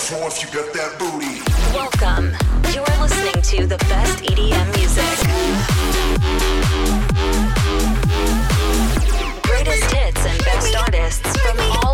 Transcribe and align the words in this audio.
floor 0.00 0.28
if 0.28 0.42
you 0.42 0.48
got 0.48 0.72
that 0.72 0.98
booty. 0.98 1.44
Welcome. 1.76 2.32
You 2.72 2.80
are 2.80 3.02
listening 3.02 3.42
to 3.52 3.66
the 3.66 3.76
best 3.84 4.24
EDM 4.24 4.68
music. 4.76 5.18
Greatest 9.42 9.92
hits 9.92 10.24
and 10.24 10.38
best 10.44 10.74
artists 10.74 11.36
from 11.36 11.58
all 11.84 11.89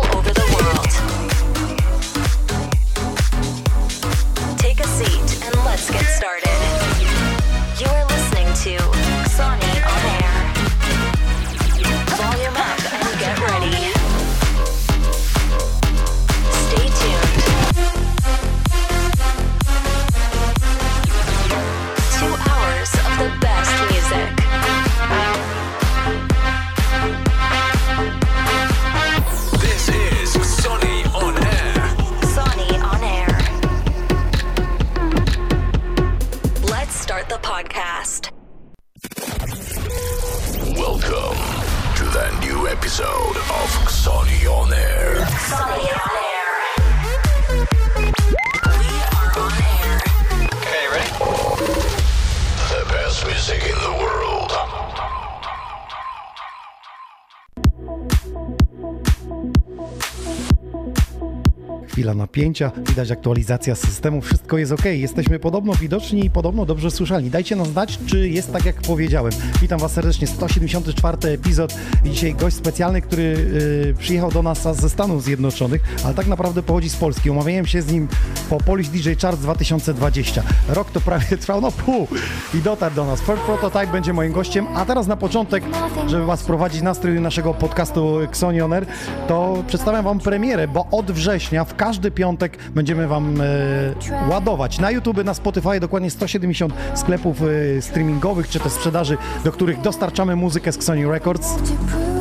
napięcia, 62.37 62.71
widać 62.89 63.11
aktualizacja 63.11 63.75
systemu, 63.75 64.21
wszystko 64.21 64.57
jest 64.57 64.71
ok. 64.71 64.85
Jesteśmy 64.85 65.39
podobno 65.39 65.73
widoczni 65.73 66.25
i 66.25 66.29
podobno 66.29 66.65
dobrze 66.65 66.91
słyszalni. 66.91 67.29
Dajcie 67.29 67.55
nam 67.55 67.65
znać, 67.65 67.99
czy 68.05 68.29
jest 68.29 68.53
tak, 68.53 68.65
jak 68.65 68.75
powiedziałem. 68.75 69.31
Witam 69.61 69.79
Was 69.79 69.91
serdecznie, 69.91 70.27
174 70.27 71.17
epizod 71.29 71.75
dzisiaj 72.05 72.35
gość 72.35 72.55
specjalny, 72.55 73.01
który 73.01 73.23
yy, 73.23 73.93
przyjechał 73.99 74.31
do 74.31 74.43
nas 74.43 74.77
ze 74.77 74.89
Stanów 74.89 75.23
Zjednoczonych, 75.23 75.81
ale 76.05 76.13
tak 76.13 76.27
naprawdę 76.27 76.63
pochodzi 76.63 76.89
z 76.89 76.95
Polski. 76.95 77.29
Umawiałem 77.29 77.65
się 77.65 77.81
z 77.81 77.91
nim 77.91 78.07
po 78.49 78.57
Polish 78.57 78.89
DJ 78.89 79.09
Charts 79.21 79.41
2020. 79.41 80.43
Rok 80.69 80.91
to 80.91 81.01
prawie 81.01 81.37
trwał, 81.41 81.61
no 81.61 81.71
pół 81.71 82.07
i 82.53 82.57
dotarł 82.57 82.95
do 82.95 83.05
nas. 83.05 83.21
First 83.21 83.41
Prototype 83.41 83.87
będzie 83.87 84.13
moim 84.13 84.31
gościem, 84.31 84.67
a 84.75 84.85
teraz 84.85 85.07
na 85.07 85.17
początek, 85.17 85.63
żeby 86.07 86.25
Was 86.25 86.41
wprowadzić 86.41 86.81
nastrój 86.81 87.21
naszego 87.21 87.53
podcastu 87.53 88.19
Xonion 88.19 88.73
Air, 88.73 88.85
to 89.27 89.63
przedstawiam 89.67 90.05
Wam 90.05 90.19
premierę, 90.19 90.67
bo 90.67 90.87
od 90.91 91.11
września 91.11 91.65
w 91.65 91.75
każdy 91.75 92.11
piątek 92.11 92.26
będziemy 92.75 93.07
Wam 93.07 93.41
e, 93.41 94.29
ładować 94.29 94.79
na 94.79 94.91
YouTube, 94.91 95.23
na 95.23 95.33
Spotify 95.33 95.79
dokładnie 95.79 96.11
170 96.11 96.73
sklepów 96.95 97.41
e, 97.41 97.81
streamingowych 97.81 98.49
czy 98.49 98.59
też 98.59 98.71
sprzedaży, 98.71 99.17
do 99.43 99.51
których 99.51 99.81
dostarczamy 99.81 100.35
muzykę 100.35 100.71
z 100.71 100.75
Xoni 100.75 101.05
Records. 101.05 101.55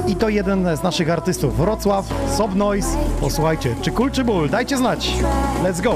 I 0.08 0.16
to 0.16 0.28
jeden 0.28 0.76
z 0.76 0.82
naszych 0.82 1.10
artystów, 1.10 1.56
Wrocław, 1.56 2.14
Sob 2.36 2.54
Noise. 2.54 2.96
Posłuchajcie, 3.20 3.74
czy 3.82 3.90
cool, 3.90 4.10
czy 4.10 4.24
ból? 4.24 4.48
Dajcie 4.48 4.76
znać. 4.76 5.12
Let's 5.64 5.82
go! 5.82 5.94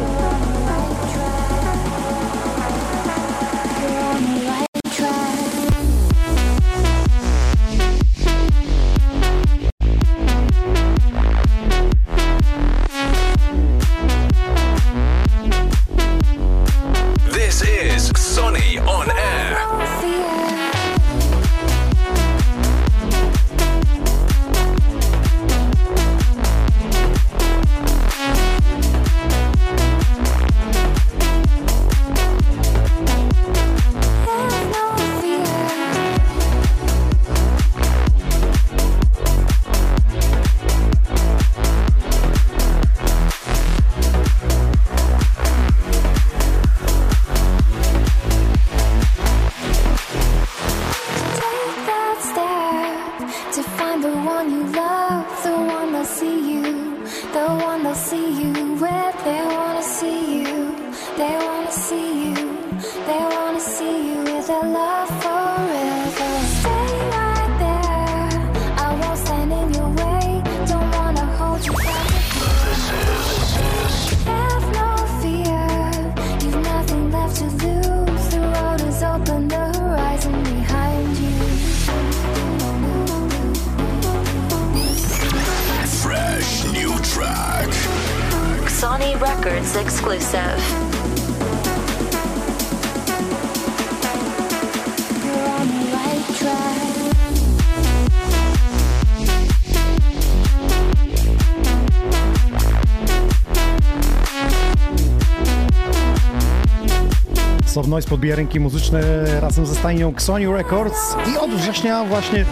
Soft 107.71 107.89
Noise 107.89 108.09
podbija 108.09 108.37
rynki 108.37 108.61
muzyczne 108.61 109.01
razem 109.41 109.67
ze 109.67 109.75
stajnią 109.75 110.11
Xoni 110.11 110.47
Records 110.47 111.17
i 111.35 111.39
od 111.39 111.51
września 111.51 112.05
właśnie 112.05 112.45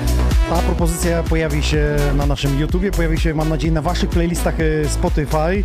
ta 0.50 0.56
propozycja 0.56 1.22
pojawi 1.22 1.62
się 1.62 1.96
na 2.16 2.26
naszym 2.26 2.60
YouTubie, 2.60 2.90
pojawi 2.90 3.20
się 3.20 3.34
mam 3.34 3.48
nadzieję 3.48 3.72
na 3.72 3.82
waszych 3.82 4.10
playlistach 4.10 4.54
e, 4.60 4.88
Spotify. 4.88 5.64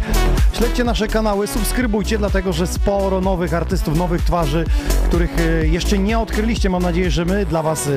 Śledźcie 0.53 0.83
nasze 0.83 1.07
kanały, 1.07 1.47
subskrybujcie, 1.47 2.17
dlatego 2.17 2.53
że 2.53 2.67
sporo 2.67 3.21
nowych 3.21 3.53
artystów, 3.53 3.97
nowych 3.97 4.21
twarzy, 4.21 4.65
których 5.07 5.39
e, 5.39 5.67
jeszcze 5.67 5.97
nie 5.97 6.19
odkryliście. 6.19 6.69
Mam 6.69 6.83
nadzieję, 6.83 7.11
że 7.11 7.25
my 7.25 7.45
dla 7.45 7.63
was 7.63 7.87
e, 7.87 7.91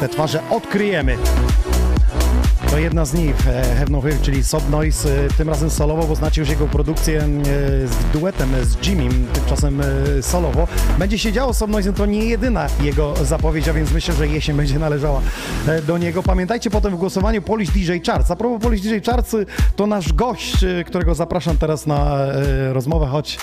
te 0.00 0.08
twarze 0.08 0.40
odkryjemy. 0.50 1.16
To 2.72 2.78
jedna 2.78 3.04
z 3.04 3.14
nich, 3.14 3.46
e, 3.48 3.76
Have 3.76 3.90
No 3.90 4.00
Fear, 4.00 4.20
czyli 4.22 4.44
Sob 4.44 4.70
Noise, 4.70 5.24
e, 5.24 5.28
tym 5.28 5.48
razem 5.48 5.70
solowo, 5.70 6.06
bo 6.06 6.14
znacie 6.14 6.40
już 6.40 6.50
jego 6.50 6.66
produkcję 6.66 7.18
e, 7.20 7.26
z 7.86 7.96
duetem 8.12 8.48
z 8.62 8.86
Jimmym, 8.86 9.26
tymczasem 9.32 9.82
solowo. 10.20 10.68
Będzie 10.98 11.18
się 11.18 11.32
działo 11.32 11.54
Sob 11.54 11.70
Noise, 11.70 11.92
to 11.92 12.06
nie 12.06 12.24
jedyna 12.24 12.66
jego 12.80 13.14
zapowiedź, 13.24 13.68
a 13.68 13.72
więc 13.72 13.92
myślę, 13.92 14.14
że 14.14 14.28
jesień 14.28 14.56
będzie 14.56 14.78
należała 14.78 15.20
do 15.86 15.98
niego. 15.98 16.22
Pamiętajcie 16.22 16.70
potem 16.70 16.96
w 16.96 16.98
głosowaniu 16.98 17.42
Polish 17.42 17.70
DJ 17.70 17.92
Charts. 18.06 18.30
A 18.30 18.36
propos 18.36 18.62
Polish 18.62 18.80
DJ 18.80 18.98
Charts, 19.06 19.36
to 19.76 19.86
nasz 19.86 20.12
gość, 20.12 20.56
którego 20.86 21.14
zapraszam 21.14 21.58
teraz 21.58 21.86
na 21.86 22.26
rozmowę, 22.72 23.06
choć 23.06 23.38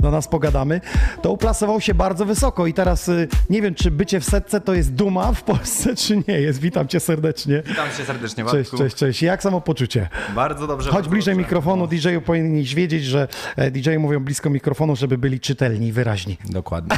do 0.00 0.10
nas 0.10 0.28
pogadamy, 0.28 0.80
to 1.22 1.32
uplasował 1.32 1.80
się 1.80 1.94
bardzo 1.94 2.24
wysoko 2.24 2.66
i 2.66 2.74
teraz 2.74 3.10
nie 3.50 3.62
wiem, 3.62 3.74
czy 3.74 3.90
bycie 3.90 4.20
w 4.20 4.24
setce 4.24 4.60
to 4.60 4.74
jest 4.74 4.92
duma 4.92 5.32
w 5.32 5.42
Polsce, 5.42 5.96
czy 5.96 6.22
nie 6.28 6.40
jest. 6.40 6.60
Witam 6.60 6.88
cię 6.88 7.00
serdecznie. 7.00 7.62
Witam 7.66 7.88
cię 7.98 8.04
serdecznie, 8.04 8.44
Cześć, 8.44 8.73
Bartku. 8.78 8.84
cześć, 8.84 8.96
cześć. 8.96 9.22
Jak 9.22 9.42
samopoczucie? 9.42 10.08
Bardzo 10.34 10.66
dobrze. 10.66 10.90
Chodź 10.90 10.94
bardzo 10.94 11.10
bliżej 11.10 11.34
dobrze. 11.34 11.44
mikrofonu, 11.44 11.86
DJ-u 11.86 12.20
powinieneś 12.20 12.74
wiedzieć, 12.74 13.04
że 13.04 13.28
e, 13.56 13.70
DJ 13.70 13.96
mówią 13.98 14.20
blisko 14.20 14.50
mikrofonu, 14.50 14.96
żeby 14.96 15.18
byli 15.18 15.40
czytelni 15.40 15.86
i 15.86 15.92
wyraźni. 15.92 16.36
Dokładnie. 16.50 16.96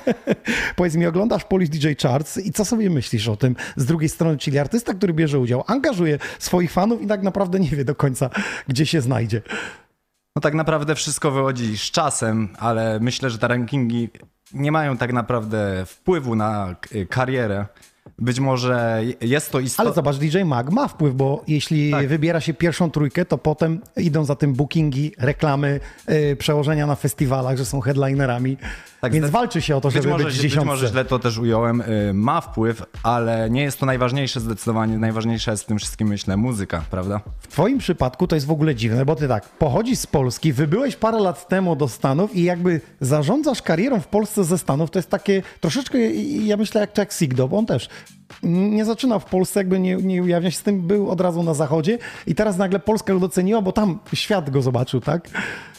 Powiedz 0.76 0.94
mi, 0.94 1.06
oglądasz 1.06 1.44
Polish 1.44 1.68
DJ 1.68 1.88
Charts 2.02 2.36
i 2.38 2.52
co 2.52 2.64
sobie 2.64 2.90
myślisz 2.90 3.28
o 3.28 3.36
tym 3.36 3.56
z 3.76 3.84
drugiej 3.84 4.08
strony, 4.08 4.36
czyli 4.38 4.58
artysta, 4.58 4.94
który 4.94 5.12
bierze 5.12 5.38
udział, 5.38 5.64
angażuje 5.66 6.18
swoich 6.38 6.72
fanów 6.72 7.02
i 7.02 7.06
tak 7.06 7.22
naprawdę 7.22 7.60
nie 7.60 7.68
wie 7.70 7.84
do 7.84 7.94
końca, 7.94 8.30
gdzie 8.68 8.86
się 8.86 9.00
znajdzie. 9.00 9.42
No 10.36 10.40
tak 10.42 10.54
naprawdę 10.54 10.94
wszystko 10.94 11.30
wychodzi 11.30 11.78
z 11.78 11.90
czasem, 11.90 12.48
ale 12.58 13.00
myślę, 13.00 13.30
że 13.30 13.38
te 13.38 13.48
rankingi 13.48 14.08
nie 14.54 14.72
mają 14.72 14.96
tak 14.96 15.12
naprawdę 15.12 15.84
wpływu 15.86 16.34
na 16.36 16.74
k- 16.80 16.88
karierę. 17.10 17.66
Być 18.18 18.40
może 18.40 19.02
jest 19.20 19.50
to 19.52 19.58
Ale 19.58 19.66
istotne. 19.66 19.92
zobacz, 19.92 20.16
DJ 20.16 20.42
Mag 20.44 20.70
ma 20.70 20.88
wpływ, 20.88 21.14
bo 21.14 21.44
jeśli 21.48 21.90
Tak. 21.90 22.08
wybiera 22.08 22.40
się 22.40 22.54
pierwszą 22.54 22.90
trójkę, 22.90 23.24
to 23.24 23.38
potem 23.38 23.80
idą 23.96 24.24
za 24.24 24.34
tym 24.36 24.52
bookingi, 24.54 25.12
reklamy, 25.18 25.80
yy, 26.08 26.36
przełożenia 26.36 26.86
na 26.86 26.94
festiwalach, 26.94 27.56
że 27.58 27.64
są 27.64 27.80
headlinerami. 27.80 28.56
Tak, 29.00 29.12
Więc 29.12 29.30
walczy 29.30 29.62
się 29.62 29.76
o 29.76 29.80
to, 29.80 29.88
Być 29.88 29.94
żeby 29.96 30.08
może, 30.08 30.24
być 30.24 30.34
w 30.34 30.36
być 30.36 30.42
dziesiątce. 30.42 30.66
może 30.66 30.88
źle 30.88 31.04
to 31.04 31.18
też 31.18 31.38
ująłem. 31.38 31.80
y, 31.80 32.10
Ma 32.14 32.40
wpływ, 32.40 32.82
ale 33.02 33.50
nie 33.50 33.62
jest 33.62 33.78
to 33.80 33.86
najważniejsze 33.86 34.40
zdecydowanie. 34.40 34.98
Najważniejsza 34.98 35.50
jest 35.50 35.62
w 35.62 35.66
tym 35.66 35.78
wszystkim, 35.78 36.08
myślę, 36.08 36.36
muzyka, 36.36 36.82
prawda? 36.90 37.20
W 37.40 37.48
twoim 37.48 37.78
przypadku 37.78 38.26
to 38.26 38.34
jest 38.34 38.46
w 38.46 38.50
ogóle 38.50 38.74
dziwne, 38.74 39.04
bo 39.04 39.16
ty 39.16 39.28
tak, 39.28 39.48
pochodzisz 39.48 39.98
z 39.98 40.06
Polski, 40.06 40.52
wybyłeś 40.52 40.96
parę 40.96 41.18
lat 41.18 41.48
temu 41.48 41.76
do 41.76 41.88
Stanów 41.88 42.36
i 42.36 42.42
jakby 42.42 42.80
zarządzasz 43.00 43.62
karierą 43.62 44.00
w 44.00 44.06
Polsce 44.06 44.44
ze 44.44 44.58
Stanów, 44.58 44.90
to 44.90 44.98
jest 44.98 45.10
takie 45.10 45.42
troszeczkę, 45.60 45.98
ja 46.24 46.56
myślę, 46.56 46.80
jak 46.80 46.98
Jack 46.98 47.12
Sigdo, 47.12 47.48
bo 47.48 47.58
on 47.58 47.66
też 47.66 47.88
nie 48.42 48.84
zaczynał 48.84 49.20
w 49.20 49.24
Polsce, 49.24 49.60
jakby 49.60 49.80
nie, 49.80 49.96
nie 49.96 50.22
ujawnia 50.22 50.50
się 50.50 50.56
z 50.56 50.62
tym, 50.62 50.80
był 50.80 51.10
od 51.10 51.20
razu 51.20 51.42
na 51.42 51.54
zachodzie 51.54 51.98
i 52.26 52.34
teraz 52.34 52.56
nagle 52.56 52.78
Polska 52.78 53.12
go 53.12 53.20
doceniła, 53.20 53.62
bo 53.62 53.72
tam 53.72 53.98
świat 54.14 54.50
go 54.50 54.62
zobaczył, 54.62 55.00
tak? 55.00 55.28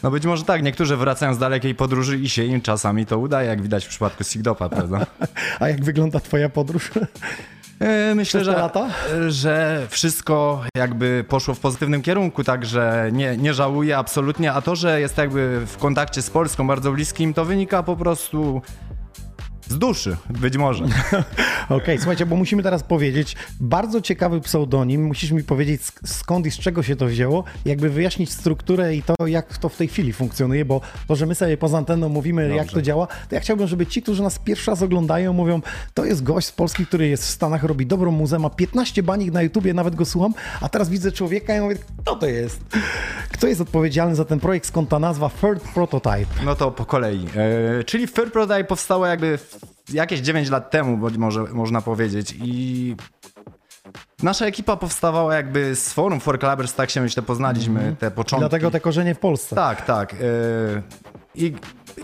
No 0.04 0.12
być 0.12 0.26
może 0.26 0.44
tak, 0.44 0.64
niektórzy 0.64 0.98
wracają 0.98 1.34
z 1.34 1.38
dalekiej 1.38 1.76
podróży 1.76 2.18
i 2.18 2.30
się 2.30 2.44
im 2.44 2.62
czasami 2.62 3.06
to 3.06 3.18
udaje, 3.20 3.50
jak 3.50 3.62
widać 3.62 3.86
w 3.86 3.90
przypadku 3.90 4.24
Sigdopa, 4.24 4.70
prawda? 4.70 5.06
A 5.60 5.70
jak 5.70 5.84
wygląda 5.84 6.20
twoja 6.20 6.50
podróż? 6.50 6.92
E, 7.80 8.16
Myślę, 8.16 8.44
że, 8.44 8.70
że 9.28 9.88
wszystko 9.90 10.62
jakby 10.78 11.26
poszło 11.28 11.54
w 11.54 11.60
pozytywnym 11.60 12.02
kierunku, 12.02 12.44
także 12.44 13.10
nie, 13.12 13.38
nie 13.38 13.54
żałuję 13.54 13.98
absolutnie, 13.98 14.54
a 14.54 14.62
to, 14.62 14.76
że 14.76 15.02
jest 15.02 15.18
jakby 15.18 15.66
w 15.66 15.78
kontakcie 15.78 16.22
z 16.22 16.30
Polską 16.30 16.68
bardzo 16.68 16.92
bliskim, 16.92 17.34
to 17.34 17.46
wynika 17.46 17.84
po 17.84 17.96
prostu 17.96 18.62
z 19.70 19.78
duszy, 19.78 20.18
być 20.30 20.58
może. 20.58 20.86
Okej, 21.70 21.98
słuchajcie, 21.98 22.26
bo 22.26 22.36
musimy 22.36 22.64
teraz 22.64 22.84
powiedzieć, 22.84 23.36
bardzo 23.60 24.02
ciekawy 24.02 24.42
pseudonim, 24.42 25.04
musisz 25.04 25.32
mi 25.32 25.44
powiedzieć 25.44 25.82
sk- 25.82 26.00
skąd 26.08 26.46
i 26.46 26.52
z 26.52 26.60
czego 26.60 26.84
się 26.84 26.96
to 26.96 27.06
wzięło, 27.06 27.44
jakby 27.66 27.90
wyjaśnić 27.90 28.32
strukturę 28.32 28.96
i 28.96 29.04
to, 29.04 29.28
jak 29.28 29.58
to 29.58 29.70
w 29.70 29.76
tej 29.78 29.88
chwili 29.88 30.14
funkcjonuje, 30.14 30.66
bo 30.66 30.82
to, 31.08 31.16
że 31.16 31.26
my 31.26 31.36
sobie 31.36 31.58
poza 31.58 31.78
anteną 31.78 32.10
mówimy, 32.10 32.56
jak 32.56 32.68
to 32.68 32.82
działa, 32.82 33.08
to 33.08 33.36
ja 33.36 33.42
chciałbym, 33.42 33.68
żeby 33.68 33.86
ci, 33.86 34.02
którzy 34.02 34.24
nas 34.24 34.40
pierwszy 34.40 34.72
raz 34.72 34.82
oglądają, 34.82 35.34
mówią, 35.34 35.62
to 35.94 36.06
jest 36.06 36.24
gość 36.24 36.48
z 36.48 36.52
Polski, 36.52 36.86
który 36.86 37.08
jest 37.08 37.24
w 37.24 37.30
Stanach, 37.30 37.64
robi 37.64 37.86
dobrą 37.86 38.12
muzę, 38.12 38.40
ma 38.40 38.50
15 38.50 39.04
banik 39.04 39.32
na 39.34 39.42
YouTubie, 39.42 39.74
nawet 39.74 39.96
go 39.96 40.06
słucham, 40.06 40.34
a 40.62 40.70
teraz 40.70 40.90
widzę 40.90 41.12
człowieka 41.12 41.58
i 41.58 41.62
mówię, 41.62 41.76
kto 42.02 42.16
to 42.16 42.28
jest? 42.28 42.60
Kto 43.32 43.48
jest 43.48 43.62
odpowiedzialny 43.62 44.16
za 44.16 44.26
ten 44.26 44.40
projekt, 44.40 44.66
skąd 44.68 44.90
ta 44.90 45.00
nazwa 45.00 45.30
Third 45.42 45.64
Prototype? 45.74 46.26
No 46.46 46.56
to 46.56 46.72
po 46.72 46.86
kolei. 46.86 47.26
E, 47.80 47.84
czyli 47.84 48.08
Fair 48.08 48.32
Proday 48.32 48.64
powstało 48.64 49.06
jakby 49.06 49.38
w- 49.38 49.57
jakieś 49.90 50.20
9 50.20 50.50
lat 50.50 50.72
temu, 50.72 50.98
bo 50.98 51.10
może 51.18 51.44
można 51.44 51.82
powiedzieć 51.82 52.36
i 52.44 52.96
nasza 54.24 54.46
ekipa 54.46 54.78
powstawała 54.78 55.36
jakby 55.36 55.76
z 55.76 55.94
forum 55.94 56.20
For 56.20 56.40
Clubbers, 56.40 56.74
tak 56.74 56.90
się 56.90 57.02
myślę 57.02 57.24
poznaliśmy 57.24 57.96
te 58.00 58.12
początki. 58.12 58.42
Dlatego 58.42 58.72
te 58.72 58.80
korzenie 58.80 59.16
w 59.16 59.20
Polsce. 59.20 59.56
Tak, 59.56 59.86
tak. 59.86 60.14
e, 60.14 60.18
I 61.36 61.54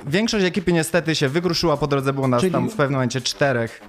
większość 0.08 0.46
ekipy 0.46 0.74
niestety 0.74 1.16
się 1.16 1.30
wykruszyła 1.30 1.78
po 1.78 1.88
drodze, 1.88 2.14
było 2.14 2.28
nas 2.28 2.42
Czyli- 2.42 2.52
tam 2.54 2.70
w 2.70 2.76
pewnym 2.76 2.92
momencie 2.94 3.22
czterech. 3.22 3.82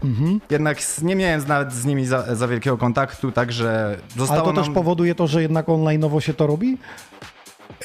Jednak 0.50 0.82
z- 0.82 1.02
nie 1.02 1.17
miałem 1.17 1.47
nawet 1.49 1.73
z 1.73 1.85
nimi 1.85 2.06
za, 2.06 2.35
za 2.35 2.49
wielkiego 2.49 2.79
kontaktu, 2.79 3.32
także 3.32 3.85
Ale 3.87 3.99
zostało 4.26 4.40
to 4.49 4.52
nam... 4.52 4.64
też 4.64 4.75
powoduje 4.75 5.14
to, 5.14 5.26
że 5.26 5.43
jednak 5.43 5.67
online'owo 5.67 6.20
się 6.20 6.35
to 6.35 6.47
robi? 6.47 6.79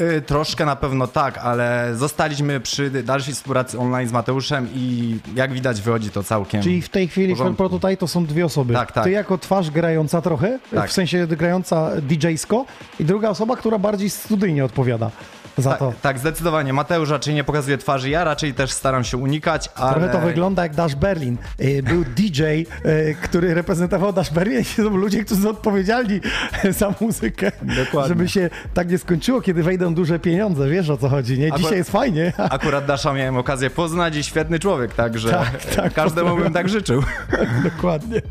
Y, 0.01 0.21
Troszkę 0.21 0.65
na 0.65 0.75
pewno 0.75 1.07
tak, 1.07 1.37
ale 1.37 1.91
zostaliśmy 1.95 2.59
przy 2.59 2.89
dalszej 3.03 3.33
współpracy 3.33 3.79
online 3.79 4.09
z 4.09 4.11
Mateuszem 4.11 4.67
i 4.73 5.17
jak 5.35 5.53
widać 5.53 5.81
wychodzi 5.81 6.09
to 6.09 6.23
całkiem. 6.23 6.61
Czyli 6.61 6.81
w 6.81 6.89
tej 6.89 7.07
chwili 7.07 7.33
porządku. 7.35 7.55
Prototype 7.57 7.97
to 7.97 8.07
są 8.07 8.25
dwie 8.25 8.45
osoby. 8.45 8.73
Tak, 8.73 8.91
tak. 8.91 9.03
Ty 9.03 9.11
jako 9.11 9.37
twarz 9.37 9.71
grająca 9.71 10.21
trochę, 10.21 10.59
Tak. 10.75 10.89
w 10.89 10.93
sensie 10.93 11.27
grająca 11.27 11.91
DJ-sko 12.01 12.65
i 12.99 13.05
druga 13.05 13.29
osoba, 13.29 13.55
która 13.55 13.77
bardziej 13.77 14.09
studyjnie 14.09 14.65
odpowiada 14.65 15.11
za 15.61 15.73
to. 15.73 15.87
Tak, 15.91 16.01
tak, 16.01 16.19
zdecydowanie. 16.19 16.73
Mateusz 16.73 17.09
raczej 17.09 17.33
nie 17.35 17.43
pokazuje 17.43 17.77
twarzy, 17.77 18.09
ja 18.09 18.23
raczej 18.23 18.53
też 18.53 18.71
staram 18.71 19.03
się 19.03 19.17
unikać, 19.17 19.69
ale... 19.75 19.93
Trochę 19.93 20.09
to 20.09 20.19
wygląda 20.19 20.63
jak 20.63 20.75
Dash 20.75 20.95
Berlin. 20.95 21.37
Y, 21.61 21.83
Był 21.83 22.05
DJ, 22.05 22.43
y, 22.43 22.65
który 23.21 23.53
reprezentował 23.53 24.13
Dash 24.13 24.29
Berlin 24.33 24.59
i 24.59 24.63
są 24.83 24.89
ludzie, 24.89 25.25
którzy 25.25 25.41
są 25.41 25.49
odpowiedzialni 25.49 26.19
za 26.69 26.93
muzykę. 27.01 27.51
Dokładnie. 27.61 28.07
Żeby 28.09 28.29
się 28.29 28.49
tak 28.73 28.91
nie 28.91 28.97
skończyło, 28.97 29.41
kiedy 29.41 29.63
wejdą 29.63 29.93
duże 29.93 30.19
pieniądze. 30.19 30.69
Wiesz 30.69 30.89
o 30.89 30.97
co 30.97 31.09
chodzi, 31.09 31.39
nie? 31.39 31.45
Dzisiaj 31.45 31.55
Akurat- 31.59 31.75
jest 31.77 31.91
fajnie. 31.91 32.33
Akurat 32.49 32.85
Dasza 32.85 33.13
miałem 33.13 33.37
okazję 33.37 33.69
poznać 33.69 34.15
i 34.15 34.23
świetny 34.23 34.59
człowiek, 34.59 34.93
także 34.93 35.29
Tak, 35.29 35.65
tak, 35.75 35.93
każdemu 35.93 36.37
bym 36.37 36.53
tak 36.53 36.69
życzył. 36.69 37.03
Dokładnie. 37.75 38.21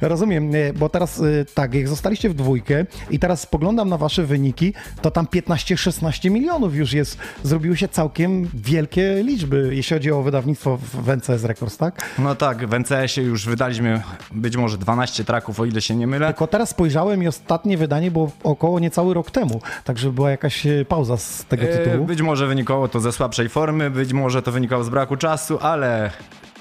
Rozumiem, 0.00 0.50
nie, 0.50 0.72
bo 0.76 0.88
teraz 0.88 1.22
tak, 1.54 1.74
jak 1.74 1.88
zostaliście 1.88 2.28
w 2.30 2.34
dwójkę 2.34 2.84
i 3.10 3.18
teraz 3.18 3.40
spoglądam 3.40 3.88
na 3.88 3.98
wasze 3.98 4.22
wyniki, 4.24 4.74
to 5.02 5.10
tam 5.10 5.26
15-16 5.26 6.30
milionów 6.30 6.55
już 6.64 6.92
jest. 6.92 7.18
Zrobiły 7.42 7.76
się 7.76 7.88
całkiem 7.88 8.48
wielkie 8.54 9.22
liczby, 9.22 9.70
jeśli 9.72 9.96
chodzi 9.96 10.12
o 10.12 10.22
wydawnictwo 10.22 10.76
w 10.76 11.16
NCS 11.16 11.44
Records, 11.44 11.76
tak? 11.76 12.10
No 12.18 12.34
tak, 12.34 12.66
w 12.66 12.74
NCS-ie 12.78 13.26
już 13.26 13.46
wydaliśmy 13.46 14.02
być 14.32 14.56
może 14.56 14.78
12 14.78 15.24
traków, 15.24 15.60
o 15.60 15.64
ile 15.64 15.80
się 15.80 15.96
nie 15.96 16.06
mylę. 16.06 16.26
Tylko 16.26 16.46
teraz 16.46 16.70
spojrzałem 16.70 17.22
i 17.22 17.28
ostatnie 17.28 17.76
wydanie 17.78 18.10
było 18.10 18.30
około 18.44 18.80
niecały 18.80 19.14
rok 19.14 19.30
temu, 19.30 19.60
także 19.84 20.12
była 20.12 20.30
jakaś 20.30 20.66
y, 20.66 20.84
pauza 20.88 21.16
z 21.16 21.44
tego 21.44 21.62
E, 21.62 21.78
tytułu. 21.78 22.04
Być 22.06 22.22
może 22.22 22.46
wynikało 22.46 22.88
to 22.88 23.00
ze 23.00 23.12
słabszej 23.12 23.48
formy, 23.48 23.90
być 23.90 24.12
może 24.12 24.42
to 24.42 24.52
wynikało 24.52 24.84
z 24.84 24.88
braku 24.88 25.16
czasu, 25.16 25.58
ale 25.60 26.10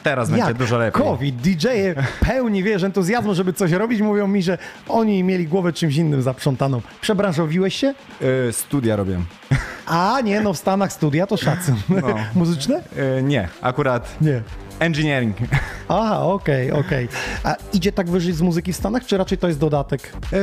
teraz 0.05 0.29
będzie 0.29 0.45
Jak? 0.47 0.57
dużo 0.57 0.77
lepiej. 0.77 1.03
COVID, 1.03 1.35
DJ-e 1.35 1.95
pełni, 2.25 2.63
wiesz, 2.63 2.83
entuzjazmu, 2.83 3.33
żeby 3.35 3.53
coś 3.53 3.71
robić, 3.71 4.01
mówią 4.01 4.27
mi, 4.27 4.43
że 4.43 4.57
oni 4.89 5.23
mieli 5.23 5.47
głowę 5.47 5.73
czymś 5.73 5.95
innym 5.95 6.21
zaprzątaną. 6.21 6.81
Przebranżowiłeś 7.01 7.75
się? 7.75 7.93
E, 8.49 8.53
Studia 8.53 8.95
robię. 8.95 9.19
A 9.85 10.21
nie, 10.23 10.41
no 10.41 10.53
w 10.53 10.57
Stanach 10.57 10.93
studia 10.93 11.27
to 11.27 11.37
szacun. 11.37 11.75
No. 11.89 12.01
Muzyczne? 12.35 12.81
E, 13.17 13.23
Nie, 13.23 13.47
akurat 13.61 14.15
Nie. 14.21 14.41
engineering. 14.79 15.37
Aha, 15.89 16.21
okej, 16.21 16.71
okej. 16.71 17.07
A 17.43 17.55
idzie 17.73 17.91
tak 17.91 18.09
wyżyć 18.09 18.35
z 18.35 18.41
muzyki 18.41 18.73
w 18.73 18.75
Stanach, 18.75 19.05
czy 19.05 19.17
raczej 19.17 19.37
to 19.37 19.47
jest 19.47 19.59
dodatek? 19.59 20.13
E, 20.33 20.37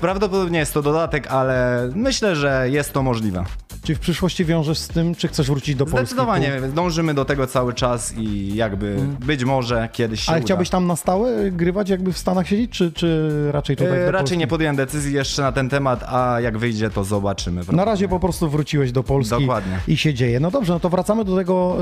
Prawdopodobnie 0.00 0.58
jest 0.58 0.74
to 0.74 0.82
dodatek, 0.82 1.26
ale 1.26 1.88
myślę, 1.94 2.36
że 2.36 2.66
jest 2.70 2.92
to 2.92 3.02
możliwe. 3.02 3.44
Czy 3.88 3.94
w 3.94 3.98
przyszłości 3.98 4.44
wiążesz 4.44 4.78
z 4.78 4.88
tym, 4.88 5.14
czy 5.14 5.28
chcesz 5.28 5.46
wrócić 5.46 5.74
do 5.74 5.84
Polski? 5.86 6.06
Zdecydowanie, 6.06 6.60
dążymy 6.74 7.14
do 7.14 7.24
tego 7.24 7.46
cały 7.46 7.74
czas 7.74 8.14
i 8.16 8.54
jakby 8.54 8.96
być 9.26 9.44
może 9.44 9.88
kiedyś 9.92 10.20
się 10.20 10.32
Ale 10.32 10.38
uda. 10.38 10.44
chciałbyś 10.46 10.70
tam 10.70 10.86
na 10.86 10.96
stałe 10.96 11.50
grywać, 11.50 11.88
jakby 11.90 12.12
w 12.12 12.18
Stanach 12.18 12.48
siedzieć, 12.48 12.70
czy, 12.70 12.92
czy 12.92 13.30
raczej 13.52 13.76
tutaj 13.76 13.92
do 13.92 14.04
Raczej 14.04 14.12
Polski? 14.12 14.38
nie 14.38 14.46
podjąłem 14.46 14.76
decyzji 14.76 15.14
jeszcze 15.14 15.42
na 15.42 15.52
ten 15.52 15.68
temat, 15.68 16.04
a 16.08 16.40
jak 16.40 16.58
wyjdzie, 16.58 16.90
to 16.90 17.04
zobaczymy. 17.04 17.62
Na 17.72 17.84
razie 17.84 18.08
po 18.08 18.20
prostu 18.20 18.48
wróciłeś 18.50 18.92
do 18.92 19.02
Polski 19.02 19.40
Dokładnie. 19.40 19.78
i 19.88 19.96
się 19.96 20.14
dzieje. 20.14 20.40
No 20.40 20.50
dobrze, 20.50 20.72
no 20.72 20.80
to 20.80 20.88
wracamy 20.88 21.24
do 21.24 21.36
tego 21.36 21.76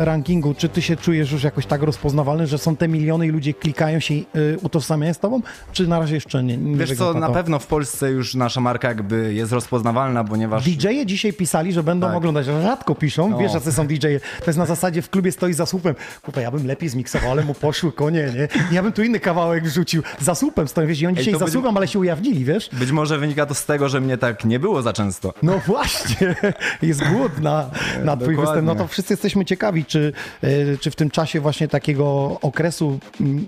y, 0.00 0.04
rankingu. 0.04 0.54
Czy 0.54 0.68
ty 0.68 0.82
się 0.82 0.96
czujesz 0.96 1.32
już 1.32 1.42
jakoś 1.42 1.66
tak 1.66 1.82
rozpoznawalny, 1.82 2.46
że 2.46 2.58
są 2.58 2.76
te 2.76 2.88
miliony 2.88 3.26
i 3.26 3.30
ludzie 3.30 3.54
klikają 3.54 4.00
się 4.00 4.14
i 4.14 4.26
y, 4.36 4.58
utożsamiają 4.62 5.14
z 5.14 5.18
tobą? 5.18 5.42
Czy 5.72 5.86
na 5.86 5.98
razie 5.98 6.14
jeszcze 6.14 6.44
nie? 6.44 6.56
nie 6.56 6.76
Wiesz 6.76 6.94
co, 6.94 7.14
na 7.14 7.26
to? 7.26 7.32
pewno 7.32 7.58
w 7.58 7.66
Polsce 7.66 8.10
już 8.10 8.34
nasza 8.34 8.60
marka 8.60 8.88
jakby 8.88 9.34
jest 9.34 9.52
rozpoznawalna, 9.52 10.24
ponieważ... 10.24 10.64
DJ-e 10.64 11.13
dzisiaj 11.14 11.32
pisali, 11.32 11.72
że 11.72 11.82
będą 11.82 12.06
Tak. 12.06 12.16
oglądać. 12.16 12.46
Rzadko 12.46 12.94
piszą, 12.94 13.30
No. 13.30 13.38
wiesz, 13.38 13.54
jacy 13.54 13.72
są 13.72 13.86
DJ-e. 13.86 14.20
To 14.20 14.46
jest 14.46 14.58
na 14.58 14.66
zasadzie 14.66 15.02
w 15.02 15.10
klubie 15.10 15.32
stoi 15.32 15.52
za 15.52 15.66
słupem. 15.66 15.94
Kurwa, 16.22 16.40
ja 16.40 16.50
bym 16.50 16.66
lepiej 16.66 16.88
zmiksował, 16.88 17.30
ale 17.30 17.44
mu 17.44 17.54
poszły 17.54 17.92
konie, 17.92 18.32
nie? 18.36 18.48
Ja 18.72 18.82
bym 18.82 18.92
tu 18.92 19.02
inny 19.02 19.20
kawałek 19.20 19.64
wrzucił. 19.64 20.02
Za 20.20 20.34
słupem 20.34 20.68
stoją, 20.68 20.88
wiesz, 20.88 21.00
i 21.00 21.06
oni 21.06 21.18
Ej, 21.18 21.24
dzisiaj 21.24 21.40
za 21.40 21.46
słupem, 21.48 21.76
ale 21.76 21.88
się 21.88 21.98
ujawnili, 21.98 22.44
wiesz? 22.44 22.68
Być 22.72 22.90
może 22.90 23.18
wynika 23.18 23.46
to 23.46 23.54
z 23.54 23.64
tego, 23.66 23.88
że 23.88 24.00
mnie 24.00 24.18
tak 24.18 24.44
nie 24.44 24.58
było 24.58 24.82
za 24.82 24.92
często. 24.92 25.34
No 25.42 25.58
właśnie, 25.66 26.34
jest 26.82 27.04
głód 27.08 27.38
na, 27.40 27.70
na 28.04 28.16
twój 28.16 28.36
występ. 28.36 28.62
No 28.66 28.74
to 28.74 28.86
wszyscy 28.88 29.12
jesteśmy 29.12 29.44
ciekawi, 29.44 29.84
czy, 29.84 30.12
e, 30.42 30.48
czy 30.80 30.90
w 30.90 30.96
tym 30.96 31.10
czasie 31.10 31.40
właśnie 31.40 31.68
takiego 31.68 32.38
okresu 32.42 32.98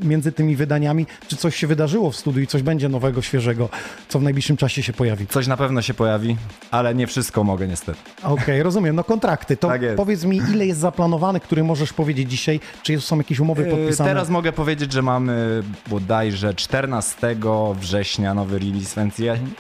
między 0.02 0.32
tymi 0.32 0.56
wydaniami, 0.56 1.06
czy 1.28 1.37
coś 1.37 1.56
się 1.56 1.66
wydarzyło 1.66 2.11
w 2.11 2.16
studiu 2.16 2.42
i 2.42 2.46
coś 2.46 2.62
będzie 2.62 2.88
nowego, 2.88 3.23
świeżego, 3.23 3.68
co 4.08 4.18
w 4.18 4.23
najbliższym 4.23 4.56
czasie 4.56 4.82
się 4.82 4.92
pojawi. 4.92 5.26
Coś 5.26 5.46
na 5.46 5.56
pewno 5.56 5.82
się 5.82 5.94
pojawi, 5.94 6.37
ale 6.70 6.94
nie 6.94 7.06
wszystko 7.06 7.44
mogę 7.44 7.55
niestety. 7.64 7.98
Okej, 8.22 8.62
rozumiem. 8.62 8.96
No 8.96 9.04
kontrakty. 9.04 9.56
To 9.56 9.68
Tak 9.68 9.80
powiedz 9.96 10.25
mi, 10.25 10.36
ile 10.36 10.66
jest 10.66 10.80
zaplanowane, 10.80 11.40
który 11.40 11.64
możesz 11.64 11.92
powiedzieć 11.92 12.30
dzisiaj? 12.30 12.60
Czy 12.82 13.00
są 13.00 13.18
jakieś 13.18 13.40
umowy 13.40 13.62
Yy, 13.62 13.70
podpisane? 13.70 14.10
Teraz 14.10 14.28
mogę 14.28 14.52
powiedzieć, 14.52 14.92
że 14.92 15.02
mamy 15.02 15.62
bodajże 15.86 16.54
14 16.54 17.36
września 17.75 18.34
nowy 18.34 18.58
release 18.58 18.94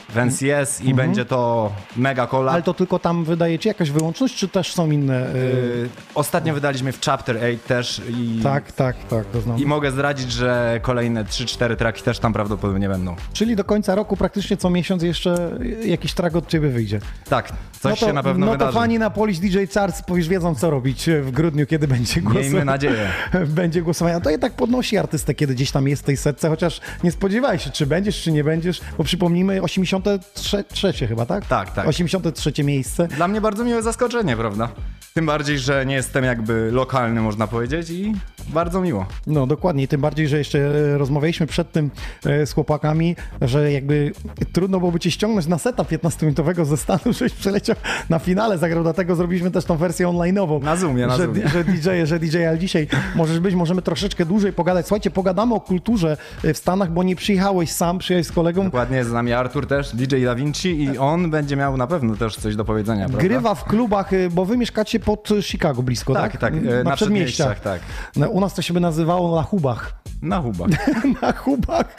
w 0.08 0.16
NCS 0.16 0.80
i 0.80 0.94
będzie 0.94 1.24
to 1.24 1.72
mega 1.96 2.26
collab. 2.26 2.42
Mhm. 2.42 2.54
Ale 2.54 2.62
to 2.62 2.74
tylko 2.74 2.98
tam 2.98 3.24
wydajecie 3.24 3.70
jakaś 3.70 3.90
wyłączność, 3.90 4.36
czy 4.36 4.48
też 4.48 4.74
są 4.74 4.90
inne? 4.90 5.34
y, 5.34 5.38
Yy, 5.38 5.88
Ostatnio 6.14 6.54
wydaliśmy 6.54 6.92
w 6.92 7.00
Chapter 7.00 7.36
8 7.36 7.58
też 7.58 8.02
i, 8.08 8.40
Tak, 8.42 8.72
tak, 8.72 8.96
tak, 9.10 9.26
to 9.26 9.40
znam. 9.40 9.58
i 9.58 9.66
mogę 9.66 9.90
zdradzić, 9.90 10.32
że 10.32 10.80
kolejne 10.82 11.24
3-4 11.24 11.76
traki 11.76 12.02
też 12.02 12.18
tam 12.18 12.32
prawdopodobnie 12.32 12.88
będą. 12.88 13.16
Czyli 13.32 13.56
do 13.56 13.64
końca 13.64 13.94
roku 13.94 14.16
praktycznie 14.16 14.56
co 14.56 14.70
miesiąc 14.70 15.02
jeszcze 15.02 15.58
jakiś 15.84 16.14
track 16.14 16.36
od 16.36 16.46
ciebie 16.46 16.68
wyjdzie. 16.68 17.00
Tak, 17.28 17.52
Coś 17.90 18.00
no 18.00 18.06
to, 18.06 18.10
się 18.10 18.12
na 18.12 18.22
pewno 18.22 18.46
No 18.46 18.52
to 18.52 18.58
wydarzy. 18.58 18.78
fani 18.78 18.98
na 18.98 19.10
Polish 19.10 19.38
DJ 19.38 19.58
Charts 19.74 20.02
powiesz, 20.02 20.28
wiedzą 20.28 20.54
co 20.54 20.70
robić 20.70 21.10
w 21.22 21.30
grudniu, 21.30 21.66
kiedy 21.66 21.88
będzie 21.88 22.20
głosowanie. 22.20 22.48
Miejmy 22.48 22.64
nadzieję. 22.64 23.08
będzie 23.46 23.82
głosowanie. 23.82 24.20
To 24.20 24.30
jednak 24.30 24.52
podnosi 24.52 24.98
artystę, 24.98 25.34
kiedy 25.34 25.54
gdzieś 25.54 25.70
tam 25.70 25.88
jest 25.88 26.02
w 26.02 26.04
tej 26.04 26.16
setce, 26.16 26.48
chociaż 26.48 26.80
nie 27.04 27.12
spodziewaj 27.12 27.58
się, 27.58 27.70
czy 27.70 27.86
będziesz, 27.86 28.22
czy 28.22 28.32
nie 28.32 28.44
będziesz, 28.44 28.80
bo 28.98 29.04
przypomnijmy 29.04 29.62
83 29.62 30.92
chyba, 31.08 31.26
tak? 31.26 31.46
Tak, 31.46 31.70
tak. 31.74 31.88
83 31.88 32.64
miejsce. 32.64 33.08
Dla 33.08 33.28
mnie 33.28 33.40
bardzo 33.40 33.64
miłe 33.64 33.82
zaskoczenie, 33.82 34.36
prawda? 34.36 34.68
Tym 35.14 35.26
bardziej, 35.26 35.58
że 35.58 35.86
nie 35.86 35.94
jestem 35.94 36.24
jakby 36.24 36.70
lokalny, 36.72 37.20
można 37.20 37.46
powiedzieć 37.46 37.90
i 37.90 38.14
bardzo 38.48 38.80
miło. 38.80 39.06
No 39.26 39.46
dokładnie, 39.46 39.88
tym 39.88 40.00
bardziej, 40.00 40.28
że 40.28 40.38
jeszcze 40.38 40.58
e, 40.58 40.98
rozmawialiśmy 40.98 41.46
przed 41.46 41.72
tym 41.72 41.90
e, 42.26 42.46
z 42.46 42.52
chłopakami, 42.52 43.16
że 43.42 43.72
jakby 43.72 44.12
trudno 44.52 44.78
byłoby 44.78 45.00
cię 45.00 45.10
ściągnąć 45.10 45.46
na 45.46 45.58
seta 45.58 45.82
15-minutowego 45.82 46.64
ze 46.64 46.76
Stanów, 46.76 47.16
żebyś 47.18 47.32
przeleciał 47.32 47.75
na 48.10 48.18
finale, 48.18 48.58
zagrał, 48.58 48.82
dlatego 48.82 49.14
zrobiliśmy 49.14 49.50
też 49.50 49.64
tą 49.64 49.76
wersję 49.76 50.06
online'ową. 50.06 50.62
Na 50.62 50.76
Zoomie, 50.76 51.06
na 51.06 51.16
że, 51.16 51.24
Zoomie. 51.24 51.48
że 51.48 51.64
DJ, 51.64 51.88
że 52.04 52.18
DJ, 52.18 52.44
ale 52.44 52.58
dzisiaj 52.58 52.88
możesz 53.14 53.40
być, 53.40 53.54
możemy 53.54 53.82
troszeczkę 53.82 54.26
dłużej 54.26 54.52
pogadać. 54.52 54.86
Słuchajcie, 54.86 55.10
pogadamy 55.10 55.54
o 55.54 55.60
kulturze 55.60 56.16
e, 56.44 56.54
w 56.54 56.58
Stanach, 56.58 56.92
bo 56.92 57.02
nie 57.02 57.16
przyjechałeś 57.16 57.72
sam, 57.72 57.98
przyjechałeś 57.98 58.26
z 58.26 58.32
kolegą. 58.32 58.64
Dokładnie 58.64 58.96
jest 58.96 59.10
z 59.10 59.12
nami 59.12 59.32
Artur 59.32 59.66
też, 59.66 59.96
DJ 59.96 60.24
Da 60.24 60.34
Vinci 60.34 60.82
i 60.82 60.98
on 60.98 61.30
będzie 61.30 61.56
miał 61.56 61.76
na 61.76 61.86
pewno 61.86 62.16
też 62.16 62.36
coś 62.36 62.56
do 62.56 62.64
powiedzenia, 62.64 63.08
prawda? 63.08 63.28
Grywa 63.28 63.54
w 63.54 63.64
klubach, 63.64 64.12
e, 64.12 64.30
bo 64.30 64.44
wy 64.44 64.56
mieszkacie 64.56 65.00
pod 65.00 65.28
Chicago 65.42 65.82
blisko, 65.82 66.14
tak? 66.14 66.32
Tak, 66.32 66.40
tak, 66.40 66.54
e, 66.54 66.84
na 66.84 66.96
przedmieściach, 66.96 67.60
tak. 67.60 67.80
No, 68.16 68.28
u 68.28 68.40
nas 68.40 68.54
to 68.54 68.62
się 68.62 68.74
by 68.74 68.80
nazywało 68.80 69.36
na 69.36 69.42
hubach. 69.42 69.94
Na 70.22 70.40
hubach. 70.40 70.70
na 71.22 71.32
hubach 71.32 71.96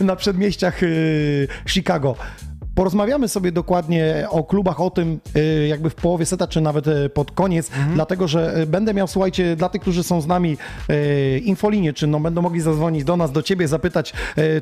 na 0.00 0.16
przedmieściach 0.16 0.82
y, 0.82 1.48
Chicago. 1.66 2.16
Porozmawiamy 2.78 3.28
sobie 3.28 3.52
dokładnie 3.52 4.26
o 4.30 4.44
klubach, 4.44 4.80
o 4.80 4.90
tym 4.90 5.20
y, 5.36 5.66
jakby 5.68 5.90
w 5.90 5.94
połowie 5.94 6.26
seta, 6.26 6.46
czy 6.46 6.60
nawet 6.60 6.86
y, 6.86 7.08
pod 7.08 7.30
koniec, 7.30 7.70
dlatego 7.94 8.28
że 8.28 8.60
y, 8.62 8.66
będę 8.66 8.94
miał, 8.94 9.06
słuchajcie, 9.06 9.56
dla 9.56 9.68
tych, 9.68 9.82
którzy 9.82 10.02
są 10.02 10.20
z 10.20 10.26
nami 10.26 10.56
y, 10.90 11.38
infolinię, 11.44 11.92
czy 11.92 12.06
no, 12.06 12.20
będą 12.20 12.42
mogli 12.42 12.60
zadzwonić 12.60 13.04
do 13.04 13.16
nas, 13.16 13.32
do 13.32 13.42
ciebie, 13.42 13.68
zapytać, 13.68 14.12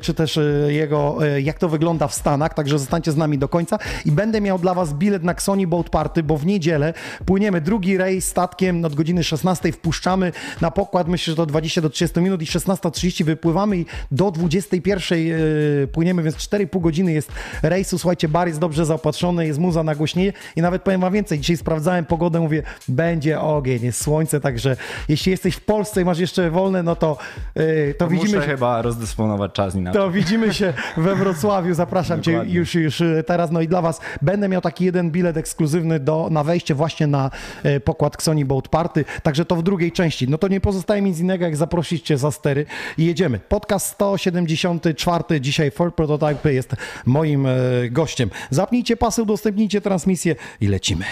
czy 0.01 0.13
też 0.13 0.39
jego, 0.67 1.17
jak 1.43 1.59
to 1.59 1.69
wygląda 1.69 2.07
w 2.07 2.13
Stanach, 2.13 2.53
także 2.53 2.79
zostańcie 2.79 3.11
z 3.11 3.17
nami 3.17 3.37
do 3.37 3.47
końca 3.47 3.79
i 4.05 4.11
będę 4.11 4.41
miał 4.41 4.59
dla 4.59 4.73
was 4.73 4.93
bilet 4.93 5.23
na 5.23 5.31
Xoni 5.31 5.67
Boat 5.67 5.89
Party, 5.89 6.23
bo 6.23 6.37
w 6.37 6.45
niedzielę 6.45 6.93
płyniemy 7.25 7.61
drugi 7.61 7.97
rejs 7.97 8.27
statkiem 8.27 8.85
od 8.85 8.95
godziny 8.95 9.23
16 9.23 9.71
wpuszczamy 9.71 10.31
na 10.61 10.71
pokład, 10.71 11.07
myślę, 11.07 11.31
że 11.31 11.35
to 11.35 11.45
20 11.45 11.81
do 11.81 11.89
30 11.89 12.19
minut 12.19 12.41
i 12.41 12.45
16.30 12.45 13.23
wypływamy 13.23 13.77
i 13.77 13.85
do 14.11 14.31
21 14.31 15.19
yy, 15.19 15.87
płyniemy, 15.91 16.23
więc 16.23 16.35
4,5 16.35 16.81
godziny 16.81 17.13
jest 17.13 17.31
rejsu. 17.63 18.06
Słuchajcie, 18.07 18.29
bar 18.29 18.47
jest 18.47 18.59
dobrze 18.59 18.85
zaopatrzony, 18.85 19.47
jest 19.47 19.59
muza 19.59 19.83
nagłośnienie 19.83 20.33
i 20.55 20.61
nawet 20.61 20.81
powiem 20.81 21.01
wam 21.01 21.13
więcej, 21.13 21.39
dzisiaj 21.39 21.57
sprawdzałem 21.57 22.05
pogodę, 22.05 22.39
mówię, 22.39 22.63
będzie 22.87 23.41
ogień, 23.41 23.83
jest 23.83 24.01
słońce, 24.01 24.39
także 24.39 24.77
jeśli 25.09 25.31
jesteś 25.31 25.55
w 25.55 25.61
Polsce 25.61 26.01
i 26.01 26.05
masz 26.05 26.19
jeszcze 26.19 26.51
wolne, 26.51 26.83
no 26.83 26.95
to, 26.95 27.17
yy, 27.55 27.95
to 27.97 28.09
Muszę 28.09 28.23
widzimy... 28.23 28.41
chyba 28.41 28.81
rozdysponować 28.81 29.51
czas 29.51 29.75
inaczej. 29.75 30.01
To 30.01 30.11
widzimy 30.11 30.53
się 30.53 30.73
we 30.97 31.15
Wrocławiu. 31.15 31.73
Zapraszam 31.73 32.21
Cię 32.21 32.41
już, 32.45 32.75
już 32.75 33.01
e, 33.01 33.23
teraz. 33.23 33.51
No 33.51 33.61
i 33.61 33.67
dla 33.67 33.81
Was 33.81 34.01
będę 34.21 34.49
miał 34.49 34.61
taki 34.61 34.85
jeden 34.85 35.11
bilet 35.11 35.37
ekskluzywny 35.37 35.99
do, 35.99 36.27
na 36.31 36.43
wejście 36.43 36.75
właśnie 36.75 37.07
na 37.07 37.31
e, 37.63 37.79
pokład 37.79 38.15
Xoni 38.15 38.45
Boat 38.45 38.67
Party. 38.67 39.05
Także 39.23 39.45
to 39.45 39.55
w 39.55 39.63
drugiej 39.63 39.91
części. 39.91 40.29
No 40.29 40.37
to 40.37 40.47
nie 40.47 40.61
pozostaje 40.61 41.01
mi 41.01 41.09
nic 41.09 41.19
innego, 41.19 41.45
jak 41.45 41.57
zaprosić 41.57 42.05
Cię 42.05 42.17
za 42.17 42.31
stery 42.31 42.65
i 42.97 43.05
jedziemy. 43.05 43.39
Podcast 43.39 43.87
174. 43.87 45.41
Dzisiaj 45.41 45.71
Ford 45.71 45.95
Prototype 45.95 46.53
jest 46.53 46.75
moim 47.05 47.45
e, 47.45 47.51
gościem. 47.97 48.29
Zapnijcie 48.49 48.97
pasy, 48.97 49.21
udostępnijcie 49.21 49.81
transmisję 49.81 50.35
i 50.61 50.67
lecimy. 50.67 51.05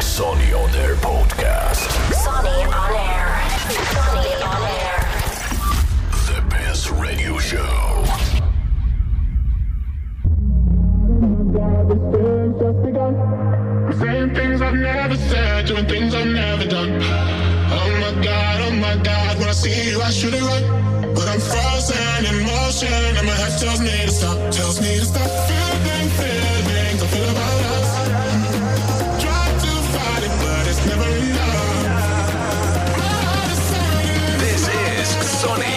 Sony 0.00 0.56
on 0.56 0.70
Air 0.84 0.96
Podcast. 0.96 1.92
Sonny 2.24 2.66
on 2.66 2.90
air. 2.96 3.28
Sonny 3.94 4.34
on 4.44 4.62
air. 4.62 5.00
The 6.26 6.56
best 6.56 6.90
radio 7.02 7.40
show. 7.40 8.04
Saying 14.00 14.34
things 14.34 14.62
I've 14.62 14.74
never 14.74 15.16
said, 15.16 15.66
doing 15.66 15.86
things 15.86 16.14
I've 16.14 16.34
never 16.34 16.68
done. 16.68 16.90
Oh 17.70 17.90
my 18.00 18.24
god, 18.24 18.60
oh 18.66 18.72
my 18.86 18.96
god, 19.04 19.33
see 19.54 19.90
you, 19.90 20.02
I 20.02 20.10
right. 20.50 20.66
But 21.14 21.28
I'm 21.28 21.40
frozen 21.40 22.26
in 22.26 22.44
motion, 22.44 22.88
and 23.18 23.26
my 23.26 23.34
head 23.34 23.54
tells 23.58 23.80
me 23.80 23.90
to 24.06 24.10
stop, 24.10 24.38
tells 24.50 24.80
me 24.80 24.98
to 24.98 25.06
stop. 25.06 25.30
Feeling 25.48 26.08
feelings 26.18 27.00
I 27.02 27.06
feel 27.14 27.30
about 27.34 27.60
us. 27.74 27.88
Try 29.22 29.46
to 29.64 29.72
fight 29.94 30.22
it, 30.26 30.34
but 30.42 30.64
it's 30.70 30.82
never 30.90 31.08
enough. 31.22 31.62
This 34.42 34.62
is 34.68 35.08
Sony 35.40 35.73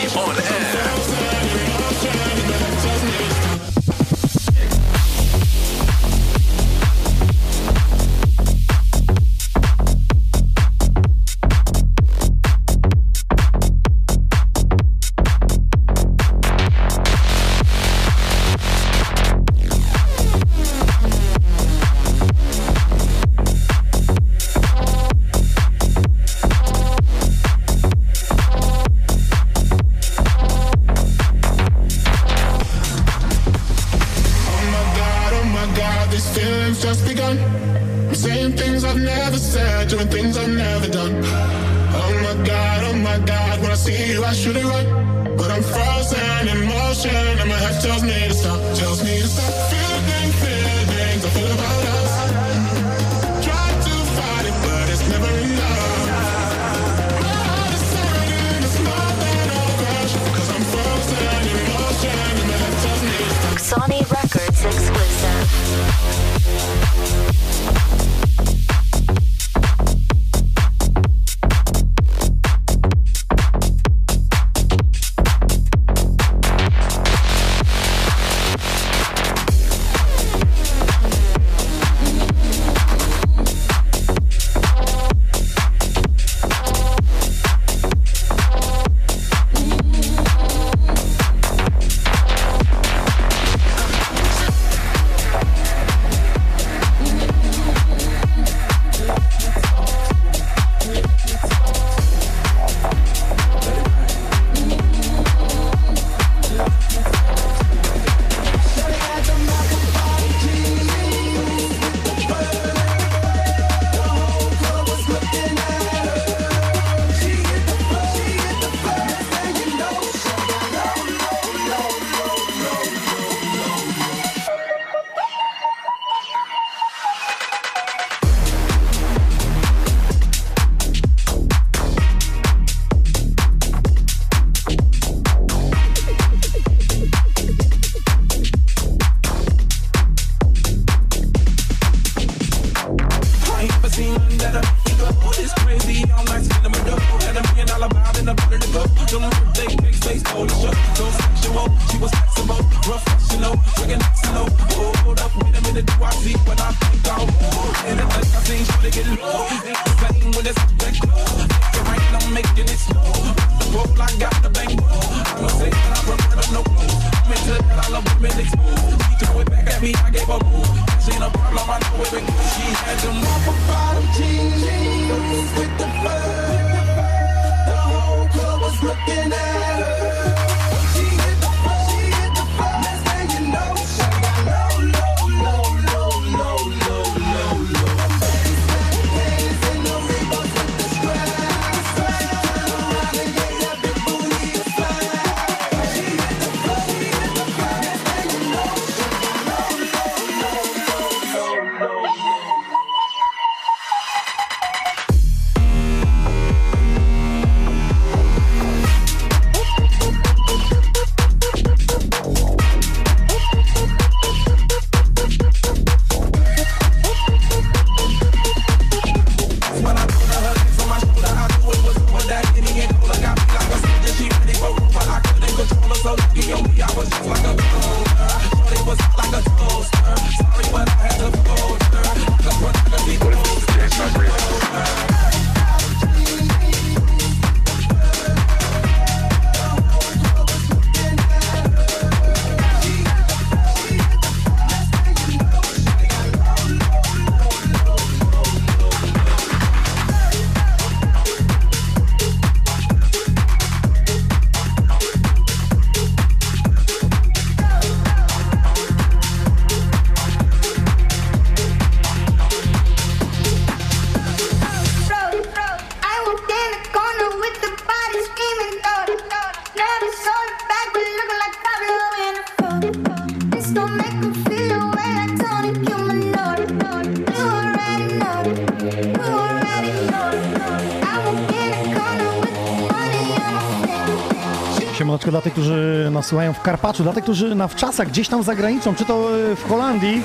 nas 286.18 286.25
słuchają 286.25 286.53
w 286.53 286.62
Karpaczu, 286.62 287.03
dla 287.03 287.14
tych, 287.14 287.24
którzy 287.24 287.56
na 287.56 287.68
wczasach 287.68 288.08
gdzieś 288.08 288.27
tam 288.27 288.44
za 288.44 288.56
granicą, 288.56 288.96
czy 288.96 289.06
to 289.06 289.30
e, 289.51 289.56
w 289.56 289.70
Holandii, 289.70 290.22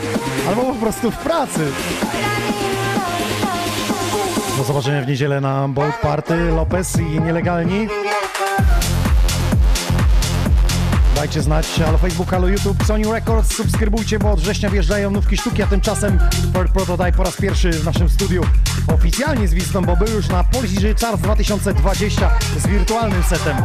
albo 0.49 0.63
po 0.63 0.75
prostu 0.75 1.11
w 1.11 1.17
pracy. 1.17 1.73
Do 4.59 4.65
zobaczenia 4.65 5.03
w 5.03 5.07
niedzielę 5.07 5.41
na 5.41 5.69
Boat 5.69 6.01
Party, 6.01 6.35
Lopez 6.37 6.99
i 7.01 7.21
nielegalni. 7.21 7.89
Dajcie 11.17 11.43
znać, 11.43 11.67
halo 11.85 11.99
Facebook, 11.99 12.31
halo 12.31 12.49
YouTube, 12.49 12.85
Sony 12.85 13.13
Records, 13.13 13.57
subskrybujcie, 13.57 14.19
bo 14.19 14.31
od 14.31 14.41
września 14.41 14.71
wjeżdżają 14.71 15.11
nówki 15.11 15.37
sztuki, 15.37 15.63
a 15.63 15.67
tymczasem 15.67 16.19
Third 16.55 16.73
Prototype 16.73 17.13
po 17.13 17.23
raz 17.23 17.37
pierwszy 17.37 17.71
w 17.71 17.85
naszym 17.85 18.09
studiu 18.09 18.43
oficjalnie 18.95 19.49
z 19.49 19.55
Wistą, 19.55 19.83
bo 19.83 19.97
był 19.97 20.09
już 20.09 20.29
na 20.29 20.45
Polish 20.45 21.01
Charts 21.01 21.23
2020 21.23 22.31
z 22.59 22.67
wirtualnym 22.67 23.23
setem. 23.23 23.57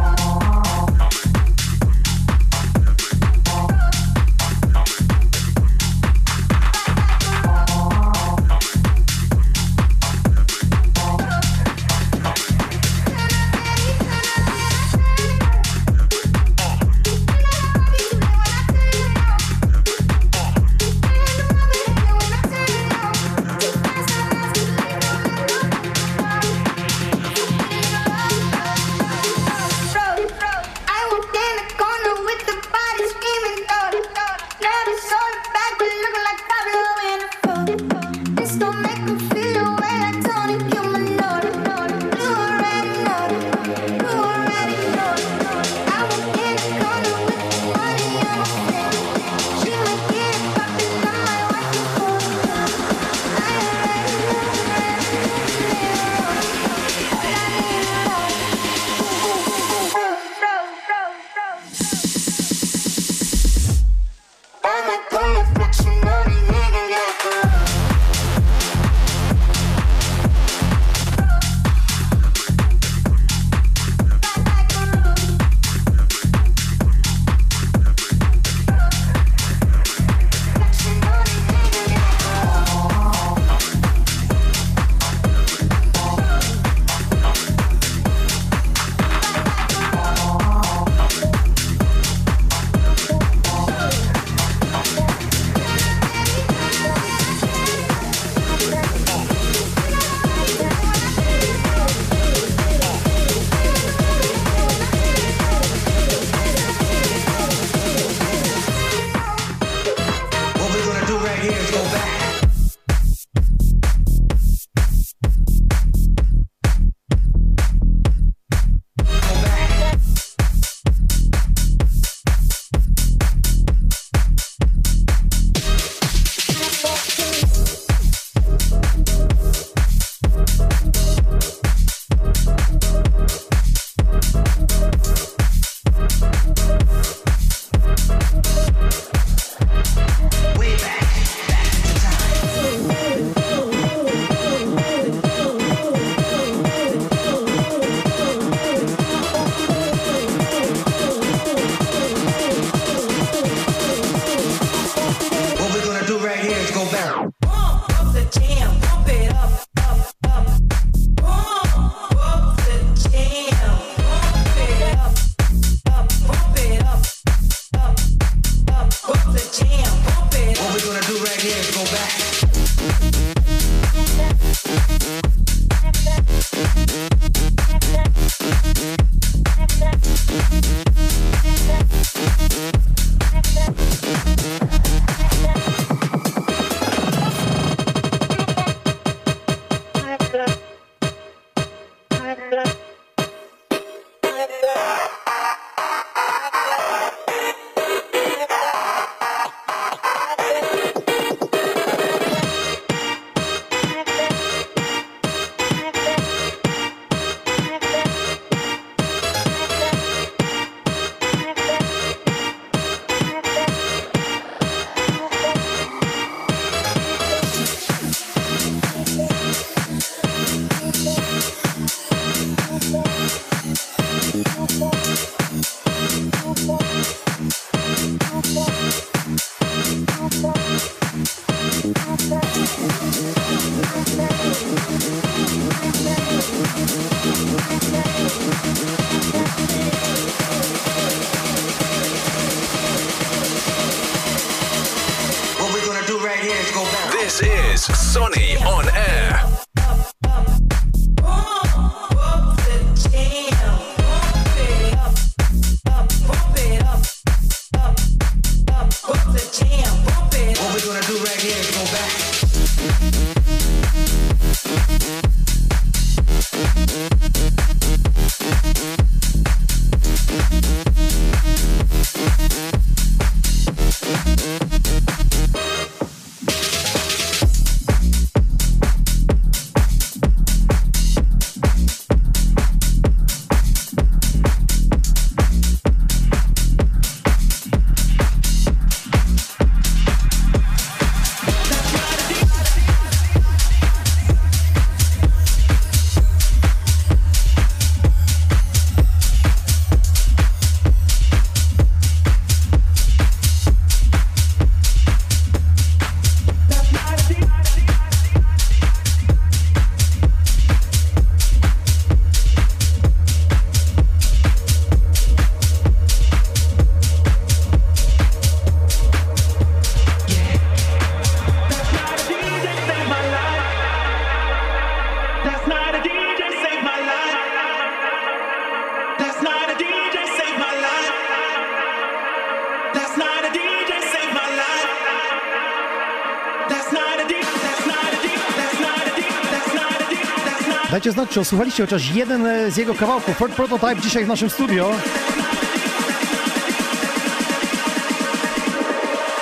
Dajcie 341.08 341.20
znać, 341.20 341.30
czy 341.30 341.40
osłuchaliście 341.40 341.82
chociaż 341.82 342.10
jeden 342.10 342.46
e, 342.46 342.70
z 342.70 342.76
jego 342.76 342.94
kawałków. 342.94 343.36
Ford 343.36 343.52
Prototype 343.52 343.96
dzisiaj 343.96 344.24
w 344.24 344.28
naszym 344.28 344.50
studio. 344.50 344.90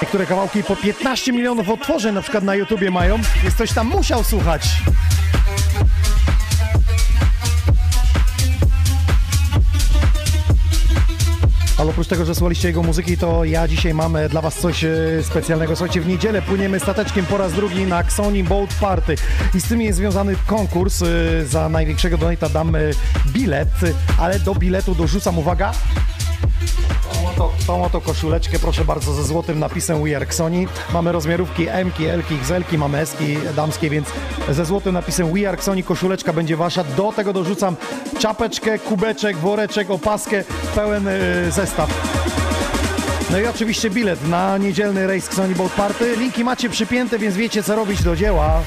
Niektóre 0.03 0.27
kawałki 0.27 0.63
po 0.63 0.77
15 0.77 1.33
milionów 1.33 1.71
odtworzeń 1.71 2.15
na 2.15 2.23
przykład 2.23 2.45
na 2.45 2.55
YouTubie 2.55 2.91
mają, 2.91 3.19
więc 3.43 3.55
ktoś 3.55 3.73
tam 3.73 3.87
musiał 3.87 4.25
słuchać. 4.25 4.63
Oprócz 12.07 12.19
tego, 12.19 12.27
że 12.27 12.35
słuchaliście 12.35 12.69
jego 12.69 12.83
muzyki, 12.83 13.19
to 13.19 13.45
ja 13.45 13.69
dzisiaj 13.69 13.95
mam 13.95 14.17
dla 14.31 14.41
Was 14.41 14.55
coś 14.61 14.85
e, 14.85 14.91
specjalnego. 15.23 15.77
Słuchajcie, 15.77 16.01
w 16.01 16.07
niedzielę 16.07 16.43
płyniemy 16.43 16.81
stateczkiem 16.81 17.27
po 17.27 17.39
raz 17.39 17.53
drugi 17.53 17.87
na 17.87 18.01
Xoni 18.01 18.45
Boat 18.45 18.75
Party 18.75 19.15
i 19.55 19.61
z 19.61 19.69
tym 19.69 19.83
jest 19.83 19.99
związany 19.99 20.37
konkurs. 20.47 21.03
e, 21.03 21.07
Za 21.47 21.69
największego 21.69 22.19
donata 22.19 22.49
dam 22.49 22.75
e, 22.75 22.79
bilet, 23.27 23.69
ale 24.19 24.39
do 24.39 24.55
biletu 24.55 24.95
dorzucam, 24.95 25.39
uwaga, 25.39 25.73
tą 27.67 27.85
oto 27.85 28.01
koszuleczkę, 28.01 28.59
proszę 28.59 28.85
bardzo, 28.85 29.15
ze 29.15 29.25
złotym 29.25 29.59
napisem 29.59 30.05
We 30.05 30.17
Are 30.17 30.27
Xoni. 30.27 30.69
Mamy 30.93 31.13
rozmiarówki 31.13 31.69
M, 31.69 31.91
L, 32.01 32.23
XL, 32.31 32.79
mamy 32.79 32.99
S 32.99 33.17
damskie, 33.57 33.91
więc 33.91 34.09
ze 34.51 34.65
złotym 34.65 34.95
napisem 34.95 35.33
We 35.35 35.49
Are 35.49 35.57
Xoni 35.57 35.85
koszuleczka 35.85 36.33
będzie 36.33 36.57
wasza. 36.57 36.85
Do 36.85 37.13
tego 37.13 37.33
dorzucam 37.33 37.77
czapeczkę, 38.19 38.79
kubeczek, 38.79 39.37
woreczek, 39.37 39.91
opaskę, 39.91 40.45
pełen 40.75 41.09
y, 41.09 41.51
zestaw. 41.51 41.91
No 43.31 43.39
i 43.39 43.47
oczywiście 43.47 43.91
bilet 43.91 44.29
na 44.29 44.59
niedzielny 44.59 45.07
rejs 45.07 45.27
Xoni 45.27 45.55
Boat 45.55 45.73
Party. 45.73 46.17
Linki 46.17 46.45
macie 46.45 46.69
przypięte, 46.69 47.19
więc 47.19 47.37
wiecie 47.37 47.63
co 47.63 47.77
robić 47.77 48.03
do 48.03 48.17
dzieła. 48.17 48.63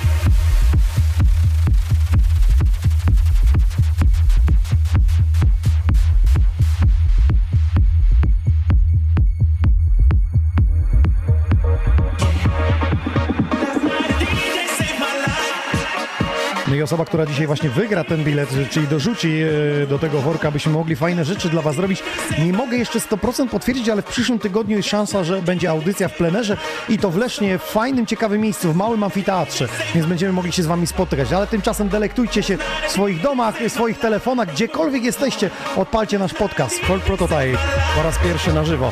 Osoba, 16.89 17.05
która 17.05 17.25
dzisiaj 17.25 17.47
właśnie 17.47 17.69
wygra 17.69 18.03
ten 18.03 18.23
bilet, 18.23 18.49
czyli 18.69 18.87
dorzuci 18.87 19.41
e, 19.83 19.87
do 19.87 19.99
tego 19.99 20.21
worka, 20.21 20.51
byśmy 20.51 20.71
mogli 20.71 20.95
fajne 20.95 21.25
rzeczy 21.25 21.49
dla 21.49 21.61
Was 21.61 21.75
zrobić. 21.75 22.03
Nie 22.39 22.53
mogę 22.53 22.77
jeszcze 22.77 22.99
100% 22.99 23.49
potwierdzić, 23.49 23.89
ale 23.89 24.01
w 24.01 24.05
przyszłym 24.05 24.39
tygodniu 24.39 24.77
jest 24.77 24.89
szansa, 24.89 25.23
że 25.23 25.41
będzie 25.41 25.69
audycja 25.69 26.07
w 26.07 26.13
plenerze 26.13 26.57
i 26.89 26.97
to 26.97 27.09
w 27.09 27.17
Lesznie, 27.17 27.57
w 27.57 27.61
fajnym, 27.61 28.05
ciekawym 28.05 28.41
miejscu, 28.41 28.73
w 28.73 28.75
małym 28.75 29.03
amfiteatrze, 29.03 29.67
więc 29.95 30.07
będziemy 30.07 30.33
mogli 30.33 30.51
się 30.51 30.63
z 30.63 30.65
Wami 30.65 30.87
spotykać. 30.87 31.33
Ale 31.33 31.47
tymczasem 31.47 31.89
delektujcie 31.89 32.43
się 32.43 32.57
w 32.87 32.91
swoich 32.91 33.21
domach, 33.21 33.59
w 33.59 33.71
swoich 33.71 33.99
telefonach, 33.99 34.53
gdziekolwiek 34.53 35.03
jesteście, 35.03 35.49
odpalcie 35.75 36.19
nasz 36.19 36.33
podcast 36.33 36.79
Folk 36.79 37.03
Prototype 37.03 37.57
po 37.95 38.03
raz 38.03 38.17
pierwszy 38.17 38.53
na 38.53 38.65
żywo. 38.65 38.91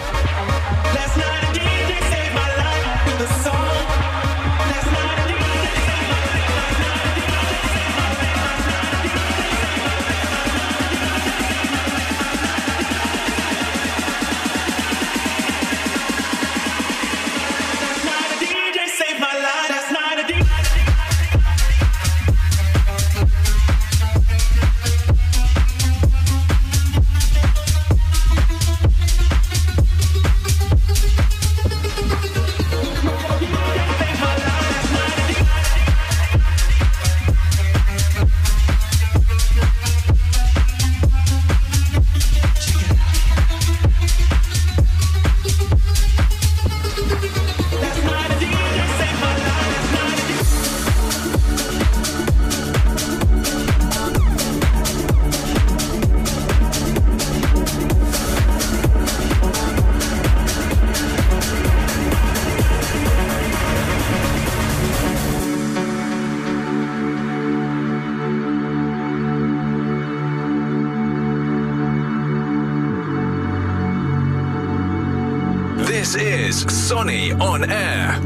This 76.08 76.16
is 76.16 76.88
Sonny 76.88 77.34
on 77.34 77.70
Air. 77.70 78.18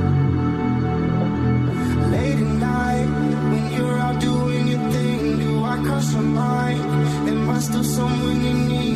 Late 2.12 2.38
at 2.38 2.54
night, 2.70 3.08
when 3.50 3.74
you're 3.74 3.98
out 3.98 4.22
doing 4.22 4.68
your 4.68 4.92
thing, 4.92 5.40
do 5.40 5.64
I 5.64 5.78
cross 5.78 6.14
your 6.14 6.22
mind? 6.22 6.80
Am 7.28 7.50
I 7.50 7.58
still 7.58 7.84
someone 7.84 8.46
you 8.46 8.54
need 8.54 8.91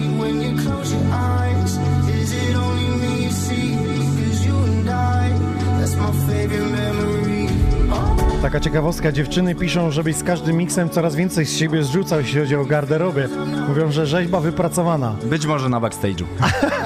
Taka 8.45 8.59
ciekawostka, 8.59 9.11
dziewczyny 9.11 9.55
piszą, 9.55 9.91
żebyś 9.91 10.15
z 10.15 10.23
każdym 10.23 10.57
miksem 10.57 10.89
coraz 10.89 11.15
więcej 11.15 11.45
z 11.45 11.57
siebie 11.57 11.83
zrzucał, 11.83 12.19
jeśli 12.19 12.39
chodzi 12.39 12.55
o 12.55 12.65
garderobę. 12.65 13.27
Mówią, 13.67 13.91
że 13.91 14.07
rzeźba 14.07 14.39
wypracowana. 14.39 15.15
Być 15.23 15.45
może 15.45 15.69
na 15.69 15.81
backstage'u. 15.81 16.23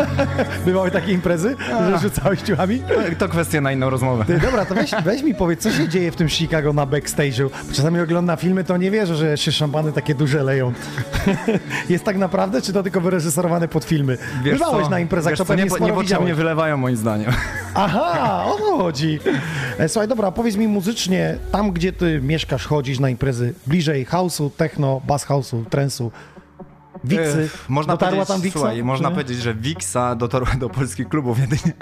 Bywały 0.65 0.91
takie 0.91 1.11
imprezy, 1.11 1.55
że 1.89 1.99
rzucałeś 1.99 2.41
ciuchami? 2.41 2.79
To, 2.79 3.15
to 3.17 3.29
kwestia 3.29 3.61
na 3.61 3.71
inną 3.71 3.89
rozmowę. 3.89 4.25
Ty, 4.25 4.39
dobra, 4.39 4.65
to 4.65 4.75
weź, 4.75 4.91
weź 5.03 5.23
mi 5.23 5.35
powiedz, 5.35 5.61
co 5.61 5.71
się 5.71 5.87
dzieje 5.87 6.11
w 6.11 6.15
tym 6.15 6.29
Chicago 6.29 6.73
na 6.73 6.85
backstage'u? 6.85 7.49
Czasami 7.71 7.99
oglądam 7.99 8.37
filmy, 8.37 8.63
to 8.63 8.77
nie 8.77 8.91
wierzę, 8.91 9.15
że 9.15 9.37
się 9.37 9.51
szampany 9.51 9.91
takie 9.91 10.15
duże 10.15 10.43
leją. 10.43 10.73
Jest 11.89 12.03
tak 12.03 12.17
naprawdę, 12.17 12.61
czy 12.61 12.73
to 12.73 12.83
tylko 12.83 13.01
wyreżyserowane 13.01 13.67
pod 13.67 13.83
filmy? 13.83 14.17
Bywałeś 14.43 14.83
co? 14.83 14.89
na 14.89 14.99
imprezach, 14.99 15.31
Wiesz 15.31 15.37
to 15.37 15.45
co, 15.45 15.47
pewnie 15.47 15.63
nie, 15.63 15.69
sporo 15.69 15.85
Niepotrzebnie 15.85 16.35
wylewają 16.35 16.77
moim 16.77 16.95
zdaniem. 16.95 17.31
Aha, 17.73 18.45
o 18.45 18.57
to 18.57 18.77
chodzi. 18.77 19.19
E, 19.77 19.89
Słuchaj, 19.89 20.07
dobra, 20.07 20.31
powiedz 20.31 20.55
mi 20.55 20.67
muzycznie, 20.67 21.37
tam 21.51 21.71
gdzie 21.71 21.93
ty 21.93 22.21
mieszkasz, 22.21 22.67
chodzisz 22.67 22.99
na 22.99 23.09
imprezy, 23.09 23.53
bliżej 23.67 24.05
house'u, 24.05 24.49
techno, 24.57 25.01
bass 25.07 25.25
house'u, 25.25 25.65
trensu, 25.65 26.11
Wiksy. 27.03 27.41
Ech, 27.45 27.69
można 27.69 27.93
Dotarła 27.93 28.11
powiedzieć, 28.11 28.27
tam 28.27 28.41
Wiksa? 28.41 28.59
Słuchaj, 28.59 28.83
można 28.83 29.11
powiedzieć, 29.11 29.37
że 29.41 29.53
Wiksa 29.53 30.15
dotarła 30.15 30.51
do 30.59 30.69
polskich 30.69 31.09
klubów 31.09 31.39
jedynie. 31.49 31.73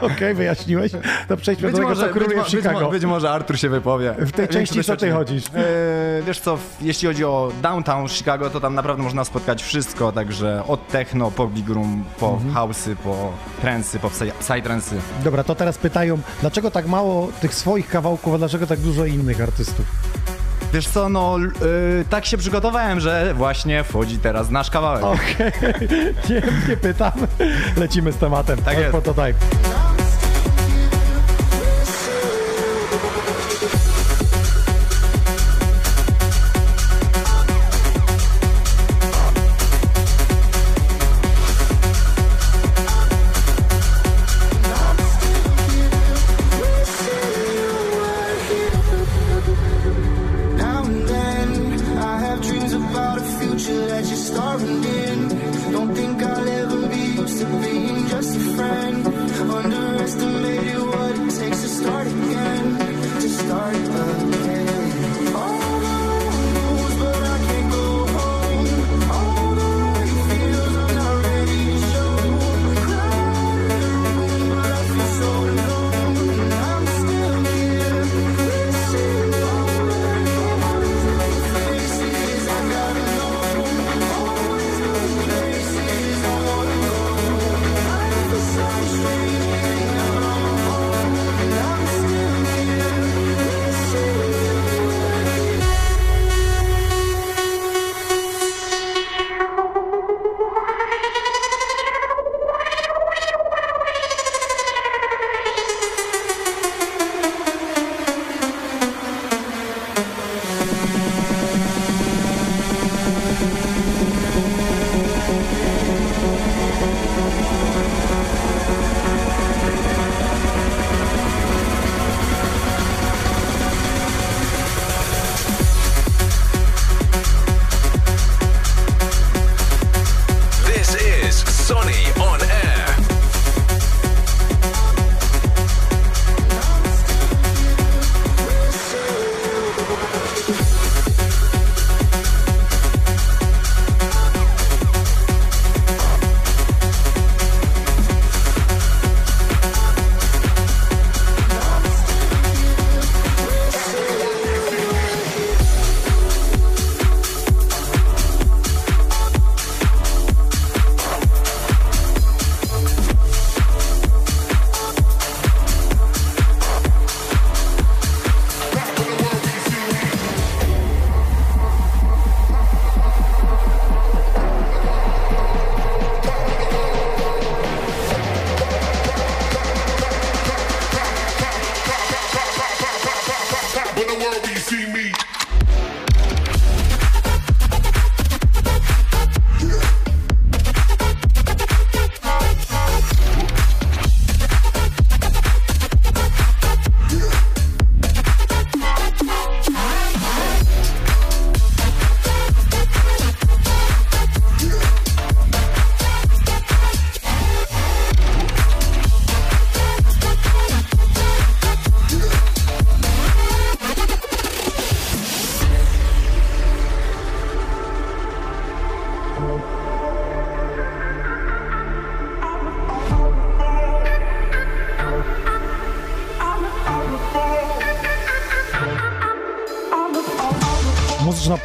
Okej, 0.00 0.34
wyjaśniłeś. 0.34 0.92
To 1.28 1.36
przejdźmy 1.36 1.66
Być 1.68 1.72
do 1.72 1.78
tego, 1.78 1.88
może, 1.88 2.06
co 2.08 2.12
króluje 2.12 2.36
być, 2.36 2.48
w 2.48 2.50
być, 2.52 2.60
Chicago. 2.62 2.80
mo- 2.80 2.90
być 2.90 3.04
może 3.04 3.30
Artur 3.30 3.58
się 3.58 3.68
wypowie. 3.68 4.14
W 4.18 4.32
tej 4.32 4.48
części 4.48 4.84
co 4.84 4.96
ty 4.96 5.10
chodzisz? 5.12 5.44
E, 5.46 6.22
wiesz 6.26 6.40
co, 6.40 6.58
jeśli 6.80 7.08
chodzi 7.08 7.24
o 7.24 7.52
downtown 7.62 8.08
Chicago, 8.08 8.50
to 8.50 8.60
tam 8.60 8.74
naprawdę 8.74 9.02
można 9.02 9.24
spotkać 9.24 9.62
wszystko, 9.62 10.12
także 10.12 10.62
od 10.68 10.88
techno, 10.88 11.30
po 11.30 11.46
big 11.46 11.68
room, 11.68 12.04
po 12.20 12.28
Mhm. 12.30 12.54
house'y, 12.54 12.96
po 12.96 13.32
trensy, 13.60 13.98
po 13.98 14.08
psy- 14.10 14.32
psytrensy. 14.40 14.96
Dobra, 15.24 15.44
to 15.44 15.54
teraz 15.54 15.78
pytają, 15.78 16.18
dlaczego 16.40 16.70
tak 16.70 16.86
mało 16.86 17.28
tych 17.40 17.54
swoich 17.54 17.88
kawałków, 17.88 18.34
a 18.34 18.38
dlaczego 18.38 18.66
tak 18.66 18.78
dużo 18.80 19.06
innych 19.06 19.40
artystów? 19.40 19.86
Wiesz 20.72 20.88
co, 20.88 21.08
no 21.08 21.36
y, 21.38 22.04
tak 22.10 22.26
się 22.26 22.36
przygotowałem, 22.36 23.00
że 23.00 23.34
właśnie 23.34 23.84
wchodzi 23.84 24.18
teraz 24.18 24.50
nasz 24.50 24.70
kawałek. 24.70 25.04
Okej, 25.04 25.52
nie, 26.30 26.42
nie 26.68 26.76
pytam. 26.76 27.12
Lecimy 27.76 28.12
z 28.12 28.16
tematem. 28.16 28.62
Tak 28.62 28.78
jest. 28.78 28.90
Prototype. 28.90 29.34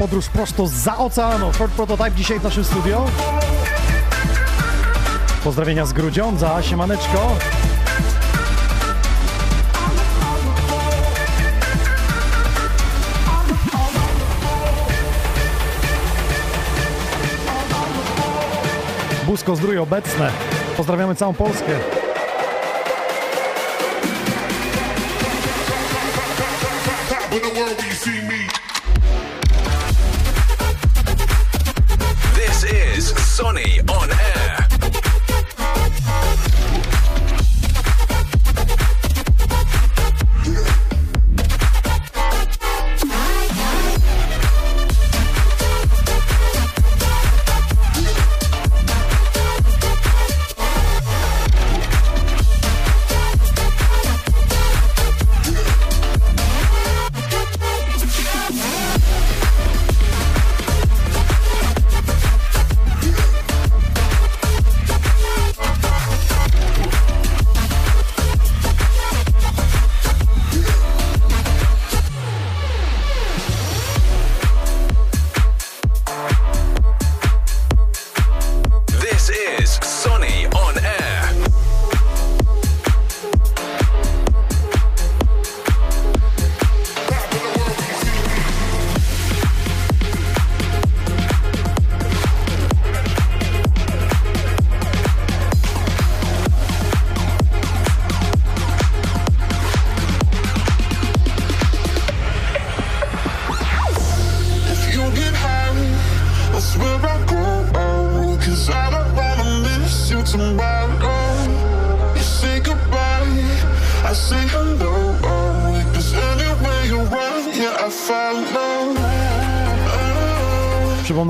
podróż 0.08 0.30
prosto 0.30 0.67
za 0.67 0.98
oceanu. 0.98 1.52
Ford 1.52 1.72
Prototype 1.72 2.12
dzisiaj 2.12 2.39
w 2.39 2.43
naszym 2.43 2.63
studio. 2.63 3.06
Pozdrowienia 5.43 5.86
z 5.86 5.93
Grudziądza, 5.93 6.63
siemaneczko. 6.63 7.36
Busko 19.26 19.56
Zdrój 19.56 19.78
obecne. 19.78 20.32
Pozdrawiamy 20.78 21.15
całą 21.15 21.34
Polskę. 21.34 21.80
The 27.30 27.60
world 27.60 27.87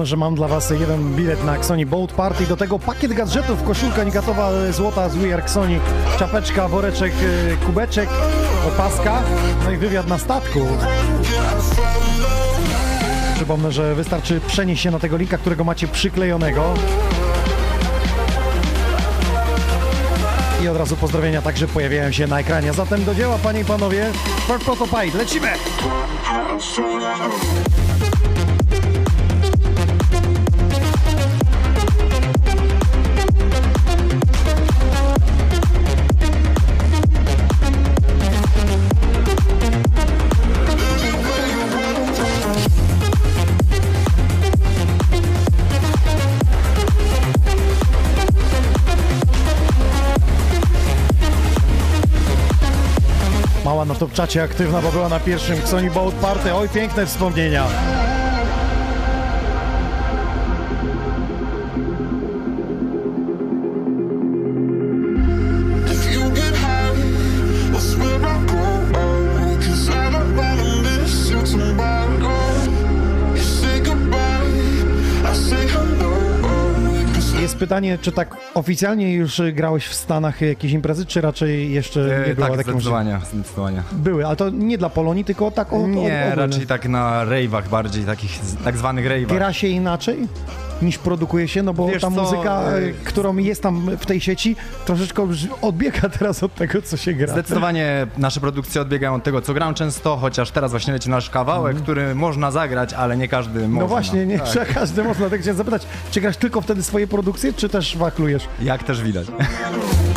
że 0.08 0.18
mam 0.18 0.36
dla 0.36 0.48
Was 0.48 0.70
jeden 0.70 1.16
bilet 1.16 1.44
na 1.44 1.56
Xoni 1.56 1.86
Boat 1.86 2.12
Party. 2.12 2.46
Do 2.46 2.58
tego 2.58 2.80
pakiet 2.80 3.14
gadżetów, 3.14 3.64
koszulka 3.64 4.06
negatowa 4.06 4.50
e, 4.52 4.74
złota 4.74 5.10
z 5.10 5.16
We 5.16 5.36
Xoni, 5.36 5.80
czapeczka, 6.20 6.68
woreczek, 6.68 7.14
e, 7.54 7.66
kubeczek, 7.66 8.10
opaska, 8.68 9.22
no 9.66 9.72
i 9.72 9.78
wywiad 9.78 10.08
na 10.08 10.18
statku. 10.18 10.60
Przypomnę, 13.36 13.72
że 13.72 13.96
wystarczy 13.96 14.42
przenieść 14.48 14.84
się 14.84 14.92
na 14.92 15.00
tego 15.00 15.18
linka, 15.18 15.38
którego 15.38 15.64
macie 15.64 15.88
przyklejonego. 15.88 16.74
I 20.64 20.68
od 20.68 20.78
razu 20.78 20.96
pozdrowienia 20.96 21.42
także 21.42 21.68
pojawiają 21.68 22.12
się 22.12 22.28
na 22.28 22.40
ekranie. 22.40 22.74
Zatem 22.74 23.06
do 23.06 23.16
dzieła, 23.16 23.38
panie 23.44 23.60
i 23.60 23.66
panowie. 23.66 24.12
Prototype, 24.48 25.18
lecimy! 25.18 25.50
Czacie 54.18 54.44
aktywna, 54.44 54.82
bo 54.82 54.92
była 54.92 55.10
na 55.10 55.20
pierwszym 55.20 55.68
Sony 55.68 55.92
Boat 55.92 56.14
Party. 56.14 56.54
Oj, 56.54 56.70
piękne 56.70 57.06
wspomnienia. 57.06 57.68
Pytanie, 77.68 77.98
czy 78.02 78.12
tak 78.12 78.38
oficjalnie 78.54 79.14
już 79.14 79.42
grałeś 79.54 79.86
w 79.88 79.94
Stanach 79.94 80.42
jakieś 80.42 80.72
imprezy, 80.72 81.06
czy 81.06 81.22
raczej 81.22 81.72
jeszcze 81.72 82.00
nie 82.00 82.32
E, 82.32 82.36
było 82.36 82.48
tak, 82.48 82.58
takiej 82.58 82.74
zdecydowanie, 82.74 83.20
zdecydowanie. 83.34 83.84
Były, 83.92 84.28
ale 84.28 84.36
to 84.36 84.50
nie 84.50 84.78
dla 84.78 84.90
Polonii, 84.90 85.26
tylko 85.26 85.52
tak 85.52 85.74
o, 85.74 85.88
Nie, 85.88 86.30
o, 86.34 86.36
raczej 86.36 86.68
tak 86.68 86.90
na 86.90 87.26
rave'ach 87.26 87.68
bardziej, 87.70 88.04
takich 88.04 88.40
tak 88.64 88.78
zwanych 88.78 89.06
rave'ach. 89.06 89.36
Gra 89.36 89.54
się 89.54 89.68
inaczej 89.68 90.28
niż 90.82 90.98
produkuje 90.98 91.48
się, 91.48 91.64
no 91.64 91.74
bo 91.74 91.88
Wiesz 91.88 92.02
ta 92.02 92.12
co, 92.12 92.24
muzyka, 92.24 92.62
e, 92.62 92.78
e, 92.78 92.92
którą 92.92 93.38
jest 93.38 93.64
tam 93.64 93.98
w 93.98 94.06
tej 94.06 94.22
sieci, 94.22 94.56
troszeczkę 94.86 95.28
odbiega 95.62 96.10
teraz 96.20 96.44
od 96.44 96.56
tego, 96.56 96.82
co 96.82 96.98
się 96.98 97.14
gra. 97.14 97.28
Zdecydowanie 97.28 98.08
nasze 98.18 98.40
produkcje 98.40 98.82
odbiegają 98.82 99.16
od 99.16 99.24
tego, 99.24 99.42
co 99.42 99.54
gram 99.54 99.74
często, 99.74 100.18
chociaż 100.18 100.52
teraz 100.52 100.72
właśnie 100.72 100.94
leci 100.94 101.10
nasz 101.10 101.30
kawałek, 101.30 101.78
który 101.78 102.16
można 102.16 102.52
zagrać, 102.52 102.94
ale 102.94 103.18
nie 103.18 103.28
każdy 103.28 103.54
może. 103.54 103.66
Mhm. 103.66 103.80
No 103.80 103.88
właśnie, 103.88 104.26
nie 104.26 104.40
Tak. 104.40 104.74
każdy 104.74 105.04
można. 105.04 105.30
Tak 105.30 105.42
chciałem 105.42 105.58
zapytać, 105.58 105.82
czy 106.12 106.22
grasz 106.22 106.38
tylko 106.38 106.62
wtedy 106.62 106.84
swoje 106.84 107.08
produkcje, 107.08 107.54
czy 107.54 107.70
też 107.70 107.98
waklujesz? 107.98 108.48
Jak 108.62 108.84
też 108.84 109.04
widać. 109.04 109.28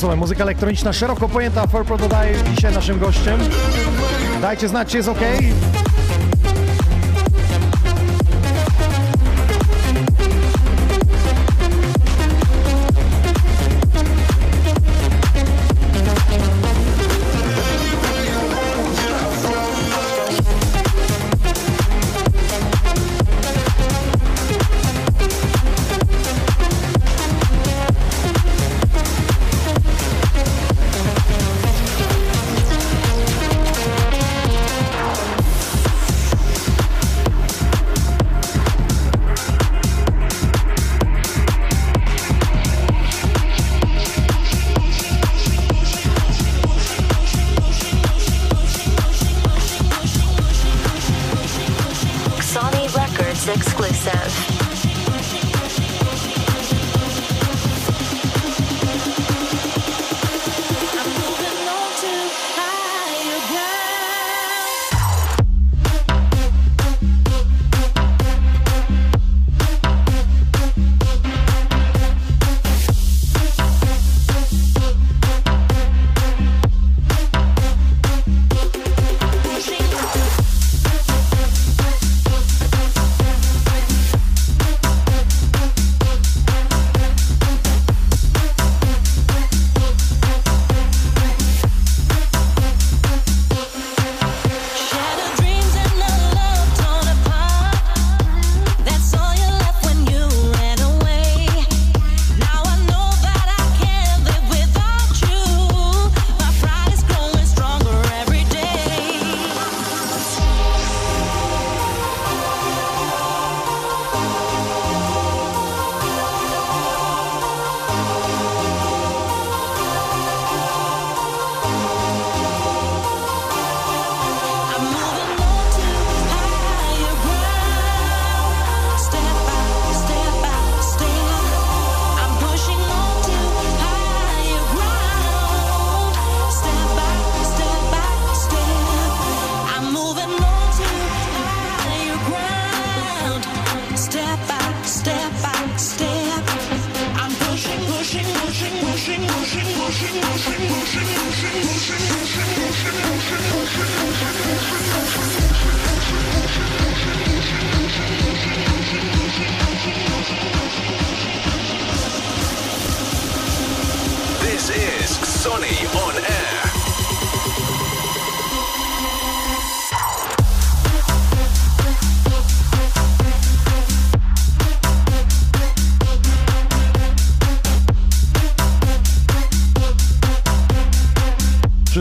Słowem, 0.00 0.18
muzyka 0.18 0.42
elektroniczna 0.42 0.92
szeroko 0.92 1.28
pojęta, 1.28 1.66
For 1.66 1.84
Prototype 1.84 2.50
dzisiaj 2.54 2.74
naszym 2.74 2.98
gościem. 2.98 3.40
Dajcie 4.40 4.68
znać, 4.68 4.88
czy 4.88 4.96
jest 4.96 5.08
ok. 5.08 5.18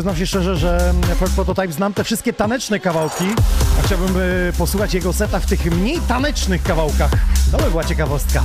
Przyznam 0.09 0.27
się 0.27 0.27
szczerze, 0.27 0.57
że 0.57 0.93
First 1.19 1.35
Prototype 1.35 1.71
znam 1.71 1.93
te 1.93 2.03
wszystkie 2.03 2.33
taneczne 2.33 2.79
kawałki, 2.79 3.25
a 3.79 3.81
chciałbym 3.81 4.17
e, 4.17 4.53
posłuchać 4.57 4.93
jego 4.93 5.13
seta 5.13 5.39
w 5.39 5.45
tych 5.45 5.65
mniej 5.65 5.99
tanecznych 6.07 6.63
kawałkach. 6.63 7.11
To 7.51 7.57
by 7.57 7.69
była 7.69 7.83
ciekawostka. 7.83 8.43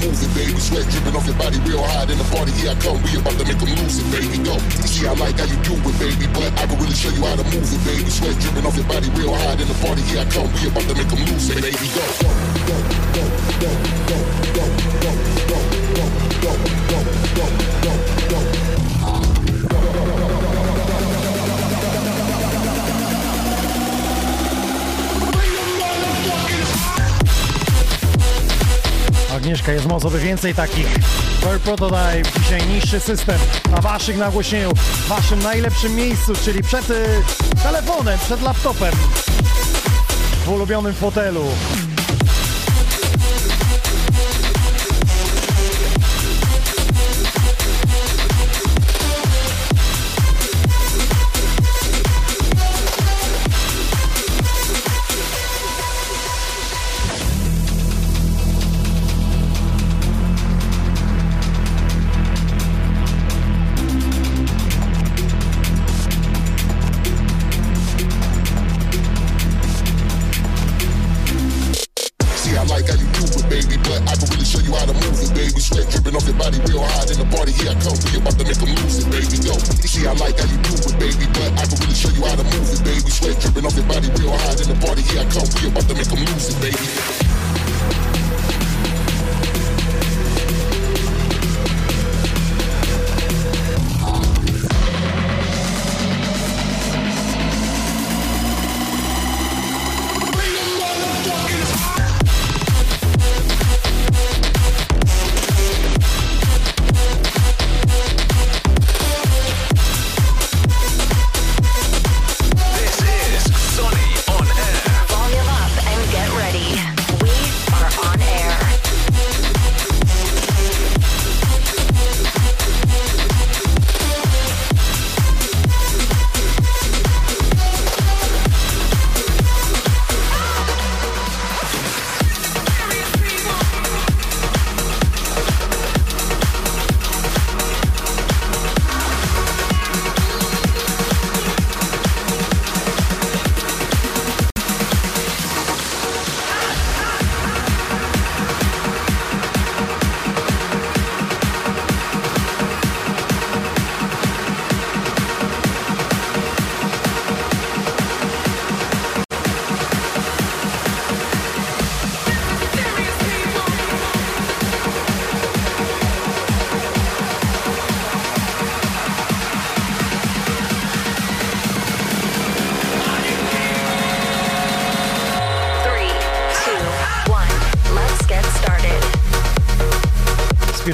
It, 0.00 0.32
baby. 0.34 0.58
Sweat 0.58 0.88
dripping 0.88 1.16
off 1.16 1.26
your 1.26 1.36
body 1.36 1.58
real 1.68 1.82
hard 1.82 2.10
in 2.10 2.18
the 2.18 2.24
party. 2.32 2.52
Here 2.52 2.70
I 2.70 2.76
come, 2.80 3.02
we 3.02 3.18
about 3.18 3.36
to 3.36 3.44
make 3.44 3.58
them 3.58 3.68
lose 3.68 3.98
it, 3.98 4.08
baby. 4.12 4.38
Go. 4.40 4.56
See, 4.86 5.06
I 5.06 5.12
like 5.14 5.36
how 5.36 5.44
you 5.44 5.58
do 5.66 5.74
it, 5.76 5.96
baby, 5.98 6.26
but 6.32 6.48
I 6.58 6.66
can 6.66 6.78
really 6.80 6.94
show 6.94 7.10
you 7.10 7.24
how 7.24 7.36
to 7.36 7.44
move 7.44 7.66
it, 7.66 7.82
baby. 7.84 8.08
Sweat 8.08 8.38
dripping 8.40 8.66
off 8.66 8.76
your 8.76 8.88
body 8.88 9.10
real 9.18 9.34
hard 9.34 9.60
in 9.60 9.68
the 9.68 9.76
party. 9.84 10.02
Here 10.08 10.20
I 10.22 10.26
come, 10.30 10.48
we 10.54 10.68
about 10.68 10.86
to 10.88 10.94
make 10.94 11.08
them 11.08 11.20
lose 11.26 11.50
it, 11.50 11.60
baby. 11.60 11.88
Go. 11.92 12.04
Agnieszka, 29.42 29.72
jest 29.72 29.86
moc, 29.86 30.12
więcej 30.12 30.54
takich. 30.54 30.86
Pearl 31.40 31.58
Prototype, 31.58 32.40
dzisiaj 32.40 32.66
niższy 32.66 33.00
system 33.00 33.38
na 33.70 33.80
waszych 33.80 34.16
nagłośnieniu, 34.16 34.74
w 34.74 35.08
waszym 35.08 35.42
najlepszym 35.42 35.94
miejscu, 35.94 36.32
czyli 36.44 36.62
przed 36.62 36.90
y, 36.90 37.06
telefonem, 37.62 38.18
przed 38.18 38.42
laptopem, 38.42 38.92
w 40.44 40.48
ulubionym 40.48 40.94
fotelu. 40.94 41.44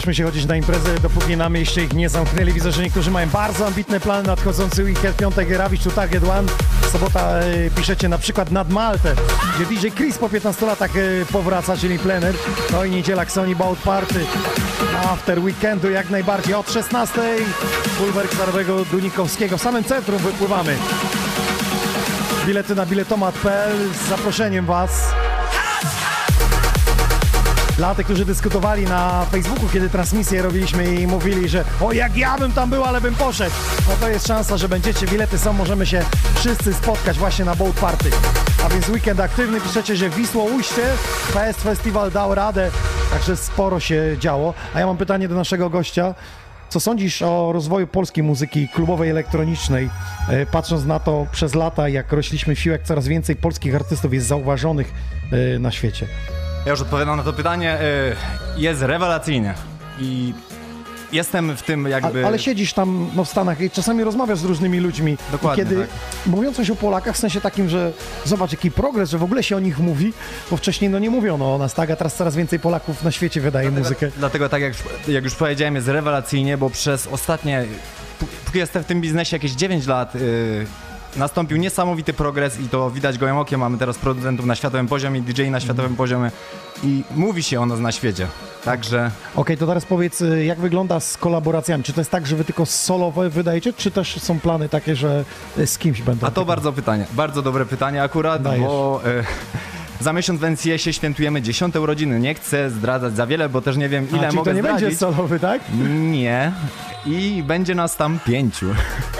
Spieszmy 0.09 0.24
się 0.24 0.24
chodzić 0.24 0.46
na 0.46 0.56
imprezę, 0.56 1.00
dopóki 1.02 1.36
na 1.36 1.48
mieście 1.48 1.84
ich 1.84 1.92
nie 1.92 2.09
zamknęli. 2.09 2.52
Widzę, 2.52 2.72
że 2.72 2.82
niektórzy 2.82 3.11
mają 3.11 3.28
bardzo 3.28 3.66
ambitne 3.66 4.00
plany 4.00 4.28
nadchodzący 4.28 4.84
weekend, 4.84 5.16
piątek 5.16 5.50
Rawicz 5.50 5.82
to 5.82 5.90
Target 5.90 6.24
One. 6.24 6.48
Sobota 6.92 7.38
e, 7.38 7.70
piszecie 7.70 8.09
na 8.09 8.18
przykład 8.18 8.50
nad 8.50 8.70
Maltę, 8.70 9.14
gdzie 9.56 9.66
DJ 9.66 9.88
Chris 9.96 10.18
po 10.18 10.28
15 10.28 10.66
latach 10.66 10.90
e, 10.96 11.00
powraca, 11.32 11.76
czyli 11.76 11.98
plener. 11.98 12.34
No 12.72 12.84
i 12.84 12.90
niedziela 12.90 13.24
Sony 13.24 13.56
Bout 13.56 13.78
Party. 13.78 14.24
After 15.04 15.38
weekendu 15.38 15.90
jak 15.90 16.11
najbardziej 16.11 16.54
od 16.54 16.72
16. 16.72 17.20
Bulwerk 17.98 18.34
Starowego 18.34 18.84
Dunikowskiego. 18.84 19.59
W 19.59 19.62
samym 19.62 19.84
centrum 19.84 20.18
wypływamy. 20.18 20.76
Bilety 22.46 22.74
na 22.74 22.86
biletomat.pl 22.86 23.76
z 24.04 24.09
zaproszeniem 24.09 24.66
Was. 24.66 25.14
Dla 27.78 27.94
tych, 27.94 28.06
którzy 28.06 28.24
dyskutowali 28.24 28.84
na 28.84 29.24
Facebooku, 29.30 29.68
kiedy 29.72 29.90
transmisję 29.90 30.42
robiliśmy 30.42 30.94
i 30.94 31.06
mówili, 31.06 31.48
że 31.48 31.64
o 31.80 31.92
jak 31.92 32.16
ja 32.16 32.38
bym 32.38 32.52
tam 32.52 32.70
był, 32.70 32.84
ale 32.84 33.00
bym 33.00 33.14
poszedł. 33.14 33.54
No 33.88 33.94
to 34.00 34.08
jest 34.08 34.26
szansa, 34.26 34.56
że 34.56 34.68
będziecie, 34.68 35.06
bilety 35.06 35.38
są, 35.38 35.52
możemy 35.52 35.86
się 35.86 36.02
wszyscy 36.34 36.74
spotkać 36.74 37.18
właśnie 37.18 37.44
na 37.44 37.54
Boat 37.56 37.72
Party. 37.80 38.10
A 38.64 38.68
więc 38.68 38.88
weekend 38.88 39.20
aktywny, 39.20 39.60
piszecie, 39.60 39.96
że 39.96 40.10
Wisło 40.10 40.44
Uście, 40.44 40.82
Fest 41.32 41.62
Festival 41.62 42.10
dał 42.10 42.34
radę, 42.34 42.70
także 43.12 43.36
sporo 43.36 43.80
się 43.80 44.16
działo. 44.20 44.54
A 44.74 44.80
ja 44.80 44.86
mam 44.86 44.96
pytanie 44.96 45.28
do 45.28 45.34
naszego 45.34 45.70
gościa. 45.70 46.14
Co 46.68 46.80
sądzisz 46.80 47.22
o 47.22 47.52
rozwoju 47.52 47.86
polskiej 47.86 48.24
muzyki 48.24 48.68
klubowej, 48.68 49.10
elektronicznej? 49.10 49.90
E, 50.28 50.46
Patrząc 50.46 50.84
na 50.84 51.00
to 51.00 51.26
przez 51.32 51.54
lata, 51.54 51.88
jak 51.88 52.12
rośliśmy 52.12 52.56
w 52.56 52.66
jak 52.66 52.82
coraz 52.82 53.08
więcej 53.08 53.36
polskich 53.36 53.74
artystów 53.74 54.14
jest 54.14 54.26
zauważonych 54.26 54.92
e, 55.32 55.58
na 55.58 55.70
świecie. 55.70 56.06
Ja 56.68 56.72
już 56.72 56.80
odpowiadam 56.80 57.16
na 57.16 57.22
to 57.22 57.32
pytanie. 57.32 57.78
y, 58.56 58.60
Jest 58.60 58.82
rewelacyjnie. 58.82 59.54
I 60.00 60.34
jestem 61.12 61.56
w 61.56 61.62
tym 61.62 61.86
jakby... 61.86 62.26
ale 62.26 62.38
siedzisz 62.38 62.72
tam 62.72 63.10
no, 63.16 63.24
w 63.24 63.28
Stanach 63.28 63.60
i 63.60 63.70
czasami 63.70 64.04
rozmawiasz 64.04 64.38
z 64.38 64.44
różnymi 64.44 64.80
ludźmi. 64.80 65.16
Dokładnie, 65.32 65.62
I 65.64 65.66
kiedy, 65.66 65.80
tak. 65.80 65.90
mówiąc 66.26 66.56
coś 66.56 66.70
o 66.70 66.76
Polakach, 66.76 67.14
w 67.14 67.18
sensie 67.18 67.40
takim, 67.40 67.68
że 67.68 67.92
zobacz 68.24 68.52
jaki 68.52 68.70
progres, 68.70 69.10
że 69.10 69.18
w 69.18 69.22
ogóle 69.22 69.42
się 69.42 69.56
o 69.56 69.60
nich 69.60 69.78
mówi, 69.78 70.12
bo 70.50 70.56
wcześniej 70.56 70.90
no 70.90 70.98
nie 70.98 71.10
mówiono 71.10 71.54
o 71.54 71.58
nas, 71.58 71.74
tak? 71.74 71.90
A 71.90 71.96
teraz 71.96 72.14
coraz 72.14 72.36
więcej 72.36 72.60
Polaków 72.60 73.02
na 73.02 73.10
świecie 73.10 73.40
wydaje 73.40 73.70
muzykę. 73.70 74.10
Dlatego 74.16 74.48
tak 74.48 74.62
jak, 74.62 74.72
jak 75.08 75.24
już 75.24 75.34
powiedziałem, 75.34 75.74
jest 75.74 75.88
rewelacyjnie, 75.88 76.58
bo 76.58 76.70
przez 76.70 77.06
ostatnie, 77.06 77.64
pó- 78.20 78.26
póki 78.44 78.58
jestem 78.58 78.82
w 78.82 78.86
tym 78.86 79.00
biznesie 79.00 79.36
jakieś 79.36 79.52
9 79.52 79.86
lat, 79.86 80.14
y, 80.16 80.66
nastąpił 81.16 81.56
niesamowity 81.56 82.12
progres 82.12 82.61
i 82.61 82.68
to 82.68 82.90
widać 82.90 83.18
gołym 83.18 83.36
okiem. 83.36 83.61
Mamy 83.61 83.78
teraz 83.78 83.98
producentów 83.98 84.46
na 84.46 84.54
światowym 84.54 84.86
poziomie, 84.88 85.20
DJ 85.20 85.42
na 85.42 85.61
światowym 85.61 85.96
poziomie 85.96 86.30
i 86.84 87.04
mówi 87.14 87.42
się 87.42 87.61
o 87.61 87.66
nas 87.66 87.80
na 87.80 87.92
świecie. 87.92 88.26
Także 88.64 89.11
Okej, 89.36 89.56
to 89.56 89.66
teraz 89.66 89.84
powiedz, 89.84 90.20
y, 90.20 90.44
jak 90.44 90.59
wygląda 90.59 91.00
z 91.00 91.16
kolaboracjami? 91.16 91.84
Czy 91.84 91.92
to 91.92 92.00
jest 92.00 92.11
tak, 92.11 92.26
że 92.26 92.36
wy 92.36 92.44
tylko 92.44 92.66
solowe 92.66 93.30
wydajecie, 93.30 93.72
czy 93.72 93.90
też 93.90 94.20
są 94.20 94.40
plany 94.40 94.68
takie, 94.68 94.96
że 94.96 95.24
y, 95.59 95.66
z 95.66 95.78
kimś 95.78 96.02
będą? 96.02 96.26
A 96.26 96.30
to 96.30 96.44
bardzo 96.44 96.72
pytanie, 96.72 97.06
bardzo 97.12 97.42
dobre 97.42 97.66
pytanie 97.66 98.02
akurat, 98.02 98.42
Dajesz. 98.42 98.62
bo 98.62 99.00
e, 99.04 99.24
za 100.01 100.12
miesiąc 100.12 100.40
w 100.40 100.42
świętujemy 100.92 101.42
10 101.42 101.76
urodziny. 101.76 102.20
Nie 102.20 102.34
chcę 102.34 102.70
zdradzać 102.70 103.16
za 103.16 103.26
wiele, 103.26 103.49
bo 103.49 103.61
też 103.61 103.76
nie 103.76 103.88
wiem 103.88 104.07
A, 104.12 104.16
ile 104.16 104.26
czyli 104.26 104.36
mogę 104.36 104.51
to 104.51 104.57
nie 104.57 104.62
zdradzić. 104.62 104.82
będzie 104.82 104.96
solowy, 104.96 105.40
tak? 105.40 105.61
Nie. 106.01 106.53
I 107.07 107.42
będzie 107.46 107.74
nas 107.74 107.96
tam 107.96 108.18
pięciu. 108.26 108.66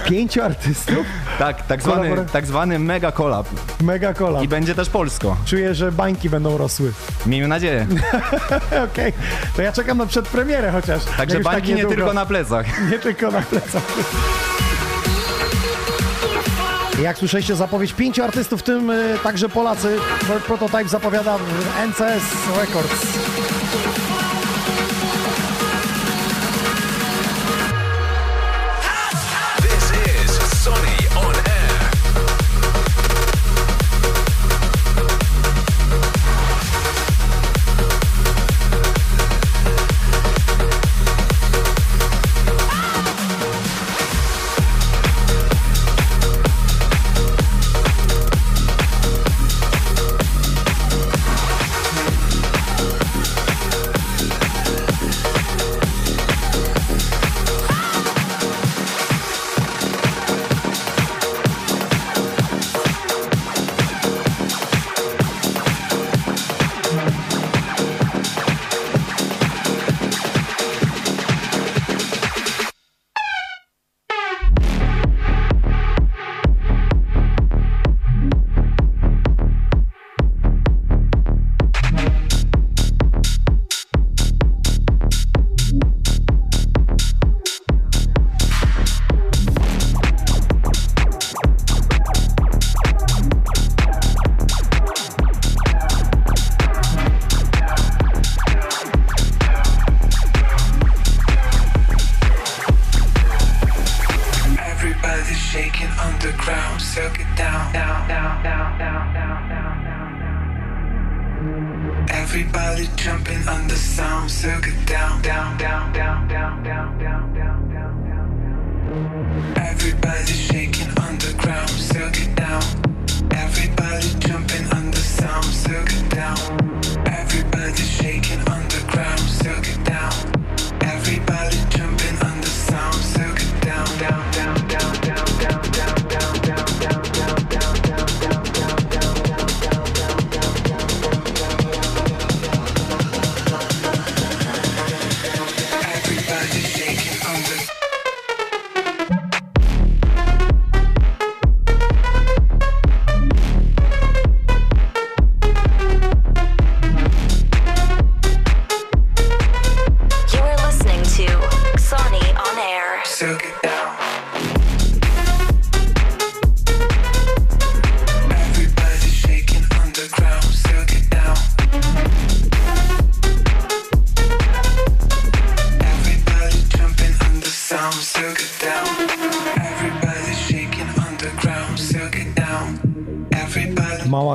Pięciu 0.09 0.43
artystów? 0.43 1.07
Tak, 1.39 1.67
tak 1.67 1.83
zwany, 1.83 2.27
tak 2.33 2.47
zwany 2.47 2.79
mega 2.79 3.13
collab. 3.13 3.47
Mega 3.83 4.15
kola. 4.15 4.43
I 4.43 4.49
będzie 4.49 4.75
też 4.75 4.89
polsko. 4.89 5.37
Czuję, 5.45 5.75
że 5.75 5.93
bańki 5.93 6.31
będą 6.31 6.59
rosły. 6.59 6.93
Miejmy 7.27 7.49
nadzieję. 7.49 7.87
Okej, 8.93 9.13
to 9.57 9.63
ja 9.63 9.73
czekam 9.73 9.99
na 9.99 10.07
przedpremierę 10.07 10.71
chociaż. 10.71 11.05
Także 11.17 11.37
już 11.37 11.45
tak 11.45 11.55
bańki 11.55 11.75
nie 11.81 11.87
tylko 11.87 12.13
na 12.13 12.27
plecach. 12.27 12.91
Nie 12.91 12.99
tylko 12.99 13.31
na 13.31 13.43
plecach. 13.43 13.83
Jak 17.03 17.19
słyszeliście 17.19 17.57
zapowiedź 17.57 17.93
pięciu 17.93 18.25
artystów, 18.25 18.61
w 18.61 18.63
tym 18.63 18.91
y, 18.91 19.19
także 19.23 19.49
Polacy. 19.49 19.97
Prototype 20.47 20.89
zapowiada 20.89 21.39
w 21.39 21.89
NCS 21.89 22.23
Records. 22.61 23.07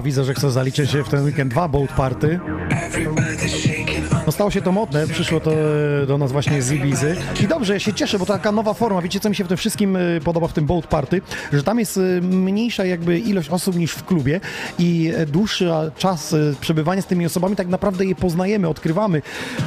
Widzę, 0.03 0.23
że 0.23 0.33
chce 0.33 0.51
zaliczyć 0.51 0.91
się 0.91 1.03
w 1.03 1.09
ten 1.09 1.25
weekend 1.25 1.51
dwa 1.51 1.67
boat 1.67 1.89
party. 1.89 2.39
No 4.25 4.31
stało 4.31 4.51
się 4.51 4.61
to 4.61 4.71
modne, 4.71 5.07
przyszło 5.07 5.39
to 5.39 5.51
e, 5.51 6.05
do 6.07 6.17
nas 6.17 6.31
właśnie 6.31 6.61
z 6.61 6.71
Ibizy. 6.71 7.15
I 7.43 7.47
dobrze, 7.47 7.73
ja 7.73 7.79
się 7.79 7.93
cieszę, 7.93 8.19
bo 8.19 8.25
to 8.25 8.33
taka 8.33 8.51
nowa 8.51 8.73
forma. 8.73 9.01
Wiecie, 9.01 9.19
co 9.19 9.29
mi 9.29 9.35
się 9.35 9.43
w 9.43 9.47
tym 9.47 9.57
wszystkim 9.57 9.95
e, 9.95 9.99
podoba 10.23 10.47
w 10.47 10.53
tym 10.53 10.65
boat 10.65 10.87
party? 10.87 11.21
Że 11.53 11.63
tam 11.63 11.79
jest 11.79 11.97
e, 11.97 12.21
mniejsza 12.21 12.85
jakby 12.85 13.19
ilość 13.19 13.49
osób 13.49 13.75
niż 13.75 13.91
w 13.91 14.05
klubie 14.05 14.39
i 14.79 15.13
dłuższy 15.27 15.69
czas 15.97 16.35
przebywania 16.61 17.01
z 17.01 17.05
tymi 17.05 17.25
osobami, 17.25 17.55
tak 17.55 17.67
naprawdę 17.67 18.05
je 18.05 18.15
poznajemy, 18.15 18.67
odkrywamy 18.67 19.21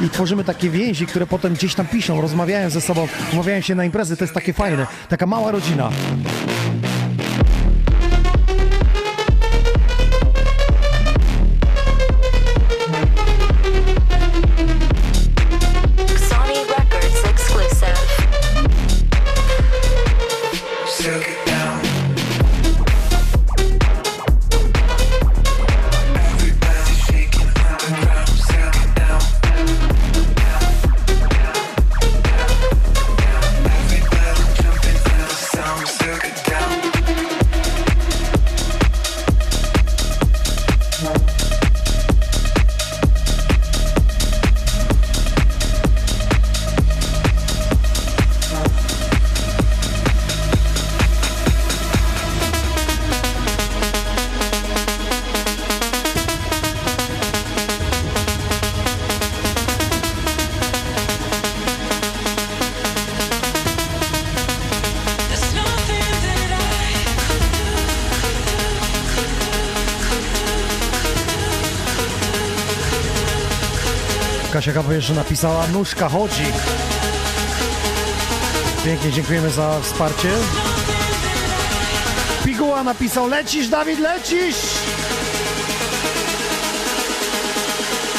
i 0.07 0.11
tworzymy 0.11 0.45
takie 0.45 0.71
więzi, 0.71 1.07
które 1.07 1.27
potem 1.27 1.55
gdzieś 1.55 1.75
tam 1.75 1.87
piszą, 1.87 2.21
rozmawiają 2.21 2.71
ze 2.71 2.81
sobą, 2.81 3.09
umawiają 3.33 3.61
się 3.61 3.75
na 3.75 3.85
imprezy. 3.85 4.17
To 4.17 4.25
jest 4.25 4.35
takie 4.35 4.53
fajne. 4.53 4.87
Taka 5.09 5.27
mała 5.27 5.51
rodzina. 5.51 5.91
Kasia 74.77 74.89
Kawierz 74.89 75.11
napisała 75.11 75.67
Nóżka 75.67 76.09
chodzi. 76.09 76.45
Pięknie, 78.85 79.13
dziękujemy 79.13 79.51
za 79.51 79.81
wsparcie. 79.81 80.29
Piguła 82.45 82.83
napisał 82.83 83.29
Lecisz, 83.29 83.69
Dawid, 83.69 83.99
lecisz! 83.99 84.57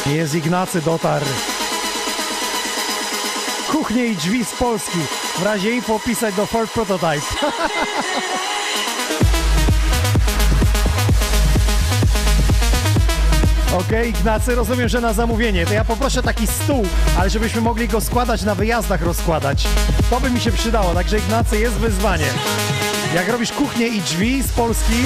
Jest 0.06 0.36
Ignacy, 0.36 0.82
dotarł. 0.82 1.26
Kuchnie 3.72 4.06
i 4.06 4.16
drzwi 4.16 4.46
z 4.46 4.52
Polski. 4.52 5.00
W 5.40 5.44
razie 5.44 5.72
info 5.72 6.00
pisać 6.00 6.36
do 6.36 6.46
Ford 6.46 6.72
Prototype. 6.72 7.22
Okej, 13.80 14.10
Ignacy, 14.10 14.56
rozumiem, 14.56 14.90
że 14.90 15.02
na 15.02 15.14
zamówienie. 15.14 15.66
To 15.66 15.74
ja 15.74 15.86
poproszę 15.86 16.24
taki 16.24 16.48
stół, 16.48 16.86
ale 17.20 17.30
żebyśmy 17.30 17.62
mogli 17.62 17.88
go 17.88 18.02
składać 18.02 18.44
na 18.44 18.56
wyjazdach, 18.56 19.02
rozkładać. 19.02 19.68
To 20.10 20.20
by 20.20 20.30
mi 20.30 20.40
się 20.40 20.52
przydało, 20.52 20.94
także 20.94 21.18
Ignacy, 21.18 21.60
jest 21.60 21.76
wyzwanie. 21.76 22.26
Jak 23.16 23.30
robisz 23.30 23.52
kuchnię 23.52 23.88
i 23.88 24.02
drzwi 24.02 24.44
z 24.44 24.52
Polski, 24.52 25.04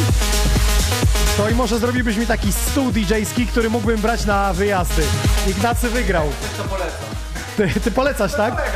to 1.38 1.50
i 1.50 1.56
może 1.56 1.80
zrobiłbyś 1.80 2.18
mi 2.18 2.28
taki 2.28 2.52
stół 2.52 2.92
DJ-ski, 2.92 3.48
który 3.48 3.70
mógłbym 3.70 4.02
brać 4.02 4.26
na 4.26 4.54
wyjazdy. 4.54 5.04
Ignacy 5.48 5.90
wygrał. 5.90 6.26
To 6.58 6.64
polecam. 6.64 7.12
Ty, 7.58 7.80
ty 7.80 7.92
polecasz, 7.92 8.34
tak? 8.34 8.72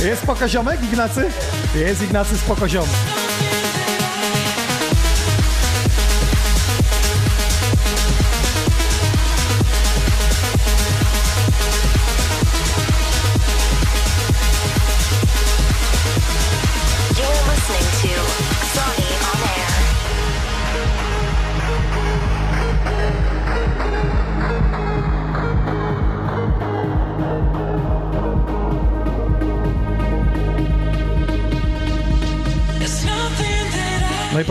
Jest 0.00 0.22
spokoziomek, 0.22 0.82
Ignacy? 0.82 1.30
Jest 1.74 2.02
Ignacy 2.02 2.38
spokoziomek. 2.38 2.90
You're 2.90 3.17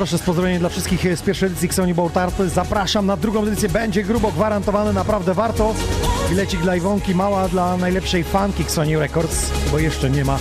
Proszę 0.10 0.24
z 0.58 0.60
dla 0.60 0.70
wszystkich 0.70 1.18
z 1.18 1.22
pierwszej 1.22 1.48
edycji 1.48 1.66
Xoni 1.66 1.94
Bowl 1.94 2.12
Tarty. 2.12 2.50
Zapraszam 2.50 3.06
na 3.06 3.18
drugą 3.18 3.44
edycję. 3.44 3.70
Będzie 3.70 4.04
grubo 4.04 4.32
gwarantowane, 4.32 4.94
naprawdę 4.94 5.34
warto. 5.34 5.76
Bilecik 6.30 6.62
dla 6.62 6.76
Iwonki, 6.76 7.16
mała 7.16 7.48
dla 7.48 7.78
najlepszej 7.78 8.24
fanki 8.24 8.64
Xoni 8.64 8.98
Records, 8.98 9.52
bo 9.72 9.80
jeszcze 9.80 10.10
nie 10.10 10.26
ma. 10.26 10.40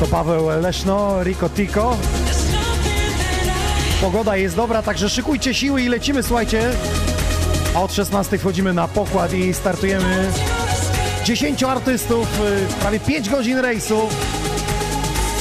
To 0.00 0.06
Paweł 0.06 0.48
Leszno, 0.60 1.22
Rico 1.22 1.48
Tico. 1.48 1.96
Pogoda 4.00 4.36
jest 4.36 4.56
dobra, 4.56 4.82
także 4.82 5.10
szykujcie 5.10 5.54
siły 5.54 5.82
i 5.82 5.88
lecimy, 5.88 6.22
słuchajcie. 6.22 6.70
A 7.74 7.82
od 7.82 7.92
16 7.92 8.38
wchodzimy 8.38 8.72
na 8.72 8.88
pokład 8.88 9.32
i 9.32 9.54
startujemy 9.54 10.30
10 11.24 11.62
artystów, 11.62 12.40
y, 12.40 12.80
prawie 12.80 13.00
5 13.00 13.30
godzin 13.30 13.58
rejsu 13.58 14.08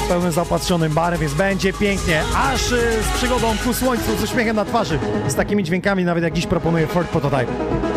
pełnym 0.03 0.31
zaopatrzonym 0.31 0.93
barem, 0.93 1.19
więc 1.19 1.33
będzie 1.33 1.73
pięknie, 1.73 2.21
aż 2.35 2.71
y, 2.71 3.03
z 3.03 3.17
przygodą 3.17 3.55
ku 3.63 3.73
słońcu, 3.73 4.17
z 4.17 4.23
uśmiechem 4.23 4.55
na 4.55 4.65
twarzy, 4.65 4.99
z 5.27 5.35
takimi 5.35 5.63
dźwiękami, 5.63 6.03
nawet 6.03 6.23
jak 6.23 6.33
dziś 6.33 6.47
proponuje 6.47 6.87
Ford 6.87 7.09
Prototype. 7.09 7.92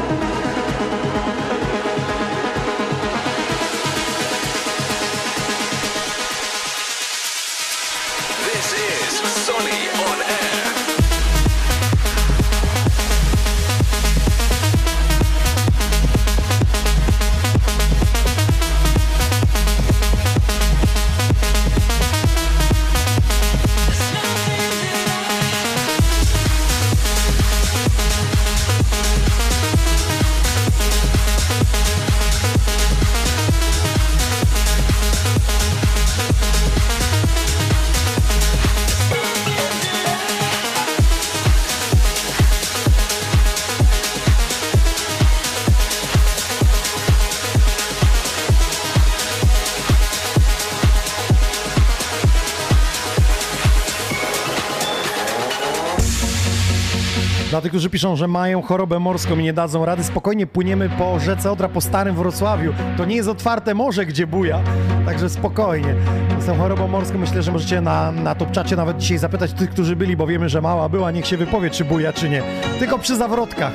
Którzy 57.77 57.91
piszą, 57.91 58.17
że 58.17 58.29
mają 58.29 58.63
chorobę 58.63 58.99
morską 58.99 59.39
i 59.39 59.43
nie 59.43 59.53
dadzą 59.53 59.85
rady, 59.85 60.05
spokojnie 60.05 60.47
płyniemy 60.47 60.89
po 60.89 61.21
rzece 61.21 61.53
Odra, 61.53 61.69
po 61.69 61.81
starym 61.81 62.17
Wrocławiu. 62.17 62.73
To 62.97 63.05
nie 63.05 63.17
jest 63.17 63.29
otwarte 63.29 63.75
morze, 63.75 64.07
gdzie 64.07 64.27
buja, 64.27 64.61
także 65.07 65.31
spokojnie. 65.31 65.95
Z 66.41 66.47
tą 66.47 66.59
chorobą 66.59 66.89
morską 66.89 67.19
myślę, 67.19 67.43
że 67.43 67.53
możecie 67.53 67.81
na, 67.81 68.13
na 68.13 68.35
topczacie 68.35 68.77
nawet 68.77 68.99
dzisiaj 68.99 69.19
zapytać 69.19 69.53
tych, 69.53 69.71
którzy 69.71 69.97
byli, 69.97 70.17
bo 70.17 70.27
wiemy, 70.27 70.49
że 70.49 70.63
mała 70.63 70.89
była, 70.89 71.11
niech 71.11 71.27
się 71.27 71.37
wypowie, 71.37 71.71
czy 71.71 71.85
buja, 71.85 72.13
czy 72.13 72.29
nie. 72.29 72.43
Tylko 72.79 72.99
przy 72.99 73.17
zawrotkach, 73.17 73.73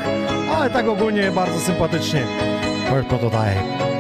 ale 0.56 0.70
tak 0.70 0.88
ogólnie 0.88 1.32
bardzo 1.32 1.60
sympatycznie. 1.60 2.24
Ford 2.90 3.08
Prototype. 3.08 3.91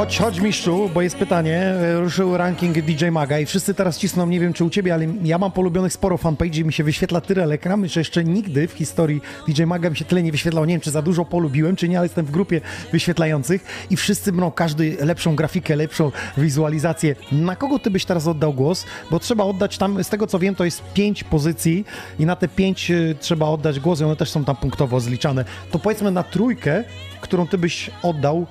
Chodź, 0.00 0.18
chodź 0.18 0.40
mistrzu, 0.40 0.90
bo 0.94 1.02
jest 1.02 1.16
pytanie. 1.16 1.74
Ruszył 1.94 2.36
ranking 2.36 2.80
DJ 2.80 3.08
Maga 3.10 3.38
i 3.38 3.46
wszyscy 3.46 3.74
teraz 3.74 3.98
cisną, 3.98 4.26
nie 4.26 4.40
wiem 4.40 4.52
czy 4.52 4.64
u 4.64 4.70
ciebie, 4.70 4.94
ale 4.94 5.06
ja 5.24 5.38
mam 5.38 5.52
polubionych 5.52 5.92
sporo 5.92 6.16
fanpage 6.16 6.60
i 6.60 6.64
mi 6.64 6.72
się 6.72 6.84
wyświetla 6.84 7.20
tyle 7.20 7.44
ekran, 7.44 7.88
że 7.88 8.00
jeszcze 8.00 8.24
nigdy 8.24 8.68
w 8.68 8.72
historii 8.72 9.20
DJ 9.48 9.62
Maga 9.62 9.90
mi 9.90 9.96
się 9.96 10.04
tyle 10.04 10.22
nie 10.22 10.32
wyświetlało. 10.32 10.66
Nie 10.66 10.74
wiem, 10.74 10.80
czy 10.80 10.90
za 10.90 11.02
dużo 11.02 11.24
polubiłem, 11.24 11.76
czy 11.76 11.88
nie, 11.88 11.98
ale 11.98 12.04
jestem 12.04 12.26
w 12.26 12.30
grupie 12.30 12.60
wyświetlających 12.92 13.86
i 13.90 13.96
wszyscy 13.96 14.32
będą 14.32 14.50
każdy 14.50 14.96
lepszą 15.00 15.36
grafikę, 15.36 15.76
lepszą 15.76 16.12
wizualizację. 16.38 17.16
Na 17.32 17.56
kogo 17.56 17.78
ty 17.78 17.90
byś 17.90 18.04
teraz 18.04 18.26
oddał 18.26 18.54
głos? 18.54 18.86
Bo 19.10 19.18
trzeba 19.18 19.44
oddać 19.44 19.78
tam, 19.78 20.04
z 20.04 20.08
tego 20.08 20.26
co 20.26 20.38
wiem, 20.38 20.54
to 20.54 20.64
jest 20.64 20.82
pięć 20.94 21.24
pozycji 21.24 21.84
i 22.18 22.26
na 22.26 22.36
te 22.36 22.48
pięć 22.48 22.90
y, 22.90 23.16
trzeba 23.20 23.46
oddać 23.46 23.80
głos 23.80 24.00
i 24.00 24.04
one 24.04 24.16
też 24.16 24.30
są 24.30 24.44
tam 24.44 24.56
punktowo 24.56 25.00
zliczane. 25.00 25.44
To 25.70 25.78
powiedzmy 25.78 26.10
na 26.10 26.22
trójkę, 26.22 26.84
którą 27.20 27.46
ty 27.46 27.58
byś 27.58 27.90
oddał 28.02 28.46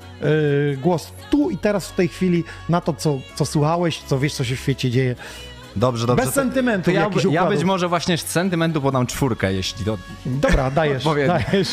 y, 0.74 0.78
głos 0.78 1.12
tu 1.30 1.50
i 1.50 1.58
teraz 1.58 1.88
w 1.88 1.96
tej 1.96 2.08
chwili 2.08 2.44
na 2.70 2.82
to, 2.82 2.94
co, 2.94 3.18
co 3.36 3.46
słuchałeś, 3.46 4.00
co 4.08 4.20
wiesz, 4.20 4.34
co 4.34 4.44
się 4.44 4.56
w 4.56 4.60
świecie 4.60 4.92
dzieje. 4.92 5.16
Dobrze, 5.76 6.08
dobrze. 6.08 6.26
Bez 6.26 6.34
sentymentu 6.34 6.92
ja, 6.92 7.10
ja 7.32 7.46
być 7.46 7.64
może 7.64 7.88
właśnie 7.88 8.18
z 8.18 8.22
sentymentu 8.28 8.82
podam 8.82 9.08
czwórkę, 9.08 9.54
jeśli 9.54 9.86
to... 9.86 9.98
Dobra, 10.26 10.72
dajesz, 10.82 11.04
dajesz. 11.28 11.70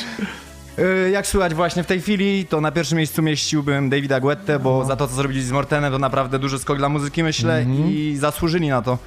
Y, 0.79 1.11
Jak 1.11 1.27
słychać 1.27 1.55
właśnie 1.55 1.83
w 1.83 1.87
tej 1.87 2.01
chwili, 2.01 2.47
to 2.47 2.61
na 2.61 2.73
pierwszym 2.73 2.99
miejscu 2.99 3.23
mieściłbym 3.23 3.91
Davida 3.91 4.21
Guettę, 4.21 4.59
bo 4.59 4.85
za 4.85 4.97
to, 4.97 5.09
co 5.09 5.15
zrobili 5.15 5.43
z 5.43 5.53
Mortenem, 5.53 5.93
to 5.93 5.99
naprawdę 5.99 6.39
duży 6.39 6.59
skok 6.59 6.79
dla 6.79 6.89
muzyki, 6.89 7.23
myślę, 7.23 7.59
Mhm. 7.59 7.91
i 7.91 8.17
zasłużyli 8.17 8.69
na 8.69 8.83
to. 8.83 8.99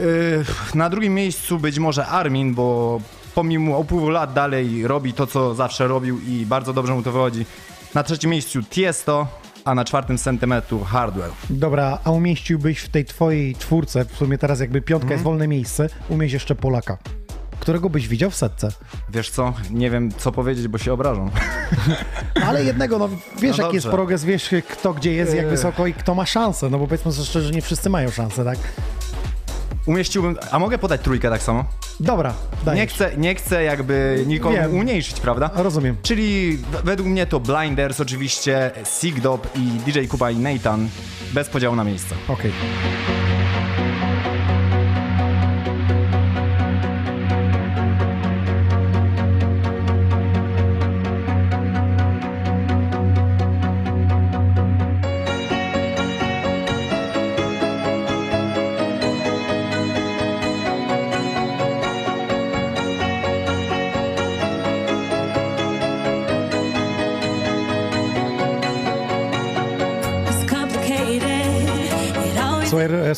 Y, 0.00 0.44
Na 0.74 0.90
drugim 0.90 1.14
miejscu 1.14 1.58
być 1.58 1.78
może 1.78 2.06
Armin, 2.06 2.54
bo 2.54 3.00
pomimo 3.34 3.78
upływu 3.78 4.08
lat 4.10 4.32
dalej 4.32 4.86
robi 4.86 5.12
to, 5.12 5.26
co 5.26 5.54
zawsze 5.54 5.88
robił 5.88 6.20
i 6.26 6.46
bardzo 6.46 6.72
dobrze 6.72 6.94
mu 6.94 7.02
to 7.02 7.12
wychodzi. 7.12 7.46
Na 7.94 8.02
trzecim 8.02 8.30
miejscu 8.30 8.62
Tiesto, 8.62 9.26
a 9.64 9.74
na 9.74 9.84
czwartym 9.84 10.18
Sentymetu 10.18 10.84
Hardwell. 10.84 11.30
Dobra, 11.50 11.98
a 12.04 12.10
umieściłbyś 12.10 12.78
w 12.78 12.88
tej 12.88 13.04
twojej 13.04 13.56
czwórce, 13.56 14.04
w 14.04 14.16
sumie 14.16 14.38
teraz 14.38 14.60
jakby 14.60 14.80
piątka 14.82 15.04
Mhm. 15.04 15.12
jest 15.18 15.24
wolne 15.24 15.48
miejsce, 15.48 15.88
umieść 16.08 16.34
jeszcze 16.34 16.54
Polaka. 16.54 16.98
Którego 17.60 17.90
byś 17.90 18.08
widział 18.08 18.30
w 18.30 18.34
setce? 18.36 18.68
Wiesz 19.10 19.30
co, 19.30 19.52
nie 19.70 19.90
wiem 19.90 20.10
co 20.18 20.32
powiedzieć, 20.32 20.68
bo 20.68 20.78
się 20.78 20.92
obrażą. 20.92 21.30
Ale 22.46 22.64
jednego, 22.64 22.98
no 22.98 23.08
wiesz 23.40 23.58
No 23.58 23.64
jaki 23.64 23.74
jest 23.76 23.88
progres, 23.88 24.24
wiesz 24.24 24.50
kto 24.68 24.94
gdzie 24.94 25.12
jest, 25.12 25.34
jak 25.34 25.44
Eee. 25.44 25.50
wysoko 25.50 25.86
i 25.86 25.94
kto 25.94 26.14
ma 26.14 26.26
szansę, 26.26 26.70
no 26.70 26.78
bo 26.78 26.86
powiedzmy 26.86 27.12
sobie 27.12 27.26
szczerze, 27.26 27.50
nie 27.50 27.62
wszyscy 27.62 27.90
mają 27.90 28.10
szansę, 28.10 28.44
tak? 28.44 28.58
Umieściłbym, 29.94 30.36
a 30.50 30.58
mogę 30.58 30.78
podać 30.78 31.00
trójkę 31.00 31.30
tak 31.30 31.42
samo? 31.42 31.64
Dobra, 32.00 32.34
dajesz. 32.64 32.80
Nie 32.80 32.86
chcę, 32.86 33.10
nie 33.16 33.34
chcę 33.34 33.62
jakby 33.62 34.24
nikomu 34.26 34.56
Wiem. 34.56 34.74
umniejszyć, 34.74 35.20
prawda? 35.20 35.50
Rozumiem. 35.54 35.96
Czyli 36.02 36.56
w- 36.56 36.84
według 36.84 37.08
mnie 37.08 37.26
to 37.26 37.40
Blinders 37.40 38.00
oczywiście, 38.00 38.70
Sigdop 39.00 39.48
i 39.56 39.60
DJ 39.60 40.06
Kuba 40.06 40.30
i 40.30 40.36
Nathan 40.36 40.88
bez 41.32 41.48
podziału 41.48 41.76
na 41.76 41.84
miejsca. 41.84 42.14
Okej. 42.28 42.52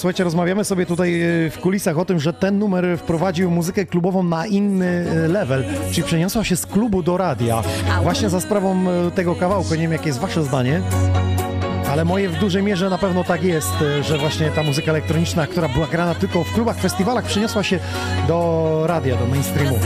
Słuchajcie, 0.02 0.24
rozmawiamy 0.24 0.64
sobie 0.64 0.86
tutaj 0.86 1.20
e, 1.20 1.50
w 1.50 1.58
kulisach 1.58 1.98
o 1.98 2.04
tym, 2.04 2.20
że 2.20 2.32
ten 2.32 2.58
numer 2.58 2.98
wprowadził 2.98 3.50
muzykę 3.50 3.86
klubową 3.86 4.22
na 4.22 4.46
inny 4.46 4.86
e, 4.86 5.28
level, 5.28 5.64
czyli 5.92 6.06
przeniosła 6.06 6.44
się 6.44 6.56
z 6.56 6.66
klubu 6.66 7.02
do 7.02 7.16
radia. 7.16 7.62
Właśnie 8.02 8.28
za 8.28 8.40
sprawą 8.40 8.84
e, 8.90 9.10
tego 9.10 9.34
kawałku, 9.34 9.74
nie 9.74 9.80
wiem 9.80 9.92
jakie 9.92 10.06
jest 10.06 10.18
wasze 10.18 10.44
zdanie, 10.44 10.82
ale 11.90 12.04
moje 12.04 12.28
w 12.28 12.38
dużej 12.38 12.62
mierze 12.62 12.90
na 12.90 12.98
pewno 12.98 13.24
tak 13.24 13.44
jest, 13.44 13.72
że 14.02 14.18
właśnie 14.18 14.50
ta 14.50 14.62
muzyka 14.62 14.90
elektroniczna, 14.90 15.46
która 15.46 15.68
była 15.68 15.86
grana 15.86 16.14
tylko 16.14 16.44
w 16.44 16.52
klubach, 16.52 16.76
festiwalach, 16.76 17.24
przeniosła 17.24 17.62
się 17.62 17.78
do 18.28 18.82
radia, 18.86 19.16
do 19.16 19.26
mainstreamu. 19.26 19.78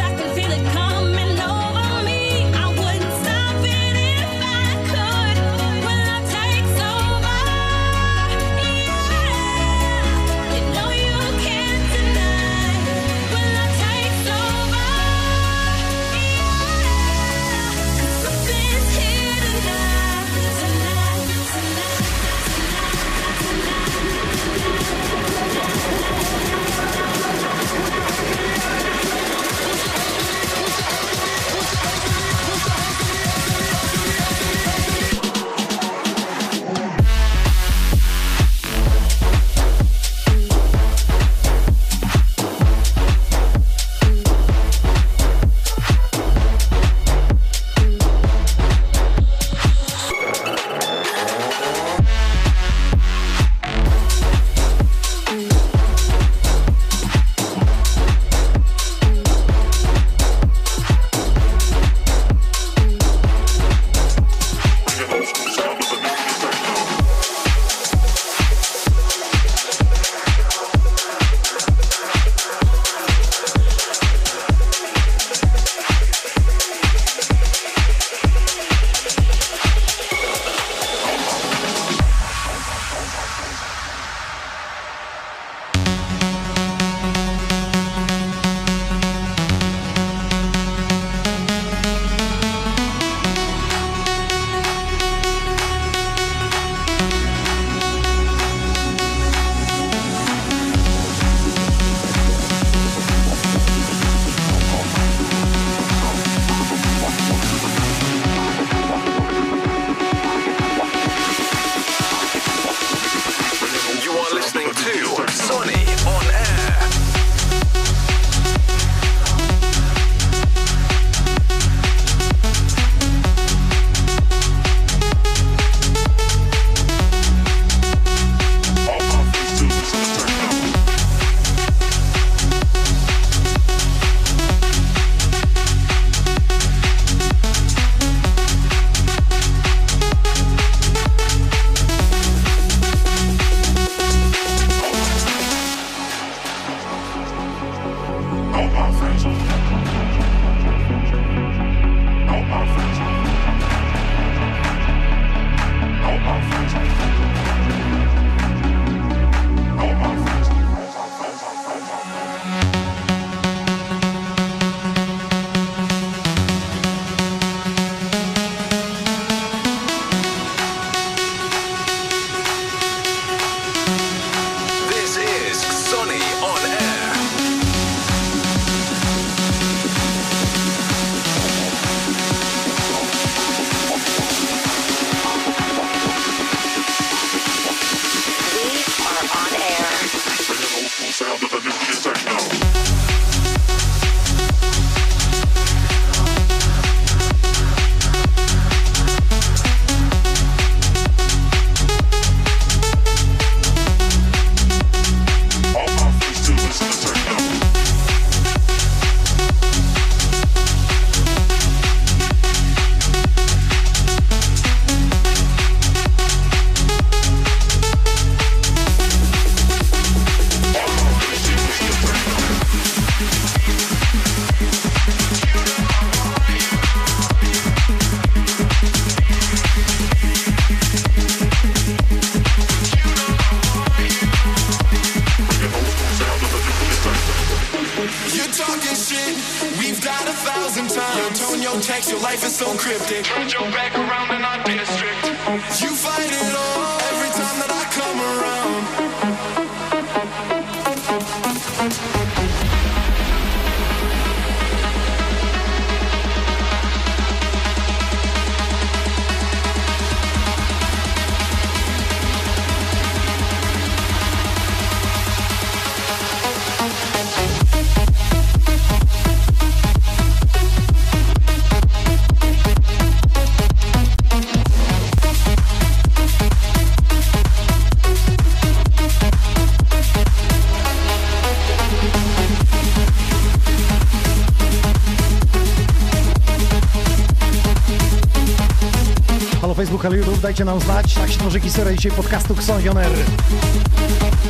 Dajcie 290.42 290.64
nam 290.64 290.80
znać. 290.80 291.14
Tak 291.14 291.30
się 291.30 291.38
tworzy 291.38 291.60
historia 291.60 291.92
dzisiaj 291.96 292.12
podcastu 292.12 292.54
Ksonioner. 292.54 293.10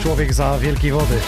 Człowiek 0.03 0.35
za 0.35 0.59
wielkiej 0.59 0.93
wody. 0.93 1.21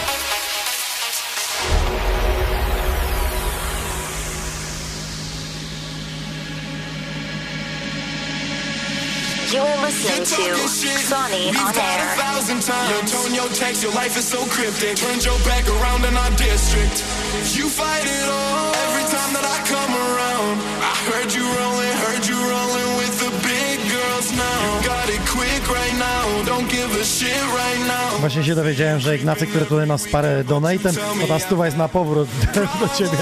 You 9.53 9.61
are 9.61 9.85
listening 9.87 10.25
to 10.25 10.67
Sonny 11.09 11.49
on 11.49 11.75
air. 11.75 12.17
thousand 12.17 12.61
times. 12.61 12.89
Your 12.89 13.03
tone, 13.09 13.33
your 13.35 13.49
text, 13.49 13.83
your 13.83 13.93
life 13.93 14.15
is 14.19 14.27
so 14.27 14.45
cryptic. 14.45 14.97
Turned 14.97 15.25
your 15.25 15.39
back 15.39 15.65
around 15.67 16.05
in 16.05 16.15
our 16.17 16.31
district. 16.37 17.03
You 17.57 17.67
fight 17.67 18.05
it 18.05 18.29
all 18.29 18.58
Właśnie 28.19 28.43
się 28.43 28.55
dowiedziałem, 28.55 28.99
że 28.99 29.15
Ignacy, 29.17 29.47
który 29.47 29.65
tutaj 29.65 29.87
nas 29.87 30.07
parę 30.11 30.43
donatem, 30.43 30.95
to 31.21 31.27
ta 31.27 31.39
stuwa 31.39 31.65
jest 31.65 31.77
na 31.77 31.87
powrót 31.87 32.29
do 32.81 32.87
ciebie. 32.97 33.17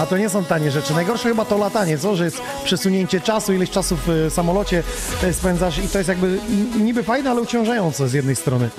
A 0.00 0.06
to 0.06 0.16
nie 0.18 0.28
są 0.28 0.44
tanie 0.44 0.70
rzeczy. 0.70 0.94
Najgorsze 0.94 1.28
chyba 1.28 1.44
to 1.44 1.58
latanie, 1.58 1.98
co? 1.98 2.16
Że 2.16 2.24
jest 2.24 2.42
przesunięcie 2.64 3.20
czasu, 3.20 3.52
ileś 3.52 3.70
czasu 3.70 3.96
w 3.96 4.08
y, 4.08 4.30
samolocie 4.30 4.82
e, 5.22 5.32
spędzasz 5.32 5.78
i 5.78 5.88
to 5.88 5.98
jest 5.98 6.08
jakby 6.08 6.38
niby 6.78 7.02
fajne, 7.02 7.30
ale 7.30 7.40
uciążające 7.40 8.08
z 8.08 8.12
jednej 8.12 8.36
strony. 8.36 8.70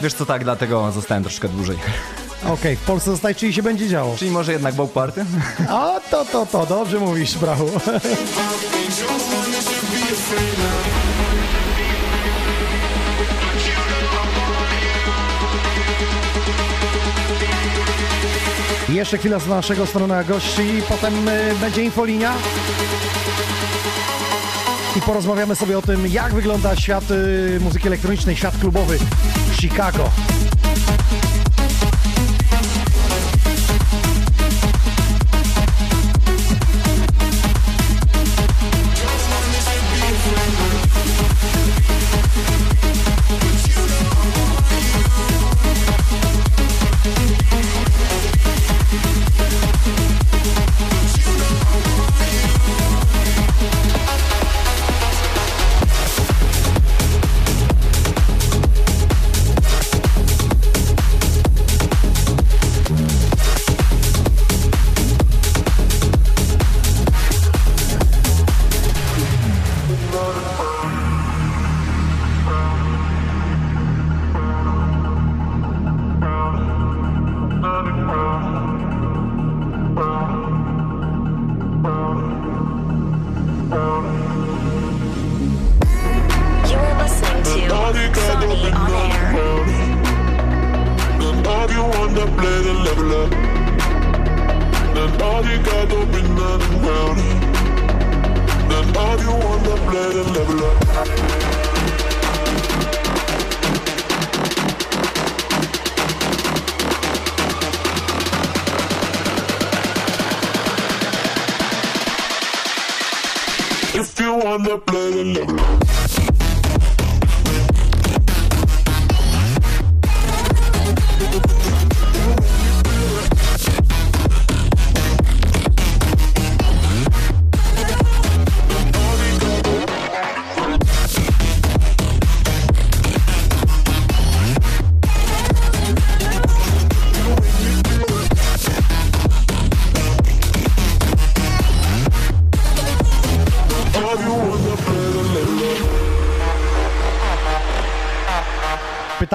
Wiesz 0.00 0.14
co, 0.14 0.26
tak, 0.26 0.44
dlatego 0.44 0.92
zostałem 0.92 1.24
troszkę 1.24 1.48
dłużej. 1.48 1.76
Okej, 2.48 2.76
w 2.76 2.80
Polsce 2.80 3.10
zostaje, 3.10 3.34
czyli 3.34 3.52
się 3.52 3.62
będzie 3.62 3.88
działo. 3.88 4.16
Czyli 4.16 4.30
może 4.30 4.52
jednak 4.52 4.74
Bob 4.74 4.92
Party? 4.92 5.24
A 5.68 6.00
to, 6.10 6.24
to, 6.24 6.46
to, 6.46 6.66
dobrze 6.66 6.98
mówisz, 6.98 7.38
brawo. 7.38 7.64
Jeszcze 18.90 19.18
chwila 19.18 19.38
z 19.38 19.46
naszego 19.46 19.86
strona 19.86 20.24
gości 20.24 20.82
potem 20.88 21.28
y, 21.28 21.54
będzie 21.60 21.82
infolinia. 21.82 22.32
I 24.96 25.00
porozmawiamy 25.00 25.56
sobie 25.56 25.78
o 25.78 25.82
tym, 25.82 26.06
jak 26.06 26.34
wygląda 26.34 26.76
świat 26.76 27.10
y, 27.10 27.58
muzyki 27.60 27.86
elektronicznej, 27.86 28.36
świat 28.36 28.58
klubowy 28.58 28.98
Chicago. 29.60 30.10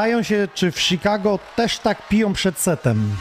Pytają 0.06 0.24
się, 0.24 0.48
czy 0.54 0.72
w 0.72 0.82
Chicago 0.82 1.40
też 1.56 1.80
tak 1.80 2.08
piją 2.08 2.34
przed 2.34 2.60
setem. 2.60 3.16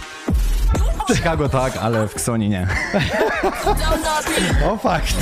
W 1.09 1.17
Chicago 1.17 1.49
tak, 1.49 1.77
ale 1.77 2.09
w 2.09 2.15
Ksoni 2.15 2.49
nie. 2.49 2.67
O 4.65 4.77
fakt. 4.77 5.15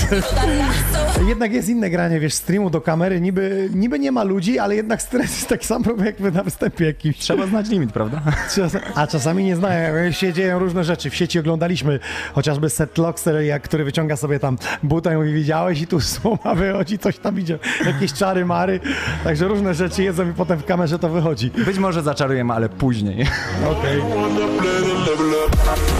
Jednak 1.28 1.52
jest 1.52 1.68
inne 1.68 1.90
granie, 1.90 2.20
wiesz, 2.20 2.34
streamu 2.34 2.70
do 2.70 2.80
kamery, 2.80 3.20
niby, 3.20 3.70
niby 3.74 3.98
nie 3.98 4.12
ma 4.12 4.22
ludzi, 4.24 4.58
ale 4.58 4.76
jednak 4.76 5.02
stres 5.02 5.30
jest 5.30 5.48
taki 5.48 5.66
sam 5.66 5.84
jakby 6.04 6.32
na 6.32 6.42
występie 6.42 6.84
jakimś. 6.84 7.18
Trzeba 7.18 7.46
znać 7.46 7.68
limit, 7.68 7.92
prawda? 7.92 8.20
A 8.94 9.06
czasami 9.06 9.44
nie 9.44 9.56
znają, 9.56 10.12
się 10.12 10.32
dzieją 10.32 10.58
różne 10.58 10.84
rzeczy. 10.84 11.10
W 11.10 11.14
sieci 11.14 11.38
oglądaliśmy 11.38 12.00
chociażby 12.34 12.70
set 12.70 12.98
Lockster, 12.98 13.42
jak, 13.42 13.62
który 13.62 13.84
wyciąga 13.84 14.16
sobie 14.16 14.38
tam 14.38 14.58
buta 14.82 15.12
i 15.12 15.16
mówi, 15.16 15.32
widziałeś 15.32 15.80
i 15.80 15.86
tu 15.86 16.00
słoma 16.00 16.54
wychodzi, 16.54 16.98
coś 16.98 17.18
tam 17.18 17.40
idzie, 17.40 17.58
jakieś 17.86 18.12
czary 18.12 18.44
mary. 18.44 18.80
Także 19.24 19.48
różne 19.48 19.74
rzeczy 19.74 20.02
jedzą 20.02 20.30
i 20.30 20.32
potem 20.32 20.58
w 20.58 20.64
kamerze 20.64 20.98
to 20.98 21.08
wychodzi. 21.08 21.50
Być 21.50 21.78
może 21.78 22.02
zaczarujemy, 22.02 22.52
ale 22.52 22.68
później. 22.68 23.26
Okej. 23.70 24.00
Wanna 24.00 25.31
Bye. 25.56 25.91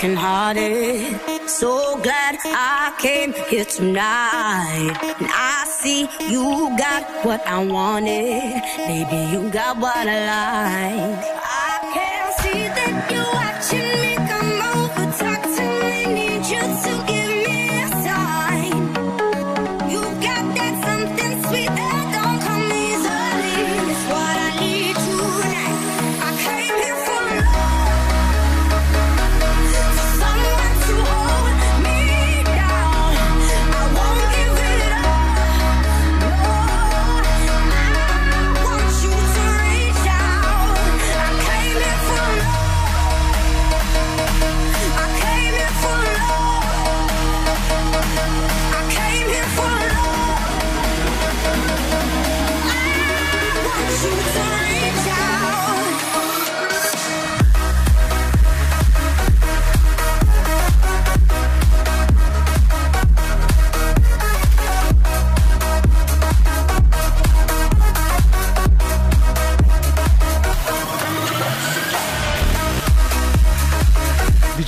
Hearted. 0.00 1.18
So 1.48 1.98
glad 2.02 2.38
I 2.44 2.94
came 2.98 3.32
here 3.50 3.64
tonight. 3.64 4.96
And 5.02 5.28
I 5.28 5.64
see 5.66 6.08
you 6.30 6.76
got 6.78 7.24
what 7.24 7.44
I 7.46 7.64
wanted. 7.64 8.62
Baby, 8.86 9.32
you 9.32 9.50
got 9.50 9.76
what 9.78 10.06
I 10.06 11.16
like. 11.16 11.37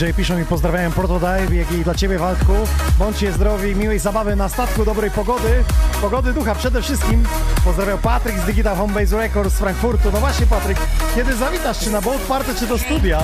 DJ 0.01 0.13
piszą 0.17 0.39
mi 0.39 0.45
pozdrawiają 0.45 0.93
Protodive, 0.93 1.53
jak 1.53 1.73
i 1.73 1.85
dla 1.85 1.95
Ciebie 1.95 2.19
Waldku. 2.19 2.53
Bądźcie 2.99 3.33
zdrowi, 3.33 3.77
miłej 3.77 3.99
zabawy 3.99 4.37
na 4.37 4.49
statku, 4.49 4.85
dobrej 4.85 5.11
pogody. 5.11 5.65
Pogody 6.01 6.33
ducha 6.33 6.55
przede 6.55 6.83
wszystkim. 6.83 7.25
Pozdrawiam 7.65 7.99
Patryk 7.99 8.39
z 8.39 8.45
Digital 8.45 8.77
Homebase 8.77 9.17
Records 9.17 9.55
z 9.55 9.59
Frankfurtu. 9.59 10.11
No 10.13 10.21
właśnie 10.21 10.47
Patryk, 10.47 10.79
kiedy 11.15 11.37
zawitasz, 11.37 11.79
czy 11.79 11.91
na 11.91 12.01
boat 12.01 12.21
party, 12.21 12.55
czy 12.55 12.67
do 12.67 12.79
studia? 12.79 13.23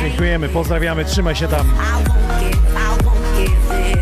Dziękujemy, 0.00 0.48
pozdrawiamy, 0.48 1.04
trzymaj 1.04 1.36
się 1.36 1.48
tam. 1.48 1.66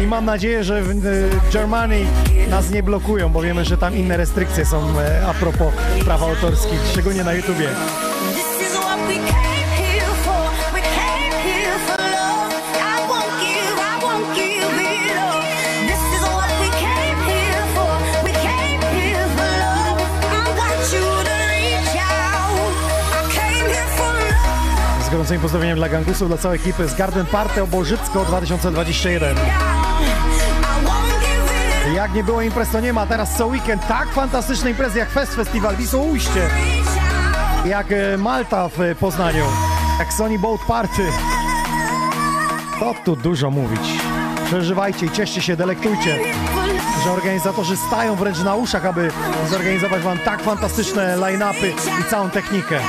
I 0.01 0.07
mam 0.07 0.25
nadzieję, 0.25 0.65
że 0.65 0.83
w 0.83 0.91
e, 0.91 1.53
Germany 1.53 2.07
nas 2.51 2.71
nie 2.71 2.83
blokują, 2.83 3.29
bo 3.29 3.43
wiemy, 3.43 3.65
że 3.65 3.79
tam 3.79 3.97
inne 3.97 4.17
restrykcje 4.17 4.67
są 4.67 5.01
e, 5.01 5.27
a 5.27 5.35
propos 5.35 5.75
praw 6.05 6.23
autorskich, 6.23 6.81
szczególnie 6.93 7.25
na 7.25 7.33
YouTubie. 7.33 7.69
Gorącymi 25.27 25.43
pozdrowieniem 25.43 25.77
dla 25.77 25.89
gangusów, 25.89 26.29
dla 26.29 26.37
całej 26.37 26.59
ekipy 26.59 26.89
z 26.89 26.95
Garden 26.95 27.27
Party 27.27 27.63
Obożycko 27.63 28.25
2021. 28.25 29.37
Jak 31.95 32.15
nie 32.15 32.25
było 32.25 32.43
imprez, 32.43 32.71
to 32.71 32.81
nie 32.81 32.93
ma. 32.93 33.07
Teraz 33.07 33.37
co 33.37 33.47
weekend 33.47 33.87
tak 33.89 34.09
fantastyczne 34.09 34.71
imprezy 34.71 34.99
jak 34.99 35.11
Fest 35.11 35.35
Festival, 35.35 35.77
Wisłoujście, 35.77 36.49
jak 37.65 37.93
e, 37.93 38.17
Malta 38.19 38.69
w 38.69 38.81
e, 38.81 38.95
Poznaniu, 38.95 39.45
jak 39.99 40.13
Sony 40.13 40.39
Boat 40.39 40.61
Party. 40.61 41.03
To 42.81 42.95
tu 43.05 43.17
dużo 43.17 43.51
mówić. 43.51 43.91
Przeżywajcie 44.47 45.07
i 45.07 45.11
cieszcie 45.11 45.43
się, 45.43 45.57
delektujcie, 45.57 46.19
że 47.05 47.11
organizatorzy 47.13 47.77
stają 47.77 48.17
wręcz 48.17 48.39
na 48.39 48.55
uszach, 48.55 48.85
aby 48.85 49.11
zorganizować 49.51 50.03
wam 50.03 50.19
tak 50.19 50.43
fantastyczne 50.43 51.17
line-upy 51.17 51.73
i 52.01 52.11
całą 52.11 52.31
technikę. 52.31 52.81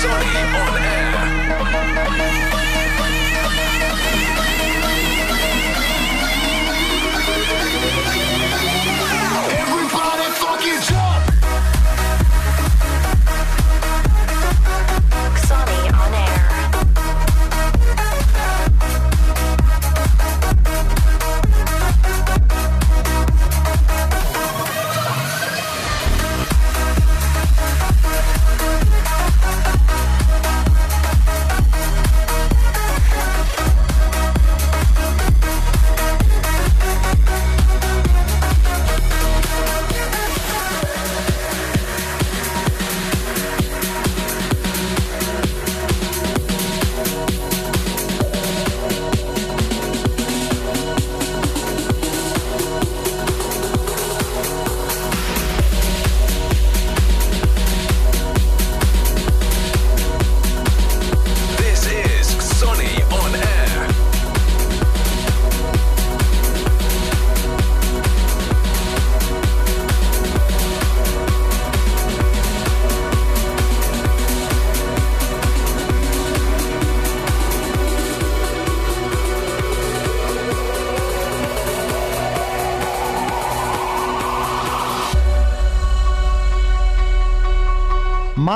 Is 0.00 0.06
Sonny 0.06 0.24
on 0.24 0.79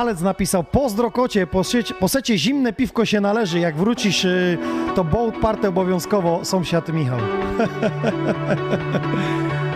Malec 0.05 0.21
napisał, 0.21 0.65
pozdro 0.65 1.11
kocie, 1.11 1.47
po, 1.47 1.65
sieć- 1.65 1.93
po 1.93 2.09
secie 2.09 2.39
zimne 2.39 2.73
piwko 2.73 3.05
się 3.05 3.21
należy, 3.21 3.59
jak 3.59 3.77
wrócisz, 3.77 4.25
y, 4.25 4.59
to 4.95 5.05
boat 5.05 5.35
party 5.39 5.69
obowiązkowo, 5.69 6.41
sąsiad 6.45 6.89
Michał. 6.93 7.19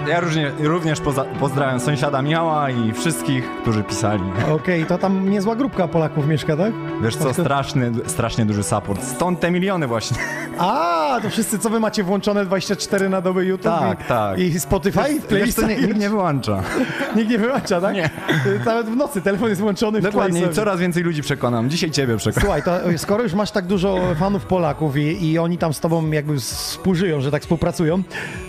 Ja 0.09 0.20
również 0.61 1.01
poza, 1.01 1.24
pozdrawiam 1.24 1.81
sąsiada 1.81 2.22
Michała 2.22 2.70
i 2.70 2.93
wszystkich, 2.93 3.51
którzy 3.62 3.83
pisali. 3.83 4.22
Okej, 4.55 4.85
to 4.87 4.99
tam 4.99 5.31
niezła 5.31 5.57
grupka 5.57 5.89
Polaków 5.89 6.26
mieszka, 6.26 6.57
tak? 6.57 6.72
Wiesz 7.03 7.17
co, 7.17 7.35
straszny, 7.35 7.93
strasznie 8.07 8.47
duży 8.47 8.63
support. 8.63 9.05
Stąd 9.05 9.41
te 9.41 9.51
miliony 9.51 9.87
właśnie. 9.87 10.17
A, 10.59 11.19
to 11.23 11.31
wszyscy, 11.31 11.59
co 11.59 11.70
wy 11.70 11.81
macie 11.81 12.03
włączone 12.05 12.45
24 12.45 13.09
na 13.09 13.20
dobę 13.20 13.45
YouTube 13.45 13.65
Tak, 13.65 14.01
i, 14.01 14.05
tak. 14.05 14.39
i 14.39 14.61
Spotify? 14.61 15.01
Wiesz, 15.15 15.23
playlista 15.29 15.66
nie- 15.66 15.77
nikt 15.77 15.97
nie 15.99 16.11
wyłącza. 16.11 16.62
Nikt 17.16 17.31
nie 17.31 17.39
wyłącza, 17.39 17.81
tak? 17.81 17.95
Nie. 17.95 18.11
Nawet 18.65 18.87
w 18.87 18.97
nocy 18.97 19.23
telefon 19.23 19.49
jest 19.49 19.61
włączony 19.61 20.01
w 20.01 20.03
Dokładnie, 20.03 20.41
i 20.41 20.43
sobie. 20.43 20.55
coraz 20.55 20.81
więcej 20.81 21.03
ludzi 21.03 21.23
przekonam. 21.23 21.70
Dzisiaj 21.70 21.91
ciebie 21.91 22.16
przekonam. 22.16 22.45
Słuchaj, 22.45 22.62
to 22.62 22.91
y, 22.91 22.99
skoro 22.99 23.23
już 23.23 23.35
masz 23.35 23.51
tak 23.51 23.66
dużo 23.66 23.99
fanów 24.19 24.45
Polaków 24.47 24.97
i, 24.97 25.31
i 25.31 25.39
oni 25.39 25.59
tam 25.59 25.73
z 25.75 25.81
tobą 25.81 26.11
jakby 26.11 26.39
współżyją, 26.41 27.20
że 27.20 27.31
tak 27.31 27.43
współpracują, 27.43 28.03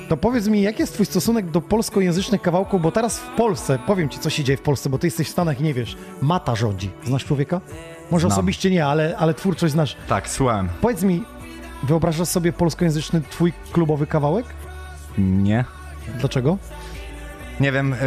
to 0.10 0.18
powiedz 0.18 0.48
mi, 0.48 0.62
jaki 0.62 0.82
jest 0.82 0.94
twój 0.94 1.06
stosunek 1.06 1.52
do 1.52 1.62
polskojęzycznych 1.62 2.42
kawałków, 2.42 2.82
bo 2.82 2.92
teraz 2.92 3.20
w 3.20 3.28
Polsce, 3.28 3.80
powiem 3.88 4.10
ci, 4.10 4.20
co 4.20 4.30
się 4.30 4.44
dzieje 4.44 4.58
w 4.58 4.62
Polsce, 4.62 4.90
bo 4.90 4.98
ty 4.98 5.08
jesteś 5.08 5.28
w 5.28 5.32
Stanach 5.32 5.60
i 5.60 5.64
nie 5.64 5.74
wiesz, 5.74 5.98
Mata 6.22 6.56
rządzi. 6.56 6.90
Znasz 7.06 7.26
człowieka? 7.26 7.62
Może 8.11 8.27
Znam. 8.27 8.31
osobiście 8.31 8.72
nie, 8.72 8.86
ale, 8.86 9.18
ale 9.18 9.34
twórczość 9.34 9.73
znasz. 9.73 9.95
Tak, 10.07 10.30
słuchałem. 10.30 10.69
Powiedz 10.81 11.03
mi, 11.03 11.23
wyobrażasz 11.84 12.27
sobie 12.27 12.53
polskojęzyczny 12.53 13.22
twój 13.30 13.53
klubowy 13.72 14.07
kawałek? 14.07 14.45
Nie. 15.18 15.65
Dlaczego? 16.19 16.57
Nie 17.60 17.72
wiem, 17.72 17.94
y, 17.94 17.98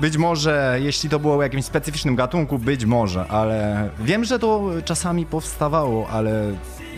być 0.00 0.16
może, 0.16 0.78
jeśli 0.82 1.10
to 1.10 1.18
było 1.18 1.38
w 1.38 1.42
jakimś 1.42 1.64
specyficznym 1.64 2.16
gatunku, 2.16 2.58
być 2.58 2.84
może, 2.84 3.26
ale 3.28 3.88
wiem, 4.00 4.24
że 4.24 4.38
to 4.38 4.62
czasami 4.84 5.26
powstawało, 5.26 6.08
ale 6.08 6.44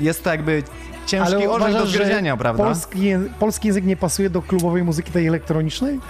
jest 0.01 0.25
to 0.25 0.31
jakby 0.31 0.63
ciężki 1.07 1.35
Ale 1.35 1.49
orzech 1.51 1.73
do 1.73 1.79
uważasz, 1.79 1.93
zgryzienia, 1.93 2.37
prawda? 2.37 2.65
Polski, 2.65 3.09
polski 3.39 3.69
język 3.69 3.85
nie 3.85 3.97
pasuje 3.97 4.31
do 4.31 4.43
klubowej 4.43 4.83
muzyki 4.85 5.13
tej 5.13 5.27
elektronicznej? 5.27 6.01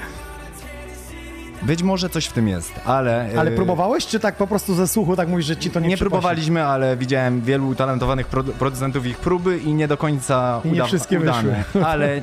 Być 1.64 1.82
może 1.82 2.08
coś 2.10 2.26
w 2.26 2.32
tym 2.32 2.48
jest, 2.48 2.72
ale... 2.84 3.28
Ale 3.38 3.50
y, 3.50 3.54
próbowałeś, 3.54 4.06
czy 4.06 4.20
tak 4.20 4.34
po 4.36 4.46
prostu 4.46 4.74
ze 4.74 4.88
słuchu 4.88 5.16
tak 5.16 5.28
mówisz, 5.28 5.46
że 5.46 5.56
ci 5.56 5.70
to 5.70 5.80
nie 5.80 5.88
Nie 5.88 5.96
próbowaliśmy, 5.98 6.64
ale 6.64 6.96
widziałem 6.96 7.40
wielu 7.40 7.68
utalentowanych 7.68 8.30
produ- 8.30 8.52
producentów 8.52 9.06
ich 9.06 9.18
próby 9.18 9.58
i 9.58 9.74
nie 9.74 9.88
do 9.88 9.96
końca 9.96 10.60
I 10.64 10.68
nie 10.68 10.74
uda- 10.74 10.86
wszystkie 10.86 11.20
udane. 11.20 11.64
wyszły. 11.64 11.84
Ale 11.90 12.22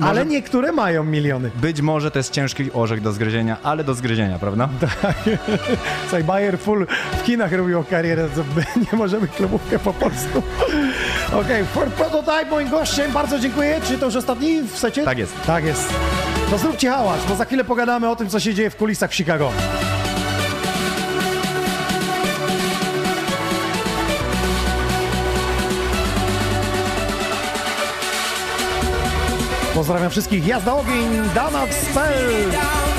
Ale 0.00 0.26
niektóre 0.26 0.72
mają 0.72 1.04
miliony. 1.04 1.50
być 1.60 1.80
może 1.80 2.10
to 2.10 2.18
jest 2.18 2.32
ciężki 2.32 2.72
orzech 2.72 3.00
do 3.00 3.12
zgryzienia, 3.12 3.56
ale 3.62 3.84
do 3.84 3.94
zgryzienia, 3.94 4.38
prawda? 4.38 4.68
Słuchaj, 6.02 6.24
Bayer 6.24 6.58
Full 6.58 6.86
w 7.12 7.22
kinach 7.22 7.52
robił 7.52 7.84
karierę, 7.90 8.28
nie 8.92 8.98
możemy 8.98 9.28
klubówkę 9.28 9.78
po 9.78 9.92
polsku. 9.92 10.42
Okej, 11.32 11.64
for 11.64 11.88
Prototype 11.88 12.50
moim 12.50 12.70
gościem, 12.70 13.12
bardzo 13.12 13.38
dziękuję. 13.38 13.80
Czy 13.84 13.98
to 13.98 14.06
już 14.06 14.16
ostatni 14.16 14.62
w 14.62 14.78
secie? 14.78 15.04
Tak 15.04 15.18
jest. 15.18 15.34
Tak 15.46 15.64
jest. 15.64 15.94
To 16.50 16.58
zróbcie 16.58 16.90
hałas, 16.90 17.20
bo 17.28 17.36
za 17.36 17.44
chwilę 17.44 17.64
pogadamy 17.64 18.08
o 18.08 18.16
tym, 18.16 18.28
co 18.28 18.40
się 18.40 18.54
dzieje 18.54 18.70
w 18.70 18.76
kulisach 18.76 19.10
w 19.10 19.14
Chicago. 19.14 19.52
Pozdrawiam 29.74 30.10
wszystkich. 30.10 30.46
Jazda 30.46 30.74
ogień, 30.74 31.08
Dana 31.34 31.66
Spell. 31.72 32.89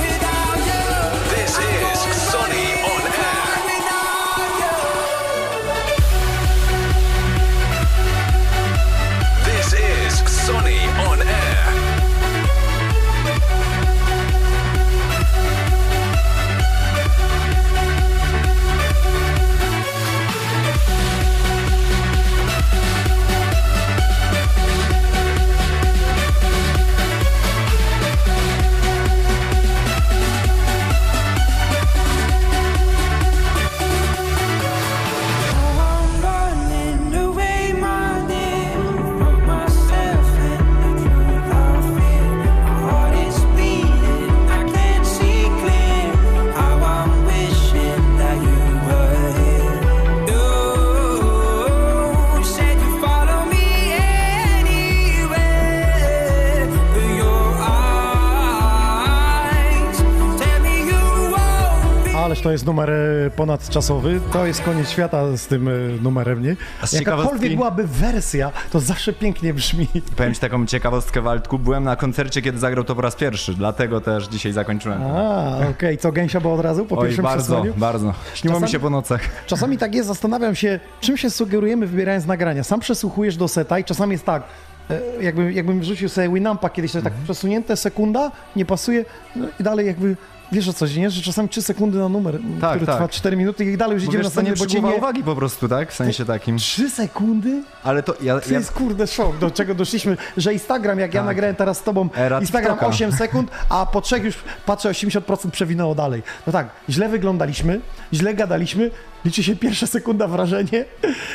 Ależ 62.41 62.43
to 62.43 62.51
jest 62.51 62.65
numer 62.65 62.89
e, 62.91 63.29
ponadczasowy. 63.29 64.19
To 64.33 64.45
jest 64.45 64.61
koniec 64.61 64.89
świata 64.89 65.37
z 65.37 65.47
tym 65.47 65.67
e, 65.67 65.71
numerem, 66.01 66.43
nie? 66.43 66.55
Z 66.83 66.93
Jakakolwiek 66.93 67.55
byłaby 67.55 67.87
wersja, 67.87 68.51
to 68.71 68.79
zawsze 68.79 69.13
pięknie 69.13 69.53
brzmi. 69.53 69.87
Powiem 70.17 70.33
ci 70.33 70.39
taką 70.39 70.65
ciekawostkę, 70.65 71.21
Waldku. 71.21 71.59
Byłem 71.59 71.83
na 71.83 71.95
koncercie, 71.95 72.41
kiedy 72.41 72.59
zagrał 72.59 72.83
to 72.83 72.95
po 72.95 73.01
raz 73.01 73.15
pierwszy, 73.15 73.53
dlatego 73.53 74.01
też 74.01 74.27
dzisiaj 74.27 74.51
zakończyłem. 74.51 75.01
A, 75.01 75.57
okej. 75.69 75.97
Co, 75.97 76.11
gęsia 76.11 76.41
było 76.41 76.53
od 76.53 76.61
razu 76.61 76.85
po 76.85 76.97
Oj, 76.97 77.05
pierwszym 77.05 77.23
bardzo, 77.23 77.43
przesłaniu? 77.43 77.73
bardzo. 77.77 78.13
Śniło 78.33 78.59
mi 78.59 78.69
się 78.69 78.79
po 78.79 78.89
nocach. 78.89 79.21
Czasami 79.47 79.77
tak 79.77 79.95
jest, 79.95 80.07
zastanawiam 80.07 80.55
się, 80.55 80.79
czym 81.01 81.17
się 81.17 81.29
sugerujemy 81.29 81.87
wybierając 81.87 82.25
nagrania. 82.25 82.63
Sam 82.63 82.79
przesłuchujesz 82.79 83.37
do 83.37 83.47
seta 83.47 83.79
i 83.79 83.83
czasami 83.83 84.11
jest 84.11 84.25
tak, 84.25 84.43
e, 84.91 85.23
jakbym, 85.23 85.51
jakbym 85.51 85.79
wrzucił 85.79 86.09
sobie 86.09 86.29
Winampa 86.29 86.69
kiedyś, 86.69 86.91
to 86.91 86.97
tak 86.97 87.05
Mhm. 87.07 87.23
przesunięte, 87.23 87.77
sekunda, 87.77 88.31
nie 88.55 88.65
pasuje 88.65 89.05
no 89.35 89.47
i 89.59 89.63
dalej 89.63 89.87
jakby, 89.87 90.15
wiesz 90.51 90.67
o 90.67 90.73
co 90.73 90.79
chodzi, 90.85 90.99
nie? 91.01 91.09
Że 91.09 91.21
czasami 91.21 91.49
3 91.49 91.61
sekundy 91.61 91.97
na 91.97 92.09
numer, 92.09 92.39
Tak, 92.61 92.69
który 92.69 92.85
tak. 92.85 92.95
trwa 92.95 93.07
4 93.07 93.37
minuty 93.37 93.65
i 93.65 93.77
dalej 93.77 93.93
już 93.95 94.03
idziemy 94.03 94.23
na 94.23 94.29
to 94.29 94.41
nie 94.41 94.53
bo 94.53 94.65
cię 94.67 94.81
nie... 94.81 94.89
uwagi 94.95 95.23
po 95.23 95.35
prostu, 95.35 95.67
tak? 95.67 95.91
W 95.91 95.95
sensie 95.95 96.25
takim. 96.25 96.57
3 96.57 96.89
sekundy? 96.89 97.63
Ale 97.83 98.03
to 98.03 98.15
ja... 98.21 98.39
To 98.39 98.51
ja 98.51 98.57
jest 98.57 98.71
kurde 98.71 99.07
szok, 99.07 99.37
do 99.37 99.51
czego 99.51 99.75
doszliśmy, 99.75 100.17
że 100.37 100.53
Instagram, 100.53 100.99
jak 100.99 101.13
ja 101.13 101.19
Tak. 101.19 101.25
nagrałem 101.27 101.55
teraz 101.55 101.77
z 101.77 101.83
tobą, 101.83 102.09
Era 102.15 102.39
Instagram 102.39 102.73
TikToka. 102.73 102.87
8 102.95 103.11
sekund, 103.11 103.51
a 103.69 103.85
po 103.85 104.01
trzech 104.01 104.23
już 104.23 104.35
patrzę 104.65 104.89
80% 104.89 105.51
przewinęło 105.51 105.95
dalej. 105.95 106.23
No 106.47 106.53
tak, 106.53 106.69
źle 106.89 107.09
wyglądaliśmy, 107.09 107.79
źle 108.13 108.33
gadaliśmy, 108.33 108.91
liczy 109.25 109.43
się 109.43 109.55
pierwsza 109.55 109.87
sekunda 109.87 110.27
wrażenie 110.27 110.85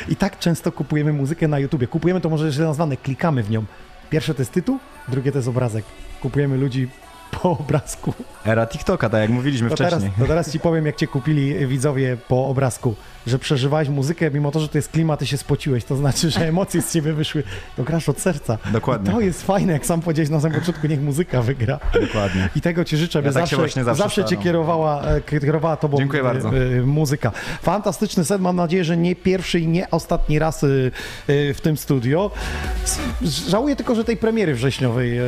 i 0.09 0.15
tak 0.15 0.39
często 0.39 0.71
kupujemy 0.71 1.13
muzykę 1.13 1.47
na 1.47 1.59
YouTubie. 1.59 1.87
Kupujemy 1.87 2.21
to 2.21 2.29
może 2.29 2.51
źle 2.51 2.65
nazwane, 2.65 2.97
klikamy 2.97 3.43
w 3.43 3.49
nią. 3.51 3.63
Pierwsze 4.09 4.33
to 4.33 4.41
jest 4.41 4.51
tytuł, 4.51 4.79
drugie 5.07 5.31
to 5.31 5.37
jest 5.37 5.47
obrazek. 5.47 5.85
Kupujemy 6.21 6.57
ludzi 6.57 6.87
po 7.31 7.51
obrazku. 7.51 8.13
Era 8.45 8.67
TikToka, 8.67 9.09
tak 9.09 9.21
jak 9.21 9.29
mówiliśmy 9.29 9.69
To 9.69 9.75
teraz, 9.75 9.93
wcześniej. 9.93 10.11
to 10.19 10.25
teraz 10.27 10.51
ci 10.51 10.59
powiem, 10.59 10.85
jak 10.85 10.95
cię 10.95 11.07
kupili 11.07 11.67
widzowie 11.67 12.17
po 12.27 12.47
obrazku, 12.47 12.95
że 13.27 13.39
przeżywałeś 13.39 13.89
muzykę, 13.89 14.31
mimo 14.31 14.51
to, 14.51 14.59
że 14.59 14.69
to 14.69 14.77
jest 14.77 14.89
klimat, 14.91 15.19
ty 15.19 15.27
się 15.27 15.37
spociłeś, 15.37 15.83
to 15.83 15.95
znaczy, 15.95 16.29
że 16.29 16.47
emocje 16.47 16.81
z 16.81 16.93
ciebie 16.93 17.13
wyszły, 17.13 17.43
to 17.77 17.83
grasz 17.83 18.09
od 18.09 18.19
serca. 18.19 18.57
Dokładnie. 18.73 19.11
I 19.11 19.13
to 19.13 19.21
jest 19.21 19.43
fajne, 19.45 19.73
jak 19.73 19.85
sam 19.85 20.01
powiedziałeś 20.01 20.29
na 20.29 20.39
samym 20.41 20.59
początku, 20.59 20.87
niech 20.87 21.01
muzyka 21.01 21.41
wygra. 21.41 21.79
Dokładnie. 22.01 22.49
I 22.55 22.61
tego 22.61 22.85
ci 22.85 22.97
życzę, 22.97 23.21
Ja 23.25 23.31
tak 23.31 23.47
się 23.47 23.55
zawsze, 23.55 23.95
zawsze 23.95 24.25
cię 24.25 24.37
kierowała, 24.37 25.01
e, 25.03 25.21
kierowała 25.21 25.77
tobą 25.77 25.97
Dziękuję 25.97 26.21
e, 26.21 26.25
bardzo. 26.25 26.49
e, 26.49 26.81
muzyka. 26.81 27.31
Fantastyczny 27.61 28.25
set, 28.25 28.41
mam 28.41 28.55
nadzieję, 28.55 28.83
że 28.83 28.97
nie 28.97 29.15
pierwszy 29.15 29.59
i 29.59 29.67
nie 29.67 29.91
ostatni 29.91 30.39
raz 30.39 30.65
w 31.27 31.57
tym 31.61 31.77
studio. 31.77 32.31
Żałuję 33.49 33.75
tylko, 33.75 33.95
że 33.95 34.03
tej 34.03 34.17
premiery 34.17 34.55
wrześniowej 34.55 35.19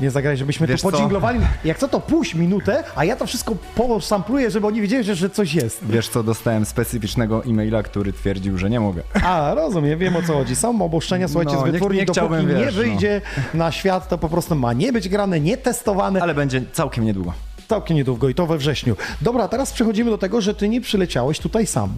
nie 0.00 0.10
zagrali, 0.10 0.38
żebyśmy 0.38 0.66
Wiesz 0.66 0.80
tu 0.80 0.86
co? 0.86 0.90
podżinglowali. 0.90 1.40
Jak 1.64 1.78
co 1.78 1.88
to 1.88 2.00
puść 2.00 2.34
minutę, 2.34 2.84
a 2.96 3.04
ja 3.04 3.16
to 3.16 3.26
wszystko 3.26 3.56
posampluję, 3.74 4.50
żeby 4.50 4.66
oni 4.66 4.80
wiedzieli, 4.80 5.04
że, 5.04 5.14
że 5.14 5.30
coś 5.30 5.54
jest. 5.54 5.80
Wiesz 5.82 6.08
co, 6.08 6.22
dostałem 6.22 6.64
specyficznego 6.64 7.42
e-maila, 7.46 7.82
który 7.82 8.12
twierdził, 8.12 8.58
że 8.58 8.70
nie 8.70 8.80
mogę. 8.80 9.02
A, 9.24 9.54
rozumiem, 9.54 9.98
wiem 9.98 10.16
o 10.16 10.22
co 10.22 10.32
chodzi. 10.32 10.56
Są 10.56 10.82
oboszczenia, 10.82 11.28
słuchajcie, 11.28 11.52
No, 11.54 11.60
z 11.62 11.64
nie- 11.64 11.72
wytwórni, 11.72 11.98
nie 11.98 12.04
dopóki 12.06 12.20
chciałbym, 12.20 12.48
nie 12.48 12.64
wiesz, 12.64 12.76
no. 12.76 12.82
wyjdzie 12.82 13.20
na 13.54 13.72
świat, 13.72 14.08
to 14.08 14.18
po 14.18 14.28
prostu 14.28 14.54
ma 14.54 14.72
nie 14.72 14.92
być 14.92 15.08
grane, 15.08 15.40
nie 15.40 15.56
testowane. 15.56 16.22
Ale 16.22 16.34
będzie 16.34 16.62
całkiem 16.72 17.04
niedługo. 17.04 17.32
Całkiem 17.68 17.96
niedługo 17.96 18.28
i 18.28 18.34
to 18.34 18.46
we 18.46 18.58
wrześniu. 18.58 18.96
Dobra, 19.22 19.48
teraz 19.48 19.72
przechodzimy 19.72 20.10
do 20.10 20.18
tego, 20.18 20.40
że 20.40 20.54
ty 20.54 20.68
nie 20.68 20.80
przyleciałeś 20.80 21.38
tutaj 21.38 21.66
sam. 21.66 21.88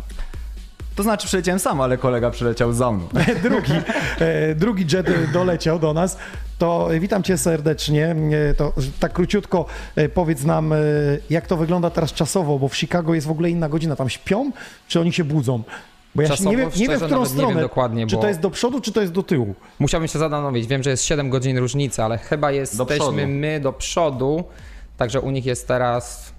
To 0.96 1.02
znaczy 1.02 1.26
przyleciałem 1.26 1.58
sam, 1.58 1.80
ale 1.80 1.98
kolega 1.98 2.30
przyleciał 2.30 2.72
za 2.72 2.90
mną. 2.92 3.08
drugi, 3.42 3.72
e, 4.18 4.54
drugi 4.54 4.86
jet 4.96 5.32
doleciał 5.32 5.78
do 5.78 5.94
nas. 5.94 6.18
To 6.58 6.88
witam 7.00 7.22
cię 7.22 7.38
serdecznie. 7.38 8.16
E, 8.50 8.54
To 8.54 8.72
tak 9.00 9.12
króciutko 9.12 9.66
e, 9.96 10.08
powiedz 10.08 10.44
nam, 10.44 10.72
e, 10.72 10.76
jak 11.30 11.46
to 11.46 11.56
wygląda 11.56 11.90
teraz 11.90 12.12
czasowo, 12.12 12.58
bo 12.58 12.68
w 12.68 12.76
Chicago 12.76 13.14
jest 13.14 13.26
w 13.26 13.30
ogóle 13.30 13.50
inna 13.50 13.68
godzina. 13.68 13.96
Tam 13.96 14.08
śpią, 14.08 14.50
czy 14.88 15.00
oni 15.00 15.12
się 15.12 15.24
budzą? 15.24 15.62
Bo 16.14 16.22
ja 16.22 16.28
się 16.28 16.34
Czasowo, 16.34 16.50
nie 16.50 16.56
wiem, 16.56 16.70
nie 16.76 16.88
wiem 16.88 16.98
w 17.00 17.02
którą 17.02 17.20
nie 17.20 17.26
wiem 17.26 17.36
stronę. 17.38 17.60
dokładnie, 17.60 18.06
czy 18.06 18.16
bo- 18.16 18.22
to 18.22 18.28
jest 18.28 18.40
do 18.40 18.50
przodu, 18.50 18.80
czy 18.80 18.92
to 18.92 19.00
jest 19.00 19.12
do 19.12 19.22
tyłu? 19.22 19.54
Musiałbym 19.78 20.08
się 20.08 20.18
zastanowić. 20.18 20.66
Wiem, 20.66 20.82
że 20.82 20.90
jest 20.90 21.04
7 21.04 21.30
godzin 21.30 21.58
różnicy, 21.58 22.02
ale 22.02 22.18
chyba 22.18 22.50
jesteśmy 22.50 22.86
przodu. 22.86 23.12
my 23.26 23.60
do 23.60 23.72
przodu. 23.72 24.44
Także 24.96 25.20
u 25.20 25.30
nich 25.30 25.46
jest 25.46 25.68
teraz 25.68 26.32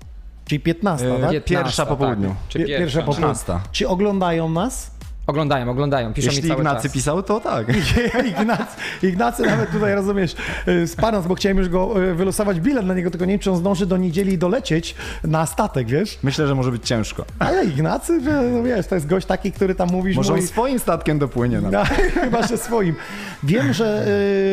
Czyli 0.46 0.60
15, 0.60 1.06
E, 1.08 1.10
tak? 1.10 1.20
15, 1.32 1.42
pierwsza 1.42 1.86
po 1.86 1.96
południu. 1.98 2.30
Tak, 2.30 2.38
czy 2.50 2.60
Pie- 2.60 2.66
pierwsza, 2.66 2.80
Pierwsza 2.80 3.00
po 3.00 3.06
południu. 3.06 3.34
13. 3.36 3.60
Czy 3.72 3.88
oglądają 3.88 4.50
nas? 4.50 4.92
Oglądają, 5.30 5.70
oglądają. 5.70 6.14
Piszą 6.14 6.30
mi 6.30 6.36
Jeśli 6.36 6.50
cały 6.50 6.60
Ignacy 6.62 6.84
czas. 6.84 6.92
pisał, 6.94 7.24
to 7.24 7.40
tak. 7.40 7.68
Ignacy, 8.40 8.64
Ignacy 9.04 9.44
nawet 9.44 9.72
tutaj, 9.72 9.96
rozumiesz, 9.96 10.36
y, 10.68 10.88
spadając, 10.88 11.28
bo 11.28 11.36
chciałem 11.36 11.58
już 11.58 11.70
go 11.70 12.04
y, 12.04 12.16
wylosować 12.16 12.60
bilet 12.60 12.86
na 12.86 12.94
niego, 12.94 13.12
tylko 13.12 13.26
nie 13.26 13.34
wiem, 13.34 13.40
czy 13.40 13.52
on 13.52 13.58
zdąży 13.58 13.86
do 13.86 13.98
niedzieli 13.98 14.38
dolecieć 14.38 14.96
na 15.24 15.46
statek, 15.46 15.88
wiesz? 15.88 16.20
Myślę, 16.24 16.48
że 16.48 16.56
może 16.56 16.72
być 16.72 16.88
ciężko. 16.88 17.26
Ale 17.40 17.66
Ignacy, 17.66 18.22
no 18.54 18.64
wiesz, 18.64 18.88
to 18.88 18.96
jest 18.96 19.08
gość 19.08 19.26
taki, 19.28 19.52
który 19.52 19.76
tam 19.76 19.90
mówisz, 19.90 20.18
Może 20.18 20.34
on 20.34 20.42
swoim 20.42 20.80
statkiem 20.80 21.20
dopłynie 21.20 21.62
nawet. 21.62 21.72
no, 21.90 21.96
chyba, 22.22 22.48
że 22.48 22.58
swoim. 22.58 22.96
Wiem, 23.44 23.74
że 23.74 24.02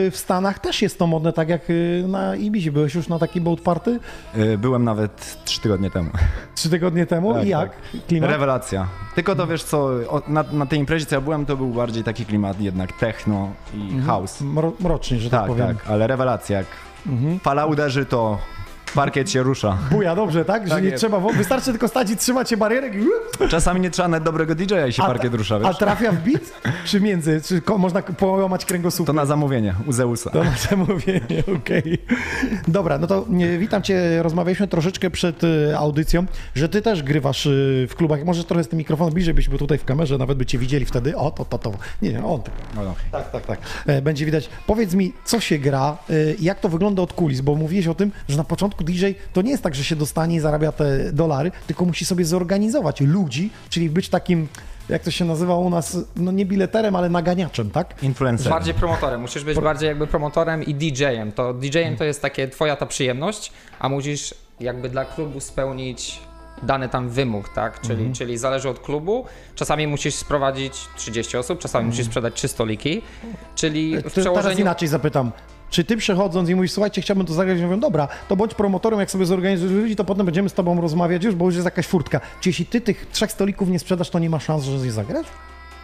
y, 0.06 0.10
w 0.10 0.16
Stanach 0.16 0.58
też 0.58 0.82
jest 0.82 0.98
to 0.98 1.06
modne, 1.06 1.32
tak 1.32 1.48
jak 1.48 1.62
na 2.08 2.36
Ibizie. 2.36 2.72
Byłeś 2.72 2.94
już 2.94 3.08
na 3.08 3.18
takiej 3.18 3.42
boat 3.42 3.60
party 3.60 3.98
Byłem 4.58 4.84
nawet 4.84 5.36
trzy 5.44 5.60
tygodnie 5.60 5.90
temu. 5.90 6.10
trzy 6.54 6.70
tygodnie 6.70 7.06
temu 7.06 7.34
Tak, 7.34 7.44
i 7.44 7.48
jak? 7.48 7.70
tak. 7.70 8.02
Klimat? 8.08 8.30
Rewelacja. 8.30 8.86
Tylko 9.14 9.36
to 9.36 9.46
wiesz 9.46 9.62
co, 9.64 9.78
o- 10.08 10.22
na, 10.28 10.44
na 10.66 10.70
tej 10.70 10.78
imprezie 10.78 11.06
co 11.06 11.14
ja 11.14 11.20
byłem, 11.20 11.46
to 11.46 11.56
był 11.56 11.68
bardziej 11.68 12.04
taki 12.04 12.26
klimat 12.26 12.60
jednak 12.60 12.92
techno 12.92 13.52
i 13.74 14.00
house. 14.00 14.40
Mro, 14.40 14.72
mrocznie, 14.80 15.18
że 15.18 15.30
tak, 15.30 15.40
Tak, 15.40 15.48
powiem. 15.48 15.66
tak, 15.76 15.90
ale 15.90 16.06
rewelacja. 16.06 16.58
Jak 16.58 16.66
Mhm. 17.06 17.40
fala 17.40 17.66
uderzy, 17.66 18.06
to 18.06 18.38
Parkiet 18.94 19.30
się 19.30 19.42
rusza. 19.42 19.78
Buja, 19.90 20.14
dobrze, 20.16 20.44
tak? 20.44 20.64
Że 20.64 20.70
Tak 20.74 20.82
nie 20.82 20.88
jest. 20.90 21.00
trzeba, 21.00 21.20
wystarczy 21.20 21.70
tylko 21.70 21.88
stać 21.88 22.10
i 22.10 22.16
trzymać 22.16 22.50
się 22.50 22.56
barierek 22.56 22.94
i... 22.94 23.06
Czasami 23.48 23.80
nie 23.80 23.90
trzeba 23.90 24.08
nawet 24.08 24.24
dobrego 24.24 24.54
DJ-a 24.54 24.86
i 24.86 24.92
się 24.92 25.02
parkiet 25.02 25.34
rusza, 25.34 25.58
wiesz? 25.58 25.68
A 25.68 25.74
trafia 25.74 26.12
w 26.12 26.22
bit? 26.22 26.52
Czy 26.84 27.00
między? 27.00 27.40
Czy 27.44 27.62
można 27.78 28.02
połamać 28.02 28.64
kręgosłup? 28.64 29.06
To 29.06 29.12
na 29.12 29.26
zamówienie 29.26 29.74
u 29.86 29.92
Zeusa. 29.92 30.30
To 30.30 30.44
na 30.44 30.52
zamówienie, 30.70 31.42
okej. 31.58 31.98
Dobra, 32.68 32.98
no 32.98 33.06
to 33.06 33.24
nie, 33.28 33.58
witam 33.58 33.82
cię. 33.82 34.22
Rozmawialiśmy 34.22 34.68
troszeczkę 34.68 35.10
przed 35.10 35.44
y, 35.44 35.76
audycją, 35.76 36.26
że 36.54 36.68
ty 36.68 36.82
też 36.82 37.02
grywasz 37.02 37.46
y, 37.46 37.86
w 37.90 37.94
klubach. 37.96 38.24
Możesz 38.24 38.44
trochę 38.44 38.64
z 38.64 38.68
tym 38.68 38.78
mikrofonem 38.78 39.14
bliżej 39.14 39.34
być, 39.34 39.48
bo 39.48 39.58
tutaj 39.58 39.78
w 39.78 39.84
kamerze 39.84 40.18
nawet 40.18 40.38
by 40.38 40.46
cię 40.46 40.58
widzieli 40.58 40.84
wtedy. 40.84 41.16
O, 41.16 41.30
to, 41.30 41.44
to, 41.44 41.58
to. 41.58 41.72
Nie, 42.02 42.12
nie, 42.12 42.24
on. 42.24 42.40
Tak, 43.12 43.30
tak, 43.30 43.46
tak. 43.46 43.58
E, 43.86 44.02
Będzie 44.02 44.26
widać. 44.26 44.48
Powiedz 44.66 44.94
mi, 44.94 45.12
co 45.24 45.40
się 45.40 45.58
gra, 45.58 45.98
y, 46.10 46.36
jak 46.40 46.60
to 46.60 46.68
wygląda 46.68 47.02
od 47.02 47.12
kulis, 47.12 47.40
bo 47.40 47.54
mówiłeś 47.54 47.86
o 47.86 47.94
tym, 47.94 48.10
że 48.28 48.36
na 48.36 48.44
początku 48.44 48.75
DJ 48.84 49.04
to 49.32 49.42
nie 49.42 49.50
jest 49.50 49.62
tak, 49.62 49.74
że 49.74 49.84
się 49.84 49.96
dostanie 49.96 50.36
i 50.36 50.40
zarabia 50.40 50.72
te 50.72 51.12
dolary, 51.12 51.52
tylko 51.66 51.84
musi 51.84 52.04
sobie 52.04 52.24
zorganizować 52.24 53.00
ludzi, 53.00 53.50
czyli 53.70 53.90
być 53.90 54.08
takim, 54.08 54.48
jak 54.88 55.02
to 55.02 55.10
się 55.10 55.24
nazywa 55.24 55.56
u 55.56 55.70
nas, 55.70 55.98
no 56.16 56.32
nie 56.32 56.46
bileterem, 56.46 56.96
ale 56.96 57.08
naganiaczem, 57.08 57.70
tak? 57.70 58.02
Influencer. 58.02 58.50
Bardziej 58.52 58.74
promotorem, 58.74 59.20
musisz 59.20 59.44
być 59.44 59.60
bardziej 59.60 59.86
jakby 59.88 60.06
promotorem 60.06 60.62
i 60.62 60.74
DJ-em. 60.74 61.32
To 61.32 61.54
DJ-em 61.54 61.96
to 61.96 62.04
jest 62.04 62.22
takie 62.22 62.48
twoja 62.48 62.76
ta 62.76 62.86
przyjemność, 62.86 63.52
a 63.78 63.88
musisz 63.88 64.34
jakby 64.60 64.88
dla 64.88 65.04
klubu 65.04 65.40
spełnić 65.40 66.20
dany 66.62 66.88
tam 66.88 67.08
wymóg, 67.08 67.48
tak? 67.48 67.80
Czyli, 67.80 67.94
Mhm. 67.94 68.14
czyli 68.14 68.38
zależy 68.38 68.68
od 68.68 68.78
klubu. 68.80 69.24
Czasami 69.54 69.86
musisz 69.86 70.14
sprowadzić 70.14 70.72
30 70.96 71.36
osób, 71.36 71.58
czasami 71.58 71.86
musisz 71.86 72.06
sprzedać 72.06 72.34
3 72.34 72.48
stoliki. 72.48 73.02
Czyli 73.54 73.90
w 73.92 73.96
To 73.96 74.00
teraz 74.10 74.12
przełożeniu 74.18 74.60
inaczej 74.60 74.88
zapytam. 74.88 75.32
Czy 75.70 75.84
ty 75.84 75.96
przechodząc 75.96 76.48
i 76.48 76.54
mówisz, 76.54 76.72
słuchajcie, 76.72 77.02
chciałbym 77.02 77.26
to 77.26 77.32
zagrać, 77.34 77.60
mówią, 77.60 77.80
dobra, 77.80 78.08
to 78.28 78.36
bądź 78.36 78.54
promotorem, 78.54 79.00
jak 79.00 79.10
sobie 79.10 79.26
zorganizujesz 79.26 79.74
ludzi, 79.74 79.96
to 79.96 80.04
potem 80.04 80.26
będziemy 80.26 80.48
z 80.48 80.54
tobą 80.54 80.80
rozmawiać 80.80 81.24
już, 81.24 81.34
bo 81.34 81.44
już 81.44 81.54
jest 81.54 81.64
jakaś 81.64 81.86
furtka. 81.86 82.20
Czy 82.40 82.48
jeśli 82.48 82.66
ty 82.66 82.80
tych 82.80 83.06
trzech 83.12 83.32
stolików 83.32 83.68
nie 83.68 83.78
sprzedasz, 83.78 84.10
to 84.10 84.18
nie 84.18 84.30
ma 84.30 84.40
szans, 84.40 84.64
że 84.64 84.86
je 84.86 84.92
zagrasz? 84.92 85.26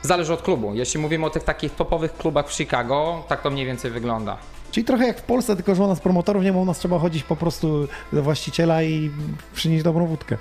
zależy 0.02 0.32
od 0.32 0.42
klubu. 0.42 0.74
Jeśli 0.74 1.00
mówimy 1.00 1.26
o 1.26 1.30
tych 1.30 1.44
takich 1.44 1.74
topowych 1.74 2.16
klubach 2.16 2.48
w 2.48 2.52
Chicago, 2.52 3.22
tak 3.28 3.42
to 3.42 3.50
mniej 3.50 3.66
więcej 3.66 3.90
wygląda. 3.90 4.38
Czyli 4.72 4.84
trochę 4.84 5.06
jak 5.06 5.18
w 5.18 5.22
Polsce, 5.22 5.56
tylko 5.56 5.74
że 5.74 5.82
u 5.82 5.86
nas 5.86 6.00
promotorów 6.00 6.44
nie 6.44 6.52
ma, 6.52 6.58
u 6.58 6.64
nas 6.64 6.78
trzeba 6.78 6.98
chodzić 6.98 7.22
po 7.22 7.36
prostu 7.36 7.88
do 8.12 8.22
właściciela 8.22 8.82
i 8.82 9.10
przynieść 9.54 9.84
dobrą 9.84 10.06
wódkę. 10.06 10.36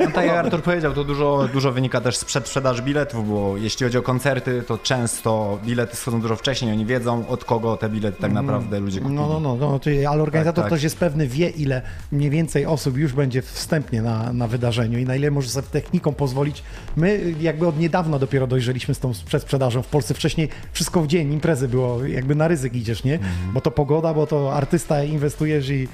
No, 0.00 0.10
tak 0.14 0.26
jak 0.26 0.36
Artur 0.36 0.62
powiedział, 0.62 0.92
to 0.94 1.04
dużo, 1.04 1.48
dużo 1.52 1.72
wynika 1.72 2.00
też 2.00 2.16
z 2.16 2.24
przedsprzedaży 2.24 2.82
biletów, 2.82 3.28
bo 3.28 3.56
jeśli 3.56 3.84
chodzi 3.84 3.98
o 3.98 4.02
koncerty, 4.02 4.62
to 4.66 4.78
często 4.78 5.58
bilety 5.64 5.96
schodzą 5.96 6.20
dużo 6.20 6.36
wcześniej, 6.36 6.72
oni 6.72 6.86
wiedzą 6.86 7.28
od 7.28 7.44
kogo 7.44 7.76
te 7.76 7.88
bilety 7.88 8.20
tak 8.20 8.32
naprawdę 8.32 8.80
ludzie 8.80 9.00
kupili. 9.00 9.16
No, 9.16 9.28
no, 9.28 9.40
no, 9.40 9.56
no 9.56 9.78
ty, 9.78 10.08
ale 10.08 10.22
organizator 10.22 10.64
Tak, 10.64 10.70
tak. 10.70 10.76
też 10.76 10.82
jest 10.82 10.96
pewny, 10.96 11.28
wie 11.28 11.48
ile 11.48 11.82
mniej 12.12 12.30
więcej 12.30 12.66
osób 12.66 12.96
już 12.96 13.12
będzie 13.12 13.42
wstępnie 13.42 14.02
na, 14.02 14.32
na 14.32 14.46
wydarzeniu 14.48 14.98
i 14.98 15.04
na 15.04 15.16
ile 15.16 15.30
może 15.30 15.48
sobie 15.48 15.66
techniką 15.66 16.12
pozwolić. 16.12 16.62
My 16.96 17.34
jakby 17.40 17.66
od 17.66 17.78
niedawna 17.78 18.18
dopiero 18.18 18.46
dojrzeliśmy 18.46 18.94
z 18.94 18.98
tą 18.98 19.12
przedsprzedażą 19.26 19.82
w 19.82 19.86
Polsce. 19.86 20.14
Wcześniej 20.14 20.48
wszystko 20.72 21.00
w 21.02 21.06
dzień, 21.06 21.32
imprezy 21.32 21.68
było, 21.68 22.04
jakby 22.04 22.34
na 22.34 22.48
ryzyk 22.48 22.74
nie? 23.04 23.14
Mhm. 23.14 23.52
Bo 23.52 23.60
to 23.60 23.70
pogoda, 23.70 24.14
bo 24.14 24.26
to 24.26 24.54
artysta, 24.54 25.04
inwestujesz 25.04 25.68
i, 25.70 25.88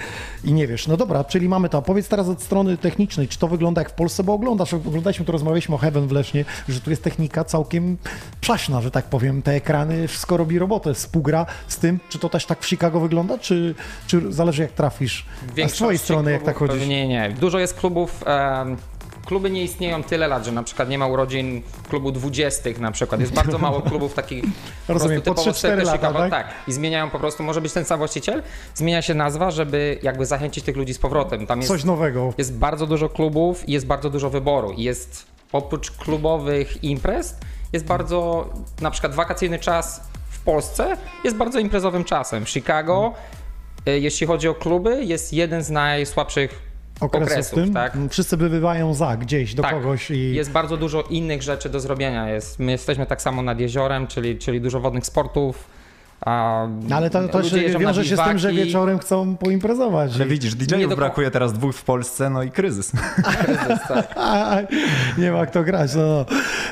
i 0.44 0.52
nie 0.52 0.66
wiesz. 0.66 0.86
No 0.86 0.96
dobra, 0.96 1.24
czyli 1.24 1.48
mamy 1.48 1.68
to. 1.68 1.82
Powiedz 1.82 2.08
teraz 2.08 2.28
od 2.28 2.42
strony 2.42 2.76
technicznej, 2.76 3.28
czy 3.28 3.38
to 3.38 3.48
wygląda 3.48 3.80
jak 3.80 3.90
w 3.90 3.94
Polsce, 3.94 4.24
bo 4.24 4.32
oglądasz, 4.32 4.74
oglądaliśmy, 4.74 5.24
tu 5.24 5.32
rozmawialiśmy 5.32 5.74
o 5.74 5.78
Heaven 5.78 6.08
w 6.08 6.12
Lesznie, 6.12 6.44
że 6.68 6.80
tu 6.80 6.90
jest 6.90 7.02
technika 7.02 7.44
całkiem 7.44 7.96
przaśna, 8.40 8.80
że 8.80 8.90
tak 8.90 9.04
powiem. 9.04 9.42
Te 9.42 9.52
ekrany, 9.52 10.08
wszystko 10.08 10.36
robi 10.36 10.58
robotę, 10.58 10.94
współgra 10.94 11.46
z 11.68 11.76
tym, 11.76 12.00
czy 12.08 12.18
to 12.18 12.28
też 12.28 12.46
tak 12.46 12.60
w 12.60 12.66
Chicago 12.66 13.00
wygląda, 13.00 13.38
czy, 13.38 13.74
czy 14.06 14.32
zależy 14.32 14.62
jak 14.62 14.72
trafisz? 14.72 15.26
A 15.64 15.68
z 15.68 15.72
twojej 15.72 15.98
strony 15.98 16.32
jak 16.32 16.42
tak 16.42 16.56
chodzisz? 16.56 16.78
Pewnie 16.78 17.08
nie. 17.08 17.34
Dużo 17.40 17.58
jest 17.58 17.74
klubów. 17.74 18.24
em, 18.26 18.76
kluby 19.26 19.50
nie 19.50 19.62
istnieją 19.64 20.02
tyle 20.02 20.28
lat, 20.28 20.44
że 20.44 20.52
na 20.52 20.62
przykład 20.62 20.88
nie 20.88 20.98
ma 20.98 21.06
urodzin 21.06 21.62
klubu 21.88 22.12
20 22.12 22.70
na 22.78 22.92
przykład. 22.92 23.20
Jest 23.20 23.32
bardzo 23.32 23.58
mało 23.58 23.82
klubów 23.82 24.14
takich 24.14 24.44
po 24.86 24.92
Rozumiem, 24.92 25.22
prostu 25.22 25.34
po 25.34 25.40
typowo 25.40 25.50
3-4 25.50 25.54
stricte 25.58 25.84
lata, 25.84 26.08
Chicago. 26.08 26.30
tak? 26.30 26.46
I 26.68 26.72
zmieniają 26.72 27.10
po 27.10 27.18
prostu, 27.18 27.42
może 27.42 27.60
być 27.60 27.72
ten 27.72 27.84
sam 27.84 27.98
właściciel, 27.98 28.42
zmienia 28.74 29.02
się 29.02 29.14
nazwa, 29.14 29.50
żeby 29.50 29.98
jakby 30.02 30.26
zachęcić 30.26 30.64
tych 30.64 30.76
ludzi 30.76 30.94
z 30.94 30.98
powrotem. 30.98 31.46
Tam 31.46 31.58
jest, 31.60 31.68
Coś 31.72 31.84
nowego. 31.84 32.32
jest 32.38 32.54
bardzo 32.58 32.86
dużo 32.86 33.08
klubów 33.08 33.68
i 33.68 33.72
jest 33.72 33.86
bardzo 33.86 34.10
dużo 34.10 34.30
wyboru. 34.30 34.70
I 34.72 34.82
jest 34.82 35.26
oprócz 35.52 35.90
klubowych 35.90 36.84
imprez, 36.84 37.36
jest 37.72 37.84
bardzo, 37.86 38.48
na 38.80 38.90
przykład 38.90 39.14
wakacyjny 39.14 39.58
czas 39.58 40.00
w 40.30 40.38
Polsce 40.44 40.96
jest 41.24 41.36
bardzo 41.36 41.58
imprezowym 41.58 42.04
czasem. 42.04 42.46
Chicago, 42.46 43.12
y, 43.88 44.00
jeśli 44.00 44.26
chodzi 44.26 44.48
o 44.48 44.54
kluby, 44.54 45.04
jest 45.04 45.32
jeden 45.32 45.62
z 45.64 45.70
najsłabszych 45.70 46.73
Okresów, 47.00 47.28
okresów, 47.28 47.54
tym? 47.54 47.74
tak? 47.74 47.96
Wszyscy 48.10 48.36
wybywają 48.36 48.94
za 48.94 49.16
gdzieś 49.16 49.54
do 49.54 49.62
Tak. 49.62 49.72
kogoś 49.74 50.10
i 50.10 50.34
Jest 50.34 50.50
bardzo 50.50 50.76
dużo 50.76 51.02
innych 51.02 51.42
rzeczy 51.42 51.68
do 51.68 51.80
zrobienia. 51.80 52.28
Jest, 52.30 52.58
my 52.58 52.72
jesteśmy 52.72 53.06
tak 53.06 53.22
samo 53.22 53.42
nad 53.42 53.60
jeziorem, 53.60 54.06
czyli, 54.06 54.38
czyli 54.38 54.60
dużo 54.60 54.80
wodnych 54.80 55.06
sportów. 55.06 55.66
A 56.24 56.66
No, 56.88 56.96
ale 56.96 57.10
to, 57.10 57.28
to 57.28 57.42
się 57.42 57.78
wiąże 57.78 58.04
się 58.04 58.16
z 58.16 58.20
tym, 58.20 58.38
że 58.38 58.52
wieczorem 58.52 58.98
chcą 58.98 59.36
poimprezować. 59.36 60.14
Ale 60.14 60.26
I- 60.26 60.28
widzisz, 60.28 60.54
DJ-ów 60.54 60.90
do- 60.90 60.96
brakuje 60.96 61.30
teraz 61.30 61.52
dwóch 61.52 61.76
w 61.76 61.84
Polsce, 61.84 62.30
no 62.30 62.42
i 62.42 62.50
kryzys. 62.50 62.92
A, 64.16 64.56
a, 64.56 64.58
nie 65.18 65.32
ma 65.32 65.46
kto 65.46 65.62
grać. 65.62 65.94
No. 65.94 66.26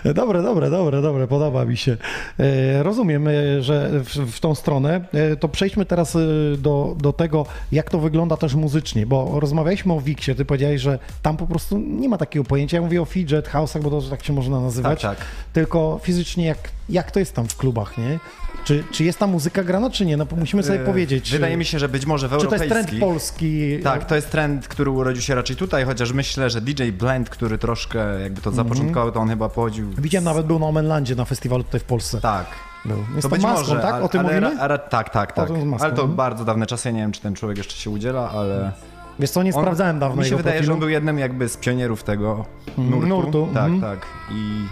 no. 0.04 0.14
Dobre, 0.14 0.42
dobre, 0.42 0.70
dobre, 0.70 1.02
dobre, 1.02 1.26
podoba 1.28 1.64
mi 1.64 1.76
się. 1.76 1.96
E, 2.40 2.82
rozumiem, 2.82 3.28
e, 3.28 3.62
że 3.62 3.90
w, 3.92 4.08
w 4.32 4.40
tą 4.40 4.54
stronę. 4.54 5.00
E, 5.12 5.36
to 5.36 5.48
przejdźmy 5.48 5.84
teraz 5.86 6.16
do, 6.58 6.96
do 6.98 7.12
tego, 7.12 7.46
jak 7.72 7.90
to 7.90 7.98
wygląda 7.98 8.36
też 8.36 8.54
muzycznie, 8.54 9.06
bo 9.06 9.40
rozmawialiśmy 9.40 9.92
o 9.92 10.00
Wixie, 10.00 10.34
ty 10.34 10.44
powiedziałeś, 10.44 10.80
że 10.80 10.98
tam 11.22 11.36
po 11.36 11.46
prostu 11.46 11.78
nie 11.78 12.08
ma 12.08 12.18
takiego 12.18 12.44
pojęcia. 12.44 12.76
Ja 12.76 12.82
mówię 12.82 13.02
o 13.02 13.04
fidget 13.04 13.48
house'ach, 13.48 13.80
bo 13.82 13.90
to 13.90 14.02
tak 14.02 14.24
się 14.24 14.32
można 14.32 14.60
nazywać. 14.60 15.02
Tak, 15.02 15.16
tak. 15.18 15.26
Tylko 15.52 16.00
fizycznie, 16.02 16.46
jak, 16.46 16.58
jak 16.88 17.10
to 17.10 17.18
jest 17.18 17.34
tam 17.34 17.48
w 17.48 17.56
klubach, 17.56 17.98
nie? 17.98 18.18
Czy, 18.64 18.84
czy 18.90 19.04
jest 19.04 19.18
tam 19.18 19.30
muzyka 19.30 19.64
grana, 19.64 19.90
czy 19.90 20.06
nie? 20.06 20.16
No 20.16 20.26
musimy 20.36 20.62
sobie 20.62 20.82
E, 20.82 20.84
powiedzieć. 20.84 21.30
Wydaje 21.30 21.56
mi 21.56 21.64
się, 21.64 21.78
że 21.78 21.88
być 21.88 22.06
może 22.06 22.28
w 22.28 22.36
Czy 22.38 22.46
to 22.46 22.54
jest 22.54 22.68
trend 22.68 22.90
polski? 23.00 23.78
Tak, 23.82 24.04
to 24.06 24.14
jest 24.14 24.30
trend, 24.30 24.68
który 24.68 24.90
urodził 24.90 25.22
się 25.22 25.34
raczej 25.34 25.56
tutaj, 25.56 25.84
chociaż 25.84 26.12
myślę, 26.12 26.50
że 26.50 26.60
DJ 26.60 26.90
Blend, 26.90 27.30
który 27.30 27.58
troszkę 27.58 28.20
jakby 28.20 28.40
to 28.40 28.50
zapoczątkował, 28.50 29.12
to 29.12 29.20
on 29.20 29.28
chyba 29.28 29.48
pochodził... 29.48 29.90
Widziałem 29.98 30.24
nawet 30.24 30.46
był 30.46 30.58
na 30.58 30.66
Omenlandzie 30.66 31.14
na 31.14 31.24
festiwalu 31.24 31.64
tutaj 31.64 31.80
w 31.80 31.84
Polsce. 31.84 32.20
Tak. 32.20 32.46
Był. 32.84 32.98
Jest 33.16 33.30
to 33.30 33.36
to 33.36 33.42
maską, 33.42 33.58
może, 33.60 33.80
tak? 33.80 34.02
O 34.02 34.08
tym 34.08 34.26
ale, 34.26 34.40
mówimy? 34.40 34.68
ra- 34.68 34.78
tak, 34.78 35.10
tak, 35.10 35.32
tak. 35.32 35.48
To 35.48 35.60
z 35.60 35.64
maską, 35.64 35.84
Ale 35.86 35.94
to 35.94 36.02
mhm. 36.02 36.16
bardzo 36.16 36.44
dawne 36.44 36.66
czasy, 36.66 36.88
ja 36.88 36.92
nie 36.94 37.00
wiem, 37.00 37.12
czy 37.12 37.20
ten 37.20 37.34
człowiek 37.34 37.58
jeszcze 37.58 37.74
się 37.74 37.90
udziela, 37.90 38.30
ale... 38.30 38.72
Wiesz 39.18 39.30
co, 39.30 39.42
nie 39.42 39.54
On- 39.54 39.62
sprawdzałem 39.62 39.98
dawno 39.98 40.22
Mi 40.22 40.28
się 40.28 40.36
wydaje, 40.36 40.54
że 40.56 40.58
profilu. 40.58 40.74
on 40.74 40.80
był 40.80 40.88
jednym 40.88 41.18
jakby 41.18 41.48
z 41.48 41.56
pionierów 41.56 42.02
tego 42.04 42.44
Mhm, 42.78 42.90
nurtu. 42.90 43.08
nurtu, 43.08 43.48
Tak, 43.54 43.70
mhm. 43.72 43.80
tak. 43.80 44.06
I 44.30 44.66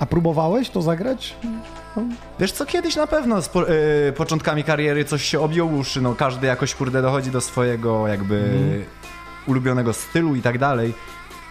A 0.00 0.06
próbowałeś 0.06 0.70
to 0.70 0.82
zagrać? 0.82 1.36
wiesz 2.40 2.52
co, 2.52 2.66
kiedyś 2.66 2.96
na 2.96 3.06
pewno 3.06 3.42
z 3.42 3.48
po, 3.48 3.70
y, 3.70 4.12
początkami 4.16 4.64
kariery 4.64 5.04
coś 5.04 5.22
się 5.24 5.40
objął 5.40 5.74
uszy, 5.74 6.00
no 6.00 6.14
każdy 6.14 6.46
jakoś 6.46 6.74
kurde 6.74 7.02
dochodzi 7.02 7.30
do 7.30 7.40
swojego 7.40 8.08
jakby 8.08 8.36
Mhm. 8.36 8.84
ulubionego 9.46 9.92
stylu 9.92 10.34
i 10.34 10.42
tak 10.42 10.58
dalej. 10.58 10.94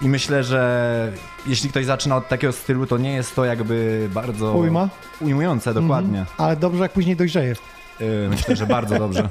I 0.02 0.10
myślę, 0.10 0.44
że 0.44 1.12
jeśli 1.48 1.70
ktoś 1.70 1.86
zaczyna 1.86 2.16
od 2.16 2.28
takiego 2.28 2.54
stylu, 2.54 2.86
to 2.88 2.98
nie 2.98 3.14
jest 3.14 3.36
to 3.36 3.46
jakby 3.46 4.10
bardzo 4.14 4.54
Ujma? 4.54 4.90
ujmujące, 5.22 5.74
dokładnie. 5.74 6.26
Ale 6.38 6.56
dobrze, 6.56 6.84
jak 6.84 6.92
później 6.92 7.16
dojrzeje. 7.16 7.56
Y, 8.02 8.30
myślę, 8.30 8.56
że 8.56 8.68
bardzo 8.68 9.00
dobrze. 9.00 9.30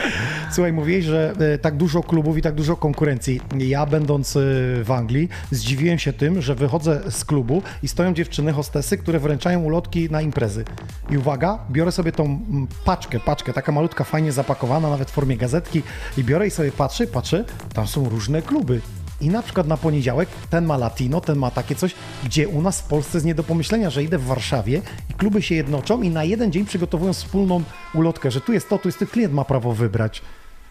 Słuchaj, 0.54 0.72
mówiłeś, 0.72 1.04
że 1.04 1.32
e, 1.38 1.58
tak 1.58 1.76
dużo 1.76 2.02
klubów 2.02 2.38
i 2.38 2.42
tak 2.42 2.54
dużo 2.54 2.76
konkurencji. 2.76 3.40
Ja 3.58 3.86
będąc 3.86 4.36
e, 4.36 4.40
w 4.84 4.90
Anglii 4.90 5.28
zdziwiłem 5.50 5.98
się 5.98 6.12
tym, 6.12 6.42
że 6.42 6.54
wychodzę 6.54 7.00
z 7.10 7.24
klubu 7.24 7.62
i 7.82 7.88
stoją 7.88 8.14
dziewczyny, 8.14 8.52
hostesy, 8.52 8.98
które 8.98 9.18
wręczają 9.18 9.62
ulotki 9.62 10.10
na 10.10 10.22
imprezy. 10.22 10.64
I 11.10 11.18
uwaga, 11.18 11.58
biorę 11.70 11.92
sobie 11.92 12.12
tą 12.12 12.24
mm, 12.24 12.66
paczkę, 12.84 13.20
paczkę, 13.20 13.52
taka 13.52 13.72
malutka, 13.72 14.04
fajnie 14.04 14.32
zapakowana, 14.32 14.90
nawet 14.90 15.10
w 15.10 15.14
formie 15.14 15.36
gazetki 15.36 15.82
i 16.18 16.24
biorę 16.24 16.46
i 16.46 16.50
sobie 16.50 16.72
patrzę, 16.72 17.06
patrzę, 17.06 17.44
tam 17.74 17.86
są 17.86 18.08
różne 18.08 18.42
kluby. 18.42 18.80
I 19.20 19.28
na 19.28 19.42
przykład 19.42 19.66
na 19.66 19.76
poniedziałek 19.76 20.28
ten 20.50 20.66
ma 20.66 20.76
latino, 20.76 21.20
ten 21.20 21.38
ma 21.38 21.50
takie 21.50 21.74
coś, 21.74 21.94
gdzie 22.24 22.48
u 22.48 22.62
nas 22.62 22.80
w 22.80 22.84
Polsce 22.84 23.18
jest 23.18 23.26
nie 23.26 23.34
do 23.34 23.44
pomyślenia, 23.44 23.90
że 23.90 24.02
idę 24.02 24.18
w 24.18 24.24
Warszawie 24.24 24.82
i 25.10 25.14
kluby 25.14 25.42
się 25.42 25.54
jednoczą 25.54 26.02
i 26.02 26.10
na 26.10 26.24
jeden 26.24 26.52
dzień 26.52 26.64
przygotowują 26.64 27.12
wspólną 27.12 27.62
ulotkę, 27.94 28.30
że 28.30 28.40
tu 28.40 28.52
jest 28.52 28.68
to, 28.68 28.78
tu 28.78 28.88
jest 28.88 28.98
to, 28.98 29.06
klient 29.06 29.34
ma 29.34 29.44
prawo 29.44 29.72
wybrać. 29.72 30.22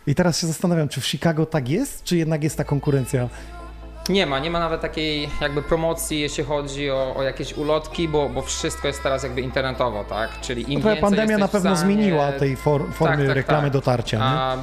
I 0.08 0.16
teraz 0.16 0.40
się 0.40 0.48
zastanawiam, 0.48 0.90
czy 0.90 1.02
w 1.02 1.06
Chicago 1.06 1.46
tak 1.46 1.70
jest, 1.70 2.04
czy 2.04 2.18
jednak 2.18 2.44
jest 2.44 2.58
ta 2.58 2.64
konkurencja? 2.64 3.30
Nie 4.10 4.26
ma, 4.26 4.40
nie 4.40 4.50
ma 4.50 4.60
nawet 4.60 4.82
takiej 4.82 5.30
jakby 5.42 5.62
promocji, 5.62 6.20
jeśli 6.20 6.44
chodzi 6.44 6.92
o, 6.92 7.16
o 7.16 7.24
jakieś 7.24 7.54
ulotki, 7.54 8.08
bo, 8.08 8.30
bo 8.30 8.42
wszystko 8.42 8.88
jest 8.88 9.04
teraz 9.04 9.24
jakby 9.24 9.42
internetowo, 9.42 10.04
tak? 10.04 10.42
Czyli 10.42 10.74
im 10.74 10.80
No 10.80 10.86
więcej 10.86 11.02
pandemia 11.02 11.38
na 11.38 11.48
pewno 11.48 11.76
stanie- 11.76 11.96
zmieniła 11.96 12.32
tej 12.32 12.56
for, 12.56 12.82
formy 12.94 13.18
Tak, 13.18 13.28
tak, 13.28 13.36
reklamy 13.36 13.64
tak. 13.64 13.72
dotarcia. 13.74 14.18
Nie? 14.18 14.24
A, 14.24 14.58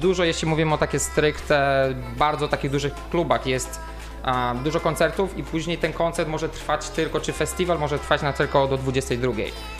dużo, 0.00 0.24
jeśli 0.24 0.48
mówimy 0.48 0.74
o 0.74 0.78
takie 0.78 0.98
stricte, 0.98 1.88
bardzo 2.16 2.48
takich 2.48 2.70
dużych 2.70 2.92
klubach 3.10 3.46
jest 3.46 3.80
a, 4.22 4.54
dużo 4.64 4.80
koncertów 4.80 5.38
i 5.38 5.42
później 5.42 5.78
ten 5.78 5.92
koncert 5.92 6.28
może 6.28 6.48
trwać 6.48 6.88
tylko, 6.90 7.20
czy 7.20 7.32
festiwal 7.32 7.78
może 7.78 7.98
trwać 7.98 8.22
na 8.22 8.32
tylko 8.32 8.66
do 8.68 8.76
22. 8.76 9.32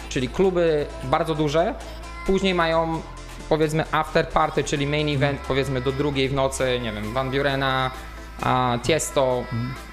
Czyli 0.08 0.28
kluby 0.28 0.86
bardzo 1.04 1.34
duże, 1.34 1.74
później 2.26 2.54
mają 2.54 3.02
powiedzmy 3.48 3.84
after 3.92 4.28
party, 4.28 4.64
czyli 4.64 4.86
main 4.86 5.08
event, 5.16 5.40
powiedzmy 5.48 5.80
do 5.80 5.92
drugiej 5.92 6.28
w 6.28 6.34
nocy, 6.34 6.80
nie 6.82 6.92
wiem, 6.92 7.12
Van 7.12 7.30
Burena, 7.30 7.90
a 8.42 8.78
Tiesto 8.82 9.44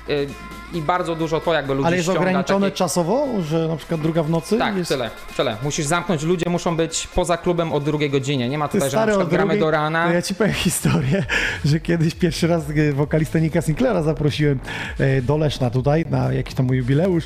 y, 0.10 0.28
i 0.74 0.82
bardzo 0.82 1.16
dużo 1.16 1.40
to 1.40 1.54
jakby 1.54 1.74
ludzi 1.74 1.88
Ale 1.88 1.96
jest 1.96 2.06
ściąga, 2.06 2.20
ograniczone 2.22 2.68
takie- 2.68 2.78
czasowo, 2.78 3.28
że 3.42 3.68
na 3.68 3.76
przykład 3.76 4.02
druga 4.02 4.24
w 4.24 4.30
nocy 4.30 4.58
Tak, 4.58 4.78
jest... 4.78 4.90
tyle, 4.90 5.10
tyle. 5.38 5.58
Musisz 5.64 5.86
zamknąć, 5.86 6.24
ludzie 6.24 6.50
muszą 6.50 6.78
być 6.78 7.08
poza 7.08 7.38
klubem 7.38 7.74
o 7.74 7.80
drugiej 7.80 8.10
godzinie. 8.10 8.50
Nie 8.50 8.58
ma 8.58 8.68
tutaj, 8.68 8.90
że 8.90 8.98
na 8.98 9.08
przykład 9.08 9.30
gramy 9.30 9.48
drugiej- 9.48 9.60
do 9.60 9.72
rana. 9.72 10.14
Ja 10.14 10.22
ci 10.22 10.36
powiem 10.36 10.54
historię, 10.54 11.26
że 11.66 11.80
kiedyś 11.80 12.16
pierwszy 12.16 12.48
raz 12.48 12.64
e, 12.70 12.94
wokalistę 12.94 13.42
Nika 13.42 13.62
Sinclaira 13.62 14.04
zaprosiłem 14.04 14.60
e, 15.00 15.22
do 15.22 15.38
Leszna 15.38 15.70
tutaj 15.70 16.06
na 16.10 16.34
jakiś 16.34 16.54
tam 16.56 16.66
mój 16.66 16.78
jubileusz 16.78 17.24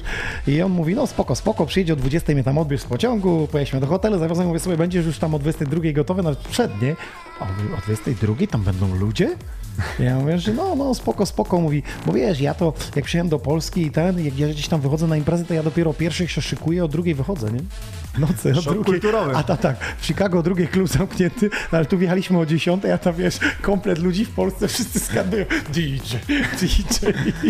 i 0.47 0.61
on 0.61 0.71
mówi, 0.71 0.95
no 0.95 1.07
spoko, 1.07 1.35
spoko, 1.35 1.65
przyjedzie 1.65 1.93
o 1.93 1.95
20 1.95 2.33
mnie 2.33 2.43
tam 2.43 2.57
odbierz 2.57 2.81
z 2.81 2.85
pociągu, 2.85 3.47
pojechaliśmy 3.51 3.79
do 3.79 3.87
hotelu, 3.87 4.19
zawiozłem, 4.19 4.47
mówię 4.47 4.59
sobie, 4.59 4.77
będziesz 4.77 5.05
już 5.05 5.17
tam 5.19 5.35
o 5.35 5.39
22 5.39 5.81
gotowy, 5.93 6.23
nawet 6.23 6.39
przednie. 6.39 6.95
A 7.39 7.43
on 7.43 7.49
mówi, 7.63 7.73
o 7.73 7.81
22 7.81 8.47
tam 8.47 8.61
będą 8.61 8.95
ludzie? 8.95 9.35
Ja 9.99 10.19
mówię, 10.19 10.39
że 10.39 10.53
no, 10.53 10.75
no, 10.75 10.95
spoko, 10.95 11.25
spoko, 11.25 11.61
mówi, 11.61 11.83
bo 12.05 12.13
wiesz, 12.13 12.41
ja 12.41 12.53
to, 12.53 12.73
jak 12.95 13.05
przyjechałem 13.05 13.29
do 13.29 13.39
Polski 13.39 13.81
i 13.81 13.91
ten, 13.91 14.25
jak 14.25 14.39
ja 14.39 14.47
gdzieś 14.47 14.67
tam 14.67 14.81
wychodzę 14.81 15.07
na 15.07 15.17
imprezę, 15.17 15.45
to 15.45 15.53
ja 15.53 15.63
dopiero 15.63 15.91
o 15.91 15.93
pierwszej 15.93 16.27
się 16.27 16.41
szykuję, 16.41 16.85
o 16.85 16.87
drugiej 16.87 17.15
wychodzę, 17.15 17.51
nie? 17.51 17.59
Nocy, 18.19 18.53
o 18.57 18.61
drugiej. 18.61 18.83
kulturowy. 18.83 19.35
A 19.35 19.43
ta, 19.43 19.57
tak, 19.57 19.95
w 19.97 20.05
Chicago 20.05 20.43
drugi 20.43 20.67
klub 20.67 20.87
zamknięty, 20.87 21.49
no, 21.71 21.77
ale 21.77 21.85
tu 21.85 21.97
wjechaliśmy 21.97 22.39
o 22.39 22.45
10, 22.45 22.85
a 22.85 22.97
tam 22.97 23.15
wiesz, 23.15 23.39
komplet 23.61 23.99
ludzi 23.99 24.25
w 24.25 24.29
Polsce, 24.29 24.67
wszyscy 24.67 24.99
skandują 24.99 25.45
DJ, 25.69 26.15
DJ. 26.61 27.05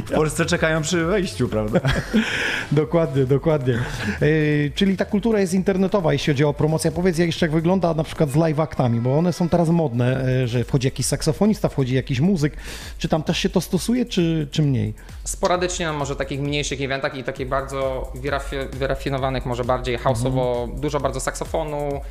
W 0.05 0.11
Polsce 0.11 0.45
czekają 0.45 0.81
przy 0.81 1.05
wejściu, 1.05 1.47
prawda? 1.47 1.79
Dokładnie, 2.71 3.25
dokładnie. 3.25 3.79
Yy, 4.21 4.71
czyli 4.75 4.97
ta 4.97 5.05
kultura 5.05 5.39
jest 5.39 5.53
internetowa, 5.53 6.13
jeśli 6.13 6.33
chodzi 6.33 6.43
o 6.43 6.53
promocję. 6.53 6.91
Powiedz 6.91 7.17
jak 7.17 7.27
jeszcze 7.27 7.45
jak 7.45 7.53
wygląda 7.53 7.93
na 7.93 8.03
przykład 8.03 8.29
z 8.31 8.35
live 8.35 8.59
aktami, 8.59 9.01
bo 9.01 9.17
one 9.17 9.33
są 9.33 9.49
teraz 9.49 9.69
modne, 9.69 10.25
yy, 10.41 10.47
że 10.47 10.63
wchodzi 10.63 10.87
jakiś 10.87 11.05
saksofonista, 11.05 11.69
wchodzi 11.69 11.95
jakiś 11.95 12.19
muzyk. 12.19 12.53
Czy 12.97 13.09
tam 13.09 13.23
też 13.23 13.37
się 13.37 13.49
to 13.49 13.61
stosuje, 13.61 14.05
czy, 14.05 14.47
czy 14.51 14.61
mniej? 14.61 14.93
Sporadycznie 15.23 15.85
na 15.85 15.93
może 15.93 16.15
takich 16.15 16.39
mniejszych 16.39 16.81
eventach 16.81 17.15
i 17.15 17.23
takich 17.23 17.47
bardzo 17.47 18.11
wyrafi- 18.15 18.69
wyrafinowanych, 18.75 19.45
może 19.45 19.63
bardziej 19.63 19.97
houseowo, 19.97 20.58
dużo 20.67 20.99
bardzo 20.99 21.19
saksofonu. 21.19 22.01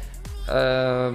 E, 0.48 1.12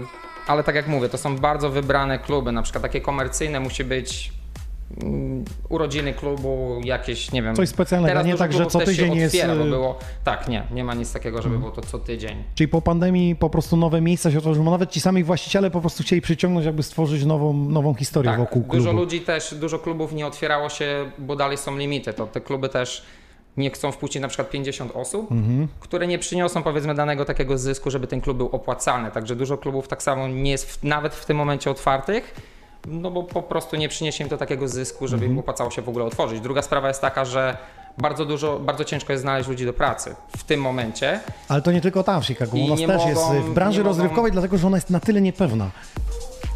ale 0.48 0.64
tak 0.64 0.76
jak 0.76 0.88
mówię, 0.88 1.10
to 1.10 1.18
są 1.18 1.38
bardzo 1.38 1.70
wybrane 1.70 2.20
kluby, 2.20 2.52
na 2.52 2.62
przykład 2.62 2.82
takie 2.82 3.02
komercyjne 3.02 3.60
musi 3.60 3.84
być 3.84 4.32
mm, 5.04 5.46
urodziny 5.70 6.14
klubu, 6.14 6.82
jakieś, 6.84 7.32
nie 7.32 7.44
wiem. 7.44 7.56
Coś 7.56 7.70
specjalnego, 7.70 8.10
Teraz 8.12 8.28
nie 8.28 8.36
tak, 8.36 8.54
że 8.54 8.66
co 8.66 8.80
tydzień 8.80 9.16
jest, 9.16 9.36
y- 9.36 9.70
było, 9.70 10.00
tak, 10.24 10.48
nie, 10.48 10.64
nie 10.72 10.84
ma 10.84 10.94
nic 10.94 11.14
takiego, 11.14 11.42
żeby 11.42 11.58
było 11.60 11.72
to 11.72 11.82
co 11.82 12.00
tydzień. 12.00 12.44
Czyli 12.56 12.68
po 12.68 12.82
pandemii 12.82 13.36
po 13.36 13.50
prostu 13.50 13.78
nowe 13.78 14.02
miejsca 14.02 14.32
się 14.32 14.38
otworzyły, 14.38 14.66
nawet 14.66 14.92
ci 14.92 15.02
sami 15.02 15.24
właściciele 15.24 15.72
po 15.72 15.82
prostu 15.82 16.04
chcieli 16.04 16.22
przyciągnąć, 16.22 16.66
jakby 16.66 16.84
stworzyć 16.84 17.26
nową, 17.26 17.54
nową 17.54 17.94
historię 17.94 18.32
Tak, 18.32 18.40
wokół 18.40 18.62
klubu. 18.62 18.78
dużo 18.78 18.92
ludzi 18.92 19.22
też, 19.22 19.54
dużo 19.56 19.80
klubów 19.80 20.14
nie 20.14 20.28
otwierało 20.28 20.70
się, 20.70 21.12
bo 21.18 21.36
dalej 21.36 21.58
są 21.58 21.78
limity. 21.78 22.14
To 22.14 22.28
te 22.28 22.42
kluby 22.42 22.70
też 22.70 23.06
nie 23.58 23.72
chcą 23.72 23.92
wpuścić 23.92 24.22
na 24.22 24.28
przykład 24.28 24.50
50 24.50 24.92
osób, 24.96 25.32
Mhm. 25.32 25.68
które 25.80 26.08
nie 26.08 26.20
przyniosą 26.20 26.64
powiedzmy 26.64 26.96
danego 26.96 27.26
takiego 27.26 27.58
zysku, 27.58 27.92
żeby 27.92 28.08
ten 28.08 28.22
klub 28.22 28.38
był 28.38 28.48
opłacalny. 28.52 29.12
Także 29.12 29.36
dużo 29.36 29.58
klubów 29.58 29.88
tak 29.88 30.04
samo 30.04 30.28
nie 30.28 30.52
jest 30.52 30.72
w, 30.72 30.84
nawet 30.84 31.16
w 31.16 31.26
tym 31.26 31.38
momencie 31.38 31.72
otwartych, 31.72 32.36
no 32.88 33.12
bo 33.12 33.24
po 33.24 33.42
prostu 33.44 33.76
nie 33.76 33.90
przyniesie 33.90 34.24
im 34.24 34.30
to 34.30 34.38
takiego 34.38 34.68
zysku, 34.68 35.08
żeby 35.08 35.20
Mhm. 35.24 35.32
im 35.32 35.40
opłacało 35.40 35.72
się 35.72 35.82
w 35.82 35.90
ogóle 35.90 36.06
otworzyć. 36.06 36.40
Druga 36.42 36.62
sprawa 36.62 36.88
jest 36.88 37.02
taka, 37.02 37.26
że 37.26 37.58
bardzo 37.98 38.26
dużo, 38.26 38.60
bardzo 38.60 38.84
ciężko 38.86 39.14
jest 39.14 39.22
znaleźć 39.22 39.50
ludzi 39.50 39.66
do 39.66 39.74
pracy 39.74 40.16
w 40.38 40.44
tym 40.44 40.62
momencie. 40.62 41.20
Ale 41.50 41.62
to 41.62 41.72
nie 41.72 41.82
tylko 41.82 42.04
tam 42.04 42.22
w 42.22 42.26
Chicago, 42.26 42.58
u 42.58 42.68
nas 42.68 42.80
też 42.80 42.88
mogą- 42.88 43.10
jest 43.10 43.22
w 43.48 43.54
branży 43.54 43.78
nie 43.80 43.84
mogą- 43.84 43.96
rozrywkowej, 43.98 44.32
dlatego 44.32 44.58
że 44.58 44.68
ona 44.68 44.78
jest 44.78 44.90
na 44.90 45.00
tyle 45.00 45.22
niepewna. 45.22 45.72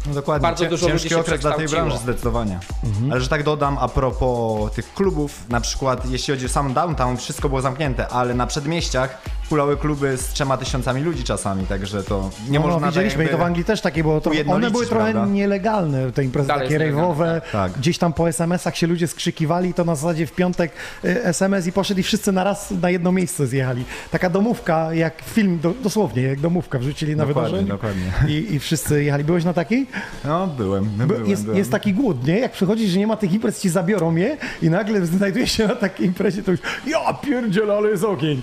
No 0.08 0.14
dokładnie. 0.14 0.42
Bardzo 0.42 0.64
Cię- 0.64 0.70
dużo 0.70 0.86
ludzi 0.86 0.98
Ciężki 0.98 1.08
się 1.08 1.20
okres 1.20 1.40
dla 1.40 1.52
tej 1.52 1.68
branży 1.68 1.98
zdecydowanie. 1.98 2.58
Mhm. 2.84 3.12
Ale 3.12 3.20
że 3.20 3.28
tak 3.28 3.42
dodam 3.42 3.78
a 3.80 3.88
propos 3.88 4.72
tych 4.72 4.94
klubów, 4.94 5.44
na 5.48 5.60
przykład 5.60 6.10
jeśli 6.10 6.34
chodzi 6.34 6.46
o 6.46 6.48
sam 6.48 6.74
downtown, 6.74 7.16
wszystko 7.16 7.48
było 7.48 7.60
zamknięte, 7.60 8.08
ale 8.08 8.34
na 8.34 8.46
przedmieściach 8.46 9.22
hulały 9.48 9.76
kluby 9.76 10.16
z 10.16 10.28
trzema 10.28 10.56
tysiącami 10.56 11.02
ludzi 11.02 11.24
czasami, 11.24 11.66
także 11.66 12.02
to 12.02 12.30
nie 12.48 12.58
no, 12.58 12.66
można 12.66 12.80
no, 12.80 12.86
widzieliśmy 12.86 13.24
tak 13.24 13.28
i 13.32 13.36
to 13.36 13.38
w 13.38 13.42
Anglii 13.46 13.64
też 13.64 13.80
takie 13.80 14.02
było. 14.02 14.20
To 14.20 14.30
one 14.48 14.70
były 14.70 14.86
trochę 14.86 15.12
prawda? 15.12 15.32
nielegalne, 15.32 16.12
te 16.12 16.24
imprezy 16.24 16.48
Dalej 16.48 16.68
takie 16.68 16.78
nielegalne, 16.78 17.14
rave'owe. 17.14 17.40
tak. 17.52 17.72
Gdzieś 17.72 17.98
tam 17.98 18.12
po 18.12 18.28
SMS-ach 18.28 18.76
się 18.76 18.86
ludzie 18.86 19.06
skrzykiwali, 19.08 19.74
to 19.74 19.84
na 19.84 19.94
zasadzie 19.94 20.26
w 20.26 20.32
piątek 20.32 20.72
y, 21.04 21.24
SMS 21.24 21.66
i 21.66 21.72
poszedli 21.72 22.02
wszyscy 22.02 22.32
na 22.32 22.44
raz 22.44 22.70
na 22.70 22.90
jedno 22.90 23.12
miejsce 23.12 23.46
zjechali. 23.46 23.84
Taka 24.10 24.30
domówka, 24.30 24.94
jak 24.94 25.22
film, 25.22 25.58
do, 25.62 25.74
dosłownie, 25.82 26.22
jak 26.22 26.40
domówka 26.40 26.78
wrzucili 26.78 27.16
na 27.16 27.26
Dokładnie, 27.26 27.50
wydarzenie. 27.50 27.68
dokładnie. 27.72 28.12
I, 28.28 28.54
I 28.54 28.58
wszyscy 28.58 29.04
jechali. 29.04 29.24
Byłeś 29.24 29.44
na 29.44 29.52
takiej? 29.52 29.86
No 30.24 30.46
byłem, 30.46 30.84
By- 30.84 31.06
byłem, 31.06 31.26
jest, 31.26 31.42
byłem. 31.44 31.58
jest 31.58 31.70
taki 31.70 31.92
głód, 31.94 32.26
nie? 32.26 32.38
Jak 32.38 32.52
przychodzisz, 32.52 32.90
że 32.90 32.98
nie 32.98 33.06
ma 33.06 33.16
tych 33.16 33.32
imprez, 33.32 33.60
ci 33.60 33.68
zabiorą 33.68 34.16
je 34.16 34.36
i 34.62 34.70
nagle 34.70 35.06
znajdujesz 35.06 35.52
się 35.52 35.66
na 35.66 35.76
takiej 35.76 36.06
imprezie, 36.06 36.42
to 36.42 36.50
już 36.50 36.60
ja 36.86 37.14
pierdzielę, 37.14 37.74
ale 37.74 37.90
jest 37.90 38.04
ogień. 38.04 38.42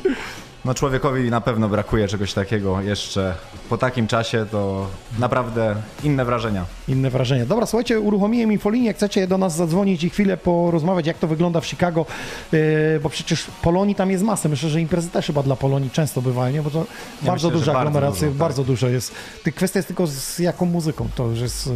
No 0.66 0.74
człowiekowi 0.74 1.30
na 1.30 1.42
pewno 1.42 1.70
brakuje 1.70 2.08
czegoś 2.08 2.34
takiego 2.34 2.82
jeszcze 2.82 3.36
po 3.70 3.78
takim 3.78 4.08
czasie, 4.08 4.46
to 4.52 4.88
naprawdę 5.20 5.76
inne 6.04 6.26
wrażenia. 6.26 6.66
Inne 6.88 7.10
wrażenie. 7.10 7.46
Dobra, 7.46 7.66
słuchajcie, 7.66 8.00
uruchomiłem 8.00 8.52
infolinię, 8.52 8.88
jak 8.88 8.96
chcecie 8.96 9.28
do 9.28 9.38
nas 9.38 9.56
zadzwonić 9.56 10.04
i 10.04 10.10
chwilę 10.10 10.38
porozmawiać, 10.38 11.08
jak 11.08 11.18
to 11.18 11.28
wygląda 11.28 11.62
w 11.62 11.66
Chicago, 11.66 12.06
yy, 12.52 12.60
bo 13.04 13.10
przecież 13.10 13.48
Polonii 13.62 13.96
tam 13.96 14.12
jest 14.12 14.24
masę. 14.24 14.50
Myślę, 14.50 14.70
że 14.70 14.82
imprezy 14.82 15.10
też 15.10 15.26
chyba 15.26 15.44
dla 15.44 15.56
Polonii 15.56 15.90
często 15.90 16.22
bywają, 16.22 16.54
nie? 16.54 16.62
bo 16.62 16.70
to 16.70 16.86
bardzo 17.22 17.48
myślę, 17.48 17.60
duża 17.60 17.74
bardzo 17.74 17.88
aglomeracja, 17.88 18.28
dużo, 18.28 18.32
tak. 18.32 18.38
bardzo 18.38 18.64
dużo 18.64 18.90
jest. 18.90 19.12
Ty, 19.44 19.52
kwestia 19.52 19.80
jest 19.80 19.88
tylko 19.88 20.08
z 20.08 20.40
jaką 20.40 20.66
muzyką, 20.66 21.08
to 21.16 21.28
już 21.28 21.40
jest 21.40 21.70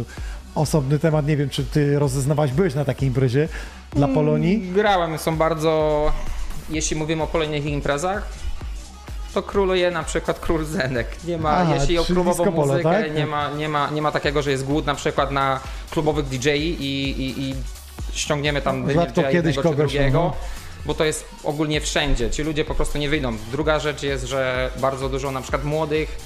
osobny 0.54 0.98
temat. 0.98 1.26
Nie 1.26 1.36
wiem, 1.36 1.48
czy 1.48 1.64
ty 1.64 1.98
rozeznawałeś, 1.98 2.52
byłeś 2.52 2.74
na 2.74 2.84
takiej 2.84 3.08
imprezie 3.08 3.48
dla 3.92 4.08
Polonii? 4.08 4.72
Grałem, 4.74 5.18
są 5.18 5.36
bardzo, 5.36 6.12
jeśli 6.70 6.96
mówimy 6.96 7.22
o 7.22 7.26
kolejnych 7.26 7.66
imprezach, 7.66 8.49
to 9.34 9.42
króluje 9.42 9.90
na 9.90 10.02
przykład 10.02 10.40
król 10.40 10.64
Zenek. 10.64 11.06
Nie 11.24 11.38
ma, 11.38 11.50
Aha, 11.50 11.74
jeśli 11.74 11.98
o 11.98 12.04
czyli 12.04 12.14
klubową 12.14 12.44
polo, 12.44 12.66
muzykę, 12.66 12.82
tak? 12.82 13.14
nie, 13.14 13.26
ma, 13.26 13.50
nie, 13.50 13.68
ma, 13.68 13.90
nie 13.90 14.02
ma 14.02 14.12
takiego, 14.12 14.42
że 14.42 14.50
jest 14.50 14.64
głód 14.64 14.86
na 14.86 14.94
przykład 14.94 15.30
na 15.30 15.60
klubowych 15.90 16.26
DJ 16.26 16.48
i, 16.48 16.80
i, 16.80 17.42
i 17.42 17.54
ściągniemy 18.12 18.62
tam 18.62 18.90
Rzadko 18.90 19.22
DJ 19.22 19.28
kiedyś 19.32 19.34
jednego 19.56 19.62
czy 19.62 19.76
kogoś, 19.76 19.92
drugiego. 19.92 20.22
mhm. 20.24 20.42
Bo 20.86 20.94
to 20.94 21.04
jest 21.04 21.28
ogólnie 21.44 21.80
wszędzie. 21.80 22.30
Ci 22.30 22.42
ludzie 22.42 22.64
po 22.64 22.74
prostu 22.74 22.98
nie 22.98 23.08
wyjdą. 23.08 23.36
Druga 23.50 23.78
rzecz 23.78 24.02
jest, 24.02 24.24
że 24.24 24.70
bardzo 24.78 25.08
dużo 25.08 25.30
na 25.30 25.40
przykład 25.40 25.64
młodych 25.64 26.18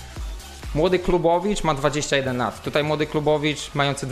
Młody 0.74 0.98
klubowicz 0.98 1.64
ma 1.64 1.74
21 1.74 2.36
lat. 2.36 2.62
Tutaj 2.62 2.84
młody 2.84 3.06
klubowicz 3.06 3.74
mający 3.74 4.06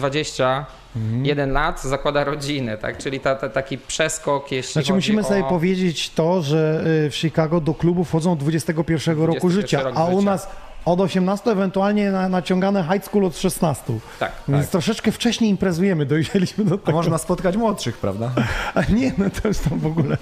21 0.95 1.53
lat 1.53 1.83
zakłada 1.83 2.25
rodzinę, 2.25 2.79
tak? 2.79 2.99
Czyli 2.99 3.21
ta, 3.21 3.35
ta, 3.35 3.49
taki 3.49 3.79
przeskok, 3.79 4.53
jeśli 4.53 4.73
Znaczy 4.73 4.93
musimy 4.95 5.21
o... 5.21 5.25
sobie 5.25 5.45
powiedzieć 5.45 6.11
to, 6.11 6.43
że 6.43 6.85
y, 7.07 7.11
w 7.11 7.17
Chicago 7.17 7.61
do 7.61 7.75
klubu 7.75 8.05
wchodzą 8.05 8.33
od 8.33 8.39
21 8.39 9.19
roku 9.19 9.49
21 9.49 9.51
życia, 9.63 9.83
rok 9.83 9.93
a 9.97 10.05
u 10.05 10.19
życia. 10.21 10.31
nas 10.31 10.49
od 10.85 11.01
18 11.01 11.51
ewentualnie 11.51 12.11
na, 12.11 12.29
naciągane 12.29 12.85
high 12.93 13.05
school 13.05 13.25
od 13.25 13.39
16. 13.39 13.93
Tak, 14.19 14.33
Więc 14.49 14.63
tak. 14.63 14.71
troszeczkę 14.71 15.13
wcześniej 15.13 15.51
imprezujemy, 15.51 16.07
dojrzeliśmy 16.07 16.65
do 16.65 16.75
A 16.75 16.79
tego. 16.79 16.93
można 16.99 17.19
spotkać 17.19 17.57
młodszych, 17.57 17.97
prawda? 17.99 18.31
A 18.75 18.83
nie, 18.83 19.13
no 19.19 19.25
to 19.43 19.49
już 19.49 19.59
tam 19.59 19.79
w 19.79 19.87
ogóle 19.87 20.17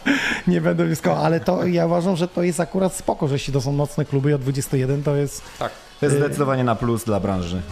nie 0.46 0.60
będę 0.60 0.84
wnioskował, 0.84 1.24
ale 1.24 1.40
to 1.40 1.66
ja 1.66 1.86
uważam, 1.86 2.16
że 2.16 2.28
to 2.28 2.42
jest 2.42 2.60
akurat 2.60 2.94
spoko, 2.94 3.28
że 3.28 3.34
jeśli 3.34 3.52
to 3.52 3.60
są 3.60 3.72
nocne 3.72 4.04
kluby 4.04 4.34
od 4.34 4.40
21, 4.42 5.02
to 5.02 5.16
jest 5.16 5.42
Tak. 5.58 5.72
To 6.00 6.06
jest 6.06 6.18
zdecydowanie 6.18 6.64
na 6.64 6.74
plus 6.74 7.04
dla 7.04 7.20
branży. 7.20 7.62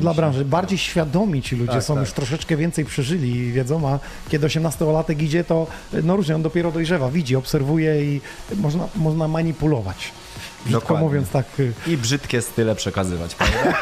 dla 0.00 0.14
branży. 0.14 0.44
Bardziej 0.44 0.78
świadomi 0.78 1.42
ci 1.42 1.56
ludzie 1.56 1.72
Tak, 1.72 1.82
są, 1.84 1.94
tak. 1.94 2.00
już 2.04 2.12
troszeczkę 2.12 2.56
więcej 2.56 2.84
przeżyli 2.84 3.30
i 3.36 3.52
wiedzą, 3.52 3.88
a 3.88 3.98
kiedy 4.28 4.46
18-latek 4.46 5.22
idzie, 5.22 5.44
to 5.44 5.66
no 6.02 6.16
różnie, 6.16 6.34
on 6.34 6.42
dopiero 6.42 6.72
dojrzewa, 6.72 7.10
widzi, 7.10 7.36
obserwuje 7.36 8.04
i 8.04 8.20
można, 8.56 8.88
można 8.96 9.28
manipulować. 9.28 10.12
Brzydko 10.64 10.80
Dokładnie. 10.80 11.06
mówiąc 11.06 11.28
tak, 11.28 11.46
y, 11.60 11.72
I 11.86 11.96
brzydkie 11.96 12.42
style 12.42 12.74
przekazywać, 12.74 13.34
prawda? 13.34 13.78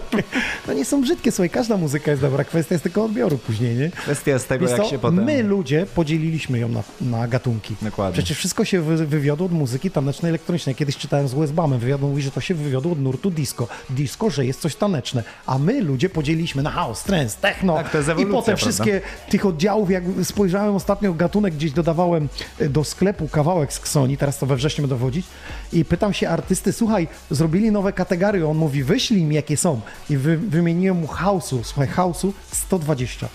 no 0.66 0.72
nie 0.72 0.84
są 0.84 1.02
brzydkie, 1.02 1.32
słuchaj, 1.32 1.50
każda 1.50 1.76
muzyka 1.76 2.10
jest 2.10 2.22
dobra, 2.22 2.44
kwestia 2.44 2.74
jest 2.74 2.82
tylko 2.82 3.04
odbioru 3.04 3.38
później, 3.38 3.76
nie? 3.76 3.90
Kwestia 3.90 4.30
jest 4.30 4.48
tego, 4.48 4.66
Wiesz 4.66 4.78
jak 4.78 4.82
co, 4.86 4.90
się 4.90 4.98
potem... 4.98 5.24
My 5.24 5.42
ludzie 5.42 5.86
podzieliliśmy 5.94 6.58
ją 6.58 6.68
na, 6.68 6.82
na 7.00 7.28
gatunki. 7.28 7.76
Dokładnie. 7.82 8.12
Przecież 8.12 8.38
wszystko 8.38 8.64
się 8.64 8.80
wy, 8.80 9.06
wywiodło 9.06 9.46
od 9.46 9.52
muzyki 9.52 9.90
tanecznej, 9.90 10.30
elektronicznej. 10.30 10.74
Kiedyś 10.74 10.96
czytałem 10.96 11.28
z 11.28 11.34
Wes 11.34 11.52
Bamem, 11.52 11.78
wywiad 11.78 12.00
mówi, 12.00 12.22
że 12.22 12.30
to 12.30 12.40
się 12.40 12.54
wywiodło 12.54 12.92
od 12.92 13.00
nurtu 13.00 13.30
disco. 13.30 13.68
Disco, 13.90 14.30
że 14.30 14.46
jest 14.46 14.60
coś 14.60 14.76
taneczne. 14.76 15.22
A 15.46 15.58
my 15.58 15.80
ludzie 15.82 16.08
podzieliliśmy 16.08 16.62
na 16.62 16.70
house, 16.70 17.02
trance, 17.02 17.36
techno. 17.40 17.74
Tak, 17.74 17.90
to 17.90 17.98
jest 17.98 18.08
I 18.08 18.12
ewolucja, 18.12 18.32
potem 18.32 18.56
prawda? 18.56 18.66
wszystkie 18.66 19.00
tych 19.28 19.46
oddziałów, 19.46 19.90
jak 19.90 20.04
spojrzałem 20.24 20.74
ostatnio 20.74 21.14
gatunek, 21.14 21.54
gdzieś 21.54 21.72
dodawałem 21.72 22.28
y, 22.60 22.68
do 22.68 22.84
sklepu 22.84 23.28
kawałek 23.28 23.72
z 23.72 23.80
Ksoni, 23.80 24.16
teraz 24.16 24.38
to 24.38 24.46
we 24.46 24.56
wrześniu 24.56 24.82
będę 24.82 24.98
wchodzić 24.98 25.26
i 25.72 25.84
pytam 25.88 26.12
się 26.14 26.28
artysty, 26.28 26.72
słuchaj, 26.72 27.08
zrobili 27.30 27.70
nowe 27.72 27.92
kategorie, 27.92 28.48
on 28.48 28.56
mówi, 28.56 28.84
wyślij 28.84 29.24
mi 29.24 29.34
jakie 29.34 29.56
są. 29.56 29.80
I 30.10 30.16
wy, 30.16 30.38
wymieniłem 30.38 30.96
mu 30.96 31.06
house'u, 31.06 31.58
słuchaj, 31.62 31.88
house'u 31.88 32.32
120. 32.52 33.28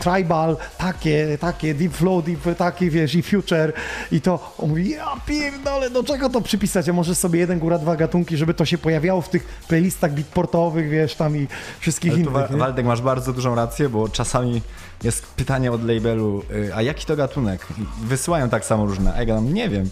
tribal, 0.00 0.56
takie, 0.78 1.38
takie, 1.40 1.74
deep 1.74 1.92
flow, 1.94 2.24
deep, 2.24 2.56
takie, 2.58 2.90
wiesz, 2.90 3.14
i 3.14 3.22
future 3.22 3.72
i 4.12 4.20
to, 4.20 4.54
on 4.58 4.68
mówi, 4.68 4.90
ja 4.90 5.06
pierdolę, 5.26 5.90
do 5.90 6.04
czego 6.04 6.28
to 6.30 6.40
przypisać, 6.40 6.88
a 6.88 6.92
może 6.92 7.14
sobie 7.14 7.40
jeden, 7.40 7.58
góra, 7.58 7.78
dwa 7.78 7.96
gatunki, 7.96 8.36
żeby 8.36 8.54
to 8.54 8.64
się 8.64 8.78
pojawiało 8.78 9.22
w 9.22 9.28
tych 9.28 9.44
playlistach 9.68 10.12
beatportowych, 10.14 10.88
wiesz, 10.90 11.14
tam 11.14 11.36
i 11.36 11.46
wszystkich 11.80 12.12
Ale 12.12 12.20
innych, 12.20 12.32
Wa- 12.32 12.48
nie? 12.50 12.56
Waldek, 12.56 12.86
masz 12.86 13.02
bardzo 13.02 13.32
dużą 13.32 13.54
rację, 13.54 13.88
bo 13.88 14.08
czasami 14.08 14.62
jest 15.02 15.26
pytanie 15.26 15.72
od 15.72 15.84
labelu, 15.84 16.42
y, 16.50 16.74
a 16.74 16.82
jaki 16.82 17.06
to 17.06 17.16
gatunek? 17.16 17.66
Wysyłają 18.02 18.48
tak 18.48 18.64
samo 18.64 18.86
różne, 18.86 19.14
a 19.14 19.18
ja 19.18 19.24
gadam, 19.24 19.54
nie 19.54 19.68
wiem. 19.68 19.90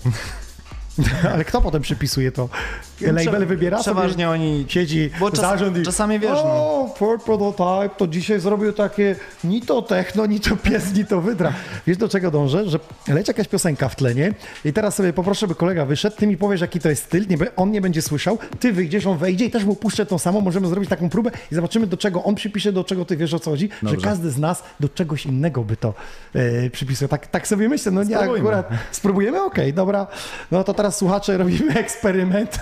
Ale 1.35 1.45
kto 1.45 1.61
potem 1.61 1.83
przypisuje 1.83 2.33
to? 2.33 2.49
Label 3.01 3.47
wybiera 3.47 3.79
Przeważnie 3.79 4.25
sobie, 4.25 4.31
oni... 4.31 4.65
siedzi 4.69 5.11
Bo 5.21 5.31
czas, 5.31 5.41
zarząd 5.41 5.79
i... 5.79 5.83
czasami 5.83 6.19
wiesz, 6.19 6.31
no. 6.31 6.45
O, 6.45 6.95
Ford 6.97 7.25
Prototype 7.25 7.91
to 7.97 8.07
dzisiaj 8.07 8.41
zrobił 8.41 8.73
takie 8.73 9.17
ni 9.45 9.63
to 9.63 9.83
techno, 9.83 10.27
ni 10.27 10.41
to 10.41 10.57
pies, 10.57 10.95
ni 10.95 11.05
to 11.05 11.21
wydra. 11.21 11.53
Wiesz 11.87 11.97
do 11.97 12.09
czego 12.09 12.31
dążę? 12.31 12.69
Że 12.69 12.79
leci 13.09 13.31
jakaś 13.31 13.49
piosenka 13.49 13.89
w 13.89 13.97
tlenie 13.97 14.35
i 14.65 14.73
teraz 14.73 14.95
sobie 14.95 15.13
poproszę, 15.13 15.47
by 15.49 15.55
kolega 15.55 15.85
wyszedł, 15.87 16.17
ty 16.17 16.27
mi 16.27 16.37
powiesz 16.37 16.61
jaki 16.61 16.81
to 16.81 16.89
jest 16.89 17.05
styl, 17.05 17.27
nie, 17.29 17.37
on 17.57 17.71
nie 17.71 17.81
będzie 17.81 18.03
słyszał, 18.03 18.39
ty 18.61 18.73
wyjdziesz, 18.73 19.07
on 19.07 19.19
wejdzie 19.19 19.45
i 19.45 19.51
też 19.51 19.65
mu 19.65 19.77
puszczę 19.77 20.07
tą 20.07 20.19
samą, 20.19 20.41
możemy 20.41 20.69
zrobić 20.69 20.91
taką 20.91 21.09
próbę 21.09 21.31
i 21.53 21.55
zobaczymy 21.55 21.87
do 21.87 21.97
czego 21.97 22.25
on 22.25 22.35
przypisze, 22.35 22.73
do 22.73 22.85
czego 22.85 23.05
ty 23.05 23.17
wiesz 23.17 23.35
o 23.35 23.39
co 23.39 23.51
chodzi, 23.51 23.69
że 23.83 23.91
Dobrze. 23.91 24.07
każdy 24.07 24.31
z 24.31 24.39
nas 24.39 24.63
do 24.81 24.89
czegoś 24.89 25.27
innego 25.27 25.65
by 25.65 25.77
to 25.77 25.95
e, 26.35 26.71
przypisał. 26.71 27.09
Tak, 27.09 27.27
tak 27.27 27.49
sobie 27.49 27.69
myślę, 27.69 27.93
no 27.93 28.05
nie 28.05 28.17
Spróbujmy. 28.17 28.49
akurat 28.49 28.69
Spróbujemy? 28.93 29.43
Okej, 29.43 29.73
dobra. 29.73 30.07
No 30.51 30.65
to 30.65 30.75
teraz 30.75 30.84
słuchacze 30.91 31.37
robimy 31.37 31.75
eksperyment. 31.85 32.59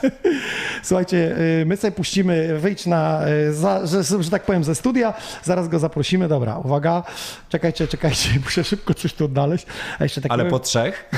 Słuchajcie, 0.82 1.36
y, 1.60 1.66
my 1.66 1.76
sobie 1.76 1.90
puścimy, 1.92 2.58
wyjdź 2.58 2.86
na, 2.86 3.28
y, 3.28 3.54
za, 3.54 3.86
że, 3.86 4.02
że 4.04 4.30
tak 4.30 4.42
powiem, 4.44 4.64
ze 4.64 4.74
studia, 4.74 5.14
zaraz 5.42 5.68
go 5.68 5.78
zaprosimy. 5.78 6.28
Dobra, 6.28 6.58
uwaga, 6.58 7.02
czekajcie, 7.48 7.88
czekajcie, 7.88 8.28
muszę 8.44 8.64
szybko 8.64 8.94
coś 8.94 9.14
tu 9.14 9.24
odnaleźć. 9.24 9.66
A 9.98 10.02
jeszcze 10.02 10.20
tak 10.20 10.32
Ale 10.32 10.44
po 10.44 10.58
trzech? 10.58 11.10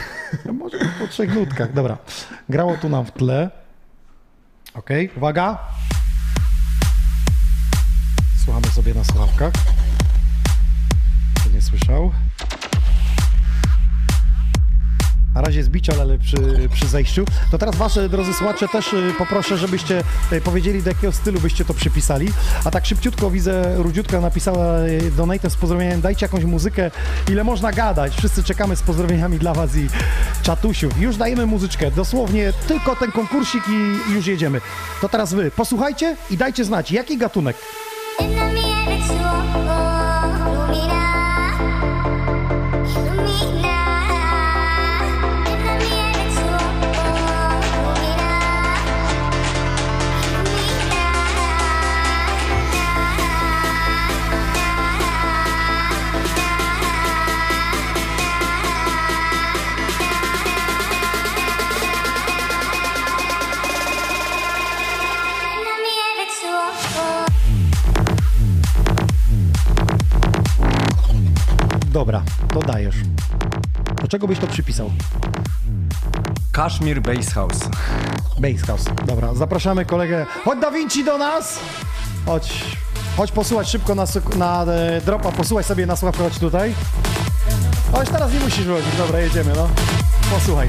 no 0.46 0.52
może 0.52 0.78
po 1.00 1.06
trzech 1.06 1.34
nutkach, 1.34 1.72
dobra. 1.72 1.98
Grało 2.48 2.76
tu 2.76 2.88
nam 2.88 3.04
w 3.04 3.12
tle. 3.12 3.50
Okej, 4.74 5.10
uwaga. 5.16 5.58
Słuchamy 8.44 8.66
sobie 8.66 8.94
na 8.94 9.04
słuchawkach. 9.04 9.52
Kto 11.40 11.50
nie 11.50 11.62
słyszał. 11.62 12.12
Na 15.34 15.40
razie 15.40 15.58
jest 15.58 15.70
ale 16.00 16.18
przy, 16.18 16.36
przy 16.72 16.86
zejściu. 16.86 17.24
To 17.50 17.58
teraz 17.58 17.76
wasze, 17.76 18.08
drodzy 18.08 18.34
słuchacze, 18.34 18.68
też 18.68 18.92
y, 18.92 19.14
poproszę, 19.18 19.58
żebyście 19.58 20.02
y, 20.32 20.40
powiedzieli, 20.40 20.82
do 20.82 20.90
jakiego 20.90 21.12
stylu 21.12 21.40
byście 21.40 21.64
to 21.64 21.74
przypisali. 21.74 22.28
A 22.64 22.70
tak 22.70 22.86
szybciutko 22.86 23.30
widzę, 23.30 23.76
Rudziutka 23.76 24.20
napisała 24.20 24.78
y, 24.80 25.10
donatem 25.16 25.50
z 25.50 25.56
pozdrowieniem, 25.56 26.00
dajcie 26.00 26.26
jakąś 26.26 26.44
muzykę, 26.44 26.90
ile 27.30 27.44
można 27.44 27.72
gadać. 27.72 28.16
Wszyscy 28.16 28.42
czekamy 28.42 28.76
z 28.76 28.82
pozdrowieniami 28.82 29.38
dla 29.38 29.54
was 29.54 29.76
i 29.76 29.86
czatusiów. 30.42 31.00
Już 31.00 31.16
dajemy 31.16 31.46
muzyczkę, 31.46 31.90
dosłownie 31.90 32.52
tylko 32.68 32.96
ten 32.96 33.12
konkursik 33.12 33.64
i 33.68 34.12
już 34.14 34.26
jedziemy. 34.26 34.60
To 35.00 35.08
teraz 35.08 35.34
wy, 35.34 35.50
posłuchajcie 35.50 36.16
i 36.30 36.36
dajcie 36.36 36.64
znać, 36.64 36.90
jaki 36.90 37.18
gatunek. 37.18 37.56
Dobra, 71.94 72.22
to 72.54 72.60
dajesz. 72.60 72.96
Do 74.02 74.08
czego 74.08 74.28
byś 74.28 74.38
to 74.38 74.46
przypisał? 74.46 74.90
Kashmir 76.52 77.02
Bass 77.02 77.32
House. 77.32 77.58
Bass 78.38 78.62
House. 78.66 78.84
Dobra, 79.06 79.34
zapraszamy 79.34 79.84
kolegę. 79.84 80.26
Chodź 80.44 80.60
Da 80.60 80.70
Vinci 80.70 81.04
do 81.04 81.18
nas! 81.18 81.58
Chodź, 82.26 82.64
chodź 83.16 83.32
posłuchać 83.32 83.68
szybko 83.68 83.94
na, 83.94 84.04
na 84.36 84.72
e, 84.72 85.00
dropa, 85.00 85.32
posłuchaj 85.32 85.64
sobie 85.64 85.86
na 85.86 85.96
sławkę, 85.96 86.24
chodź 86.24 86.38
tutaj. 86.38 86.74
Chodź, 87.92 88.08
teraz 88.08 88.32
nie 88.32 88.40
musisz 88.40 88.64
wychodzić. 88.64 88.96
Dobra, 88.98 89.20
jedziemy, 89.20 89.52
no. 89.56 89.68
Posłuchaj. 90.30 90.68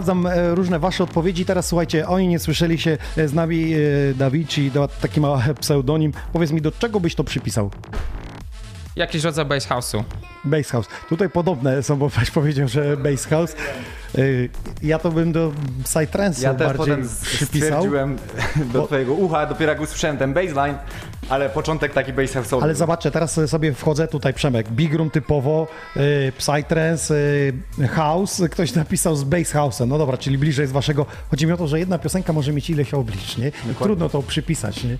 Sprawdzam 0.00 0.26
e, 0.26 0.54
różne 0.54 0.78
wasze 0.78 1.04
odpowiedzi. 1.04 1.44
Teraz 1.44 1.66
słuchajcie, 1.66 2.08
oni 2.08 2.28
nie 2.28 2.38
słyszeli 2.38 2.78
się 2.78 2.98
e, 3.16 3.28
z 3.28 3.34
nami, 3.34 3.74
e, 3.74 3.78
Davici, 4.14 4.70
taki 5.00 5.20
mały 5.20 5.42
pseudonim. 5.60 6.12
Powiedz 6.32 6.50
mi, 6.50 6.62
do 6.62 6.72
czego 6.72 7.00
byś 7.00 7.14
to 7.14 7.24
przypisał? 7.24 7.70
Jakiś 8.96 9.24
rodzaj 9.24 9.44
bass 9.44 9.68
house'u. 9.68 10.02
Bass 10.44 10.70
House. 10.70 10.86
Tutaj 11.08 11.30
podobne 11.30 11.82
są, 11.82 11.96
bo 11.96 12.08
weź 12.18 12.30
powiedział, 12.30 12.68
że 12.68 12.96
Bass 12.96 13.26
House. 13.26 13.56
Y, 14.18 14.48
Ja 14.82 14.98
to 14.98 15.10
bym 15.10 15.32
do 15.32 15.52
Psytrance'u 15.84 16.42
Ja 16.42 16.54
bardziej 16.54 16.76
potem 16.78 17.08
przypisał. 17.22 17.84
do 18.72 18.80
Bo- 18.80 18.86
twojego 18.86 19.12
ucha, 19.14 19.46
dopiero 19.46 19.72
jak 19.72 19.80
usłyszałem 19.80 20.16
ten 20.18 20.32
bassline, 20.34 20.74
ale 21.28 21.50
początek 21.50 21.92
taki 21.92 22.12
bass 22.12 22.30
house'owy. 22.32 22.62
Ale 22.62 22.74
zobaczcie, 22.74 23.10
teraz 23.10 23.40
sobie 23.46 23.74
wchodzę 23.74 24.08
tutaj 24.08 24.34
Przemek. 24.34 24.68
Big 24.70 24.94
Room 24.94 25.10
typowo, 25.10 25.66
y, 25.96 26.32
Psytrance, 26.38 27.14
y, 27.78 27.88
House. 27.88 28.42
Ktoś 28.50 28.74
napisał 28.74 29.16
z 29.16 29.24
Bass 29.24 29.52
House'em. 29.54 29.86
No 29.88 29.98
dobra, 29.98 30.16
czyli 30.16 30.38
bliżej 30.38 30.66
z 30.66 30.72
waszego. 30.72 31.06
Chodzi 31.30 31.46
mi 31.46 31.52
o 31.52 31.56
to, 31.56 31.68
że 31.68 31.78
jedna 31.78 31.98
piosenka 31.98 32.32
może 32.32 32.52
mieć 32.52 32.70
ileś 32.70 32.94
oblicz, 32.94 33.38
nie? 33.38 33.52
Trudno 33.82 34.08
to 34.08 34.22
przypisać, 34.22 34.84
nie? 34.84 34.96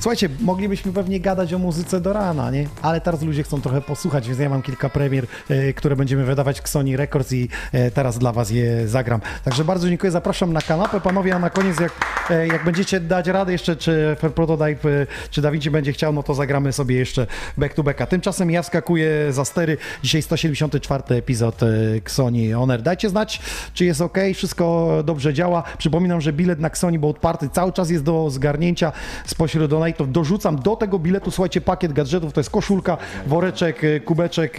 Słuchajcie, 0.00 0.28
moglibyśmy 0.40 0.92
pewnie 0.92 1.20
gadać 1.20 1.54
o 1.54 1.58
muzyce 1.58 2.00
do 2.00 2.12
rana, 2.12 2.50
nie? 2.50 2.68
Ale 2.82 3.00
teraz 3.00 3.22
ludzie 3.22 3.42
chcą 3.42 3.60
trochę 3.60 3.80
posłuchać, 3.80 4.26
więc 4.28 4.40
ja 4.40 4.48
mam 4.48 4.62
kilka 4.62 4.88
premier, 4.88 5.26
y, 5.50 5.74
które 5.74 5.96
będziemy 5.96 6.24
wydawać 6.24 6.60
w 6.60 6.68
Sony 6.68 6.96
Records 6.96 7.32
i 7.32 7.48
teraz 7.94 8.18
dla 8.18 8.32
was 8.32 8.47
je 8.50 8.88
zagram. 8.88 9.20
Także 9.44 9.64
bardzo 9.64 9.88
dziękuję, 9.88 10.10
zapraszam 10.10 10.52
na 10.52 10.60
kanapę, 10.60 11.00
panowie, 11.00 11.34
a 11.34 11.38
na 11.38 11.50
koniec 11.50 11.80
jak, 11.80 11.92
y, 12.30 12.46
jak 12.46 12.64
będziecie 12.64 13.00
dać 13.00 13.26
radę 13.26 13.52
jeszcze, 13.52 13.76
czy 13.76 14.16
Prototype, 14.34 14.88
y, 14.88 15.06
czy 15.30 15.42
Da 15.42 15.50
Vinci 15.50 15.70
będzie 15.70 15.92
chciał, 15.92 16.12
no 16.12 16.22
to 16.22 16.34
zagramy 16.34 16.72
sobie 16.72 16.96
jeszcze 16.96 17.26
back 17.58 17.74
to 17.74 17.82
backa. 17.82 18.06
Tymczasem 18.06 18.50
ja 18.50 18.62
skakuję 18.62 19.32
za 19.32 19.44
stery. 19.44 19.76
Dzisiaj 20.02 20.22
174 20.22 21.02
epizod 21.08 21.62
y, 21.62 21.66
Xoni 21.96 22.52
Honor. 22.52 22.82
Dajcie 22.82 23.08
znać, 23.08 23.40
czy 23.74 23.84
jest 23.84 24.00
ok, 24.00 24.18
wszystko 24.34 24.88
dobrze 25.04 25.34
działa. 25.34 25.62
Przypominam, 25.78 26.20
że 26.20 26.32
bilet 26.32 26.60
na 26.60 26.68
Xoni 26.68 26.98
Boat 26.98 27.18
Party 27.18 27.48
cały 27.52 27.72
czas 27.72 27.90
jest 27.90 28.04
do 28.04 28.30
zgarnięcia 28.30 28.92
spośród 29.26 29.70
donate'ów. 29.70 30.12
Dorzucam 30.12 30.58
do 30.58 30.76
tego 30.76 30.98
biletu, 30.98 31.30
słuchajcie, 31.30 31.60
pakiet 31.60 31.92
gadżetów, 31.92 32.32
to 32.32 32.40
jest 32.40 32.50
koszulka, 32.50 32.96
woreczek, 33.26 33.82
kubeczek 34.04 34.56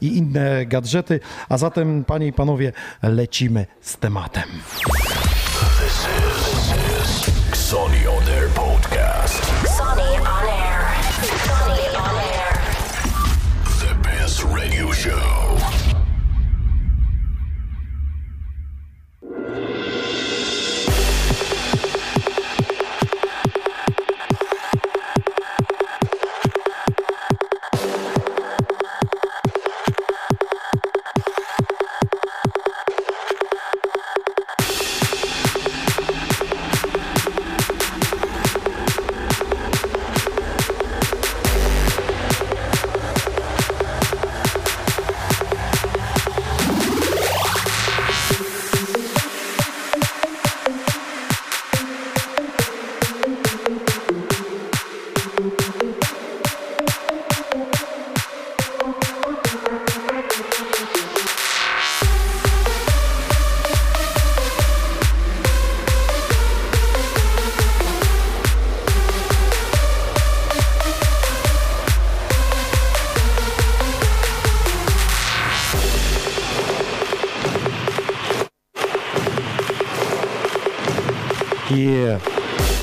i 0.00 0.16
inne 0.16 0.66
gadżety. 0.66 1.20
A 1.48 1.58
zatem, 1.58 2.04
panie 2.04 2.26
i 2.26 2.32
panowie, 2.32 2.72
lecimy 3.02 3.66
z 3.80 3.96
tematem. 3.96 4.50
This 5.80 6.06
is, 6.18 6.72
is 7.02 8.11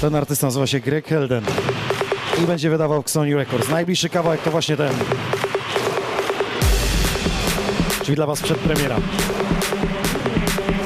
Ten 0.10 0.16
artysta 0.16 0.48
nazywa 0.48 0.68
się 0.68 0.80
Greg 0.80 1.08
Helden 1.08 1.44
i 2.44 2.48
będzie 2.48 2.70
wydawał 2.70 3.04
Sony 3.06 3.36
Records. 3.36 3.70
Najbliższy 3.70 4.10
kawałek 4.10 4.42
to 4.42 4.52
właśnie 4.52 4.78
ten. 4.78 4.94
Czyli 8.04 8.16
dla 8.16 8.26
Was 8.26 8.42
przedpremiera. 8.42 8.96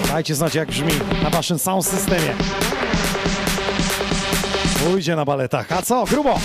Dajcie 0.08 0.36
znać 0.36 0.56
jak 0.56 0.70
brzmi 0.70 0.92
na 1.24 1.30
Waszym 1.30 1.60
sound 1.60 1.86
systemie. 1.86 2.34
Pójdzie 4.86 5.16
na 5.16 5.26
baletach. 5.26 5.72
A 5.72 5.82
co? 5.82 6.06
Grubo! 6.06 6.40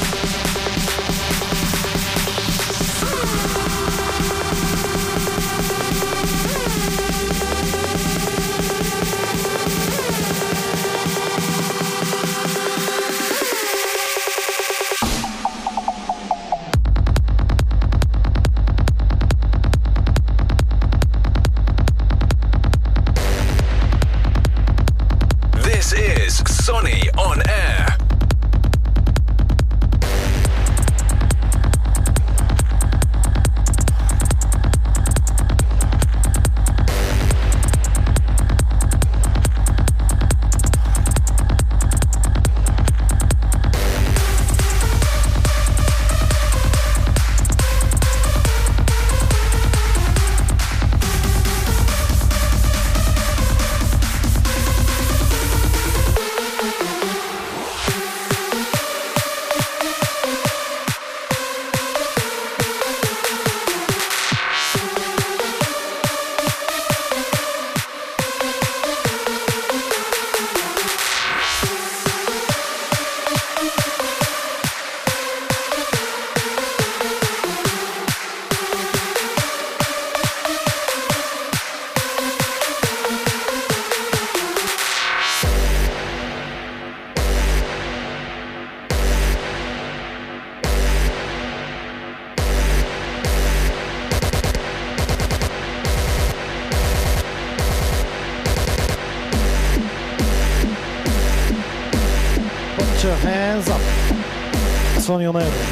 Sony 105.18 105.28
on 105.28 105.42
air. 105.42 105.50
Baby, 105.50 105.67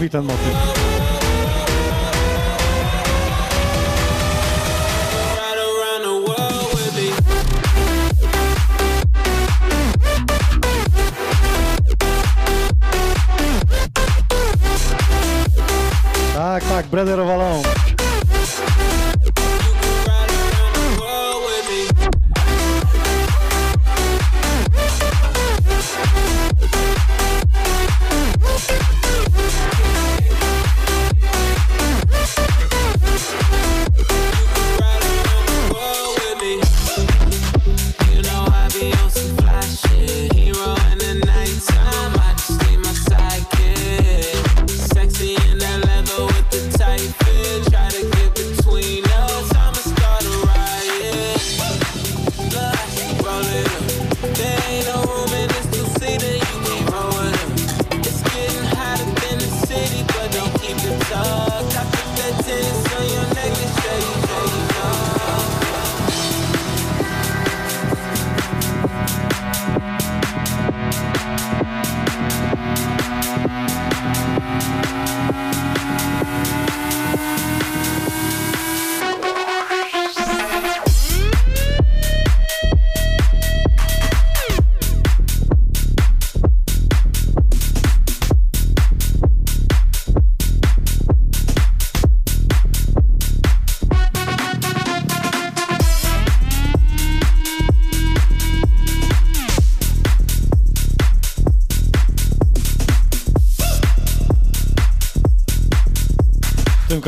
mówi 0.00 0.10
ten 0.10 0.24
motyw? 0.24 0.79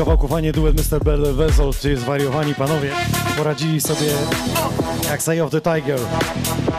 Kawałku 0.03 0.27
fajnie 0.27 0.51
duet 0.51 0.91
Mr. 0.91 1.03
Bell 1.03 1.33
Vessel, 1.33 1.71
czy 1.81 1.97
zwariowani 1.97 2.55
panowie 2.55 2.91
poradzili 3.37 3.81
sobie 3.81 4.07
jak 5.09 5.21
Say 5.21 5.43
of 5.43 5.51
the 5.51 5.61
Tiger 5.61 5.99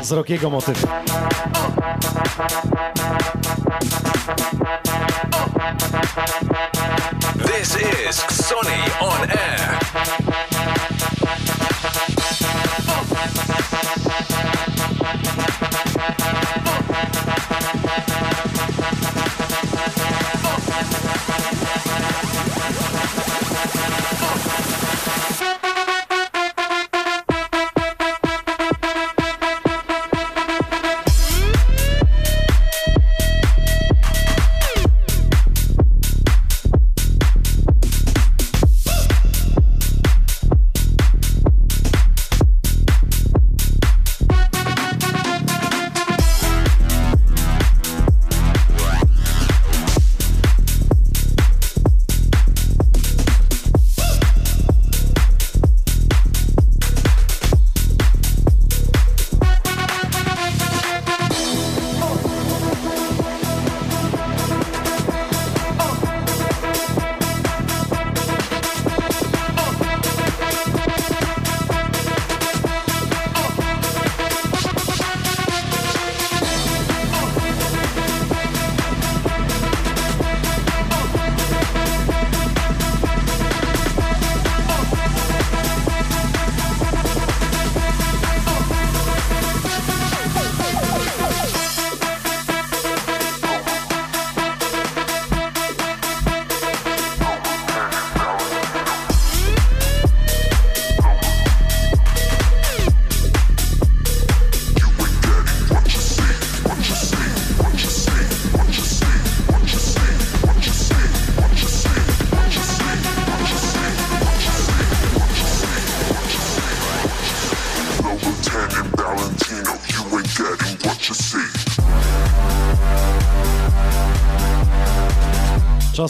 z 0.02 0.12
Rockiego 0.12 0.50
motyw. 0.50 0.86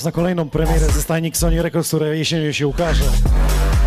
Na 0.04 0.12
kolejną 0.12 0.50
premierę 0.50 0.86
ze 0.86 1.02
stajni 1.02 1.32
Sony 1.34 1.62
Records, 1.62 1.88
która 1.88 2.06
jesienią 2.06 2.52
się 2.52 2.66
ukaże. 2.66 3.04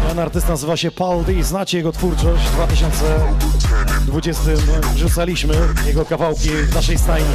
Ten 0.08 0.20
artysta 0.20 0.50
nazywa 0.50 0.78
się 0.78 0.92
Paul 0.92 1.24
D. 1.24 1.44
Znacie 1.44 1.78
jego 1.78 1.92
twórczość. 1.92 2.44
W 2.44 2.52
2020 4.06 4.44
wrzucaliśmy 4.94 5.54
jego 5.86 6.06
kawałki 6.06 6.50
w 6.50 6.76
naszej 6.76 6.98
stajni. 6.98 7.30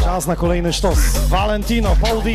Czas 0.00 0.26
na 0.26 0.36
kolejny 0.36 0.72
sztos. 0.72 0.98
Valentino, 1.28 1.96
Paul 2.00 2.22
D. 2.22 2.30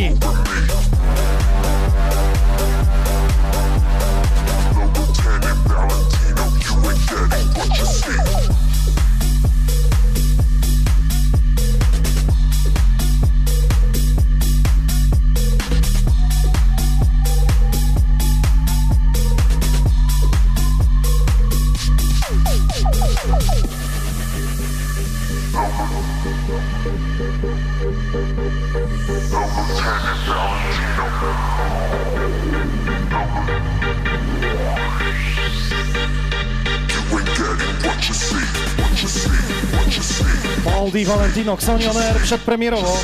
Valentino, 41.07 41.53
Xoni 41.53 41.87
On 41.87 41.97
Air 41.97 42.21
przedpremierowo. 42.23 42.97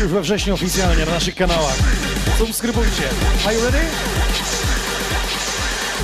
Już 0.00 0.10
we 0.10 0.20
wrześniu 0.20 0.54
oficjalnie 0.54 1.06
na 1.06 1.12
naszych 1.12 1.34
kanałach. 1.34 1.76
Subskrybujcie. 2.38 3.02
Are 3.46 3.54
you 3.54 3.64
ready? 3.64 3.78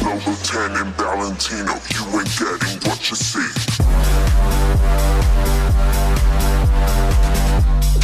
No 0.03 0.11
Valentino, 0.99 1.73
you 1.95 2.19
ain't 2.19 2.39
getting 2.39 2.83
what 2.85 3.11
you 3.11 3.17
see. 3.17 3.39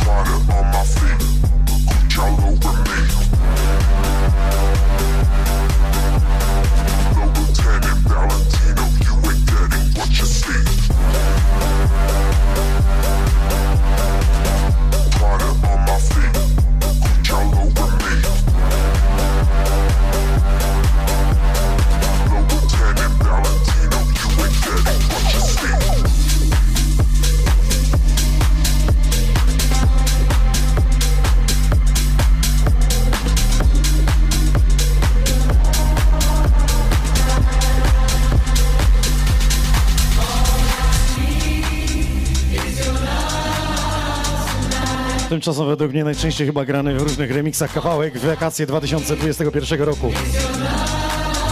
On 0.08 0.66
my 0.72 0.84
feet, 0.84 1.22
over 2.18 2.72
me. 2.72 3.19
Tymczasem 45.40 45.66
według 45.66 45.92
mnie 45.92 46.04
najczęściej 46.04 46.46
chyba 46.46 46.64
grany 46.64 46.94
w 46.94 47.02
różnych 47.02 47.30
remixach 47.30 47.72
kawałek 47.72 48.18
w 48.18 48.26
wakacje 48.26 48.66
2021 48.66 49.82
roku. 49.82 50.12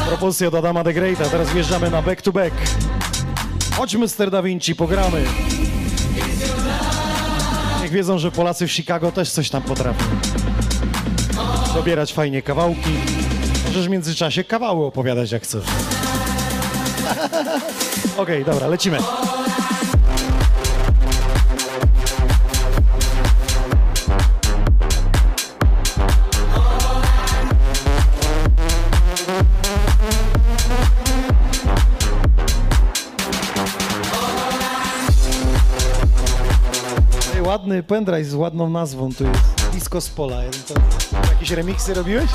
Propozycja 0.09 0.49
od 0.49 0.55
Adama 0.55 0.85
the 0.85 0.93
Greata, 0.93 1.25
teraz 1.25 1.53
wjeżdżamy 1.53 1.91
na 1.91 2.03
back 2.03 2.23
to 2.23 2.33
back. 2.33 2.55
Chodźmy 3.77 4.07
Mr. 4.07 4.31
Da 4.31 4.43
Vinci, 4.43 4.75
pogramy. 4.75 5.25
Niech 7.83 7.91
wiedzą, 7.91 8.19
że 8.19 8.31
Polacy 8.31 8.67
w 8.67 8.73
Chicago 8.73 9.13
też 9.13 9.31
coś 9.31 9.51
tam 9.51 9.63
potrafią. 9.63 10.05
Dobierać 11.75 12.13
fajnie 12.13 12.43
kawałki. 12.43 12.91
Możesz 13.67 13.87
w 13.87 13.91
międzyczasie 13.91 14.45
kawały 14.45 14.87
opowiadać 14.87 15.33
jak 15.33 15.43
chcesz. 15.43 15.65
Okej, 18.23 18.45
dobra, 18.45 18.67
lecimy. 18.67 18.99
Ładny 37.69 37.83
pendrive 37.83 38.27
z 38.27 38.35
ładną 38.35 38.71
nazwą 38.71 39.15
tu 39.15 39.25
jest. 39.25 39.71
Disco 39.73 40.01
z 40.01 40.09
pola. 40.09 40.37
To, 40.69 40.75
jakieś 41.31 41.51
remiksy 41.51 41.95
robiłeś? 41.95 42.31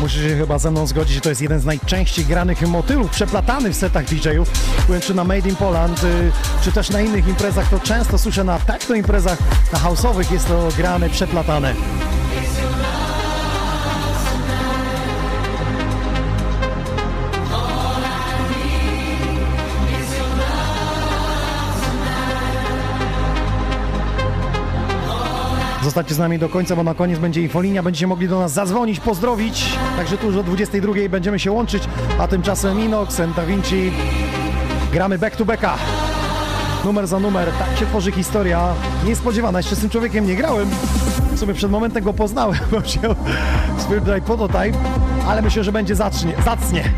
Musisz 0.00 0.22
się 0.22 0.36
chyba 0.36 0.58
ze 0.58 0.70
mną 0.70 0.86
zgodzić, 0.86 1.14
że 1.14 1.20
to 1.20 1.28
jest 1.28 1.42
jeden 1.42 1.60
z 1.60 1.64
najczęściej 1.64 2.24
granych 2.24 2.62
motywów 2.62 3.10
przeplatanych 3.10 3.72
w 3.72 3.76
setach 3.76 4.04
DJ-ów. 4.04 4.50
Byłem 4.86 5.00
czy 5.00 5.14
na 5.14 5.24
Made 5.24 5.48
in 5.48 5.56
Poland, 5.56 6.04
y, 6.04 6.32
czy 6.62 6.72
też 6.72 6.90
na 6.90 7.00
innych 7.00 7.28
imprezach, 7.28 7.70
to 7.70 7.80
często 7.80 8.18
słyszę 8.18 8.44
na 8.44 8.58
techno 8.58 8.94
imprezach, 8.94 9.38
na 9.72 9.78
house'owych 9.78 10.32
jest 10.32 10.48
to 10.48 10.68
grane, 10.76 11.10
przeplatane. 11.10 11.74
Zostańcie 25.94 26.14
z 26.14 26.18
nami 26.18 26.38
do 26.38 26.48
końca, 26.48 26.76
bo 26.76 26.82
na 26.82 26.94
koniec 26.94 27.18
będzie 27.18 27.42
infolinia, 27.42 27.82
będziecie 27.82 28.06
mogli 28.06 28.28
do 28.28 28.38
nas 28.38 28.52
zadzwonić, 28.52 29.00
pozdrowić. 29.00 29.78
Także 29.96 30.18
tu 30.18 30.26
już 30.26 30.36
o 30.36 30.42
22 30.42 30.92
będziemy 31.10 31.38
się 31.38 31.52
łączyć, 31.52 31.82
a 32.18 32.28
tymczasem 32.28 32.80
Inox, 32.80 33.20
Da 33.36 33.46
Vinci, 33.46 33.92
gramy 34.92 35.18
back 35.18 35.36
to 35.36 35.44
backa. 35.44 35.74
Numer 36.84 37.06
za 37.06 37.20
numer, 37.20 37.48
tak 37.58 37.78
się 37.78 37.86
tworzy 37.86 38.12
historia 38.12 38.74
niespodziewana. 39.04 39.58
Jeszcze 39.58 39.76
z 39.76 39.80
tym 39.80 39.90
człowiekiem 39.90 40.26
nie 40.26 40.36
grałem, 40.36 40.68
w 41.34 41.38
sumie 41.38 41.54
przed 41.54 41.70
momentem 41.70 42.04
go 42.04 42.12
poznałem, 42.12 42.58
bo 42.70 42.80
Spirit 43.82 44.04
Drive 44.04 44.24
Prototype, 44.24 44.78
ale 45.28 45.42
myślę, 45.42 45.64
że 45.64 45.72
będzie 45.72 45.94
zacznie, 45.94 46.32
zacnie. 46.44 46.90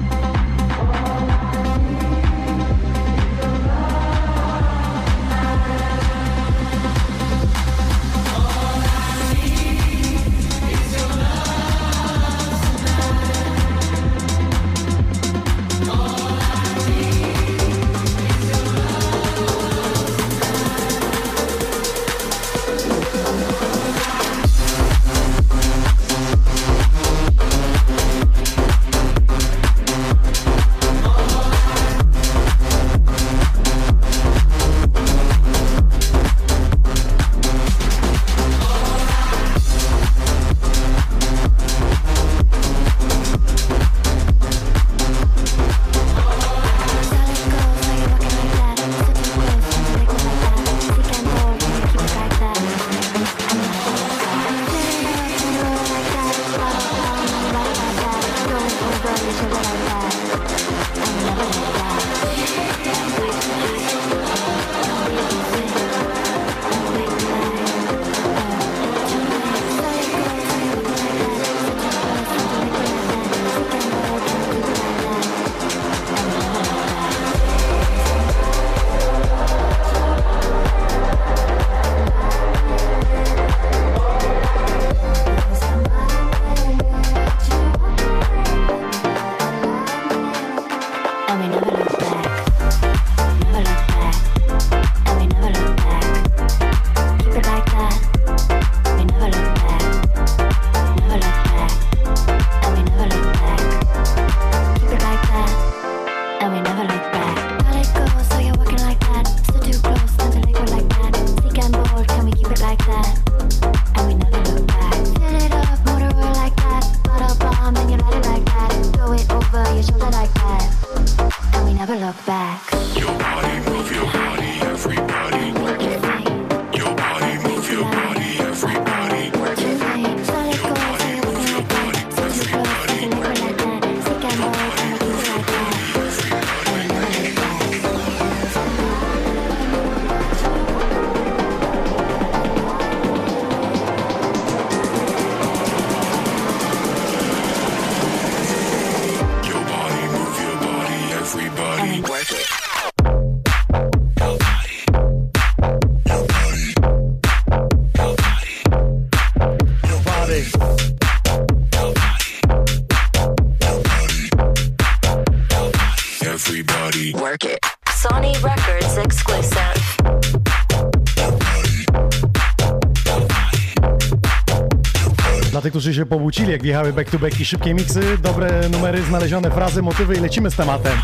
Którzy 175.77 175.95
się 175.95 176.07
pobucili, 176.07 176.53
jak 176.53 176.63
wjechały 176.63 176.93
back 176.93 177.11
to 177.11 177.19
back 177.19 177.41
i 177.41 177.45
szybkie 177.45 177.75
miksy, 177.75 178.19
dobre 178.19 178.69
numery, 178.69 179.03
znalezione 179.03 179.51
frazy, 179.51 179.83
motywy 179.83 180.15
i 180.15 180.21
lecimy 180.21 180.51
z 180.51 180.57
tematem. 180.57 180.99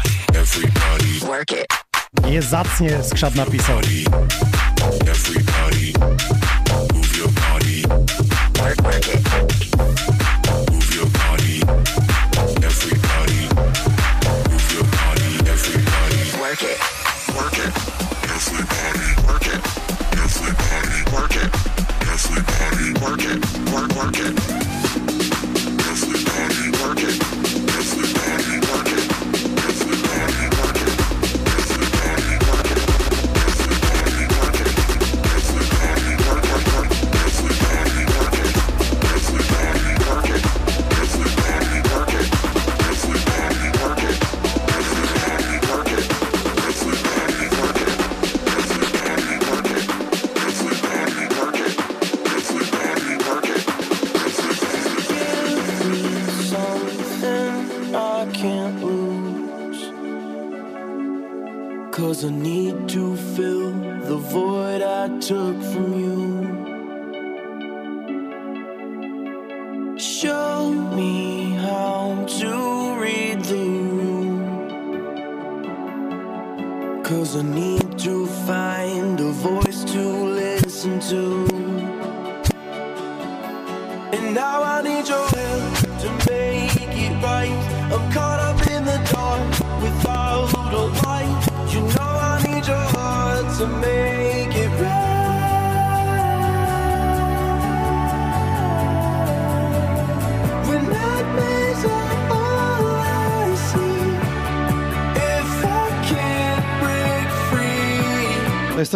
Jest 2.29 2.49
zacnie, 2.49 3.03
skrzat 3.03 3.35
napisał. 3.35 3.79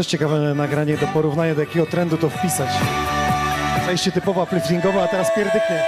Też 0.07 0.11
ciekawe 0.11 0.55
nagranie 0.55 0.97
do 0.97 1.07
porównania, 1.07 1.55
do 1.55 1.61
jakiego 1.61 1.87
trendu 1.87 2.17
to 2.17 2.31
wpisać. 2.31 2.69
Przejście 3.83 4.13
typowo 4.13 4.43
upliftingowe, 4.43 5.03
a 5.03 5.09
teraz 5.09 5.35
pierdyknie. 5.35 5.83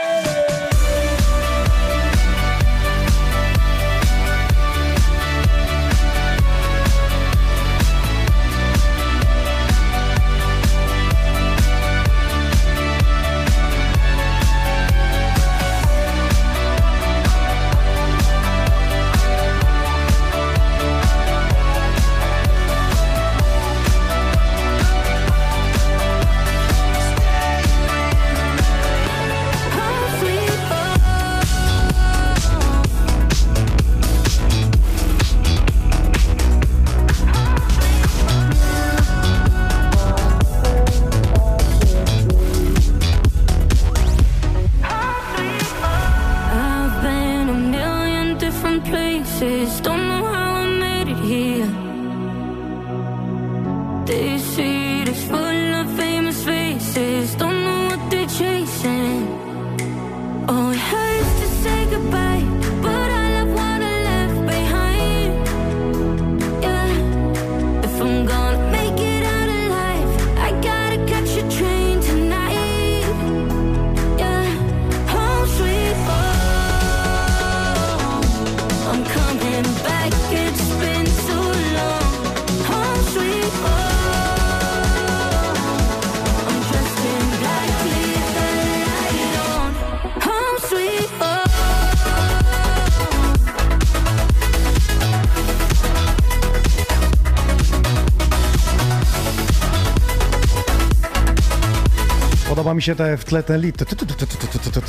mi 102.78 102.82
się 102.82 102.94
te 102.94 103.16
w 103.16 103.24
tle 103.24 103.42
ten 103.42 103.60
lit. 103.60 103.76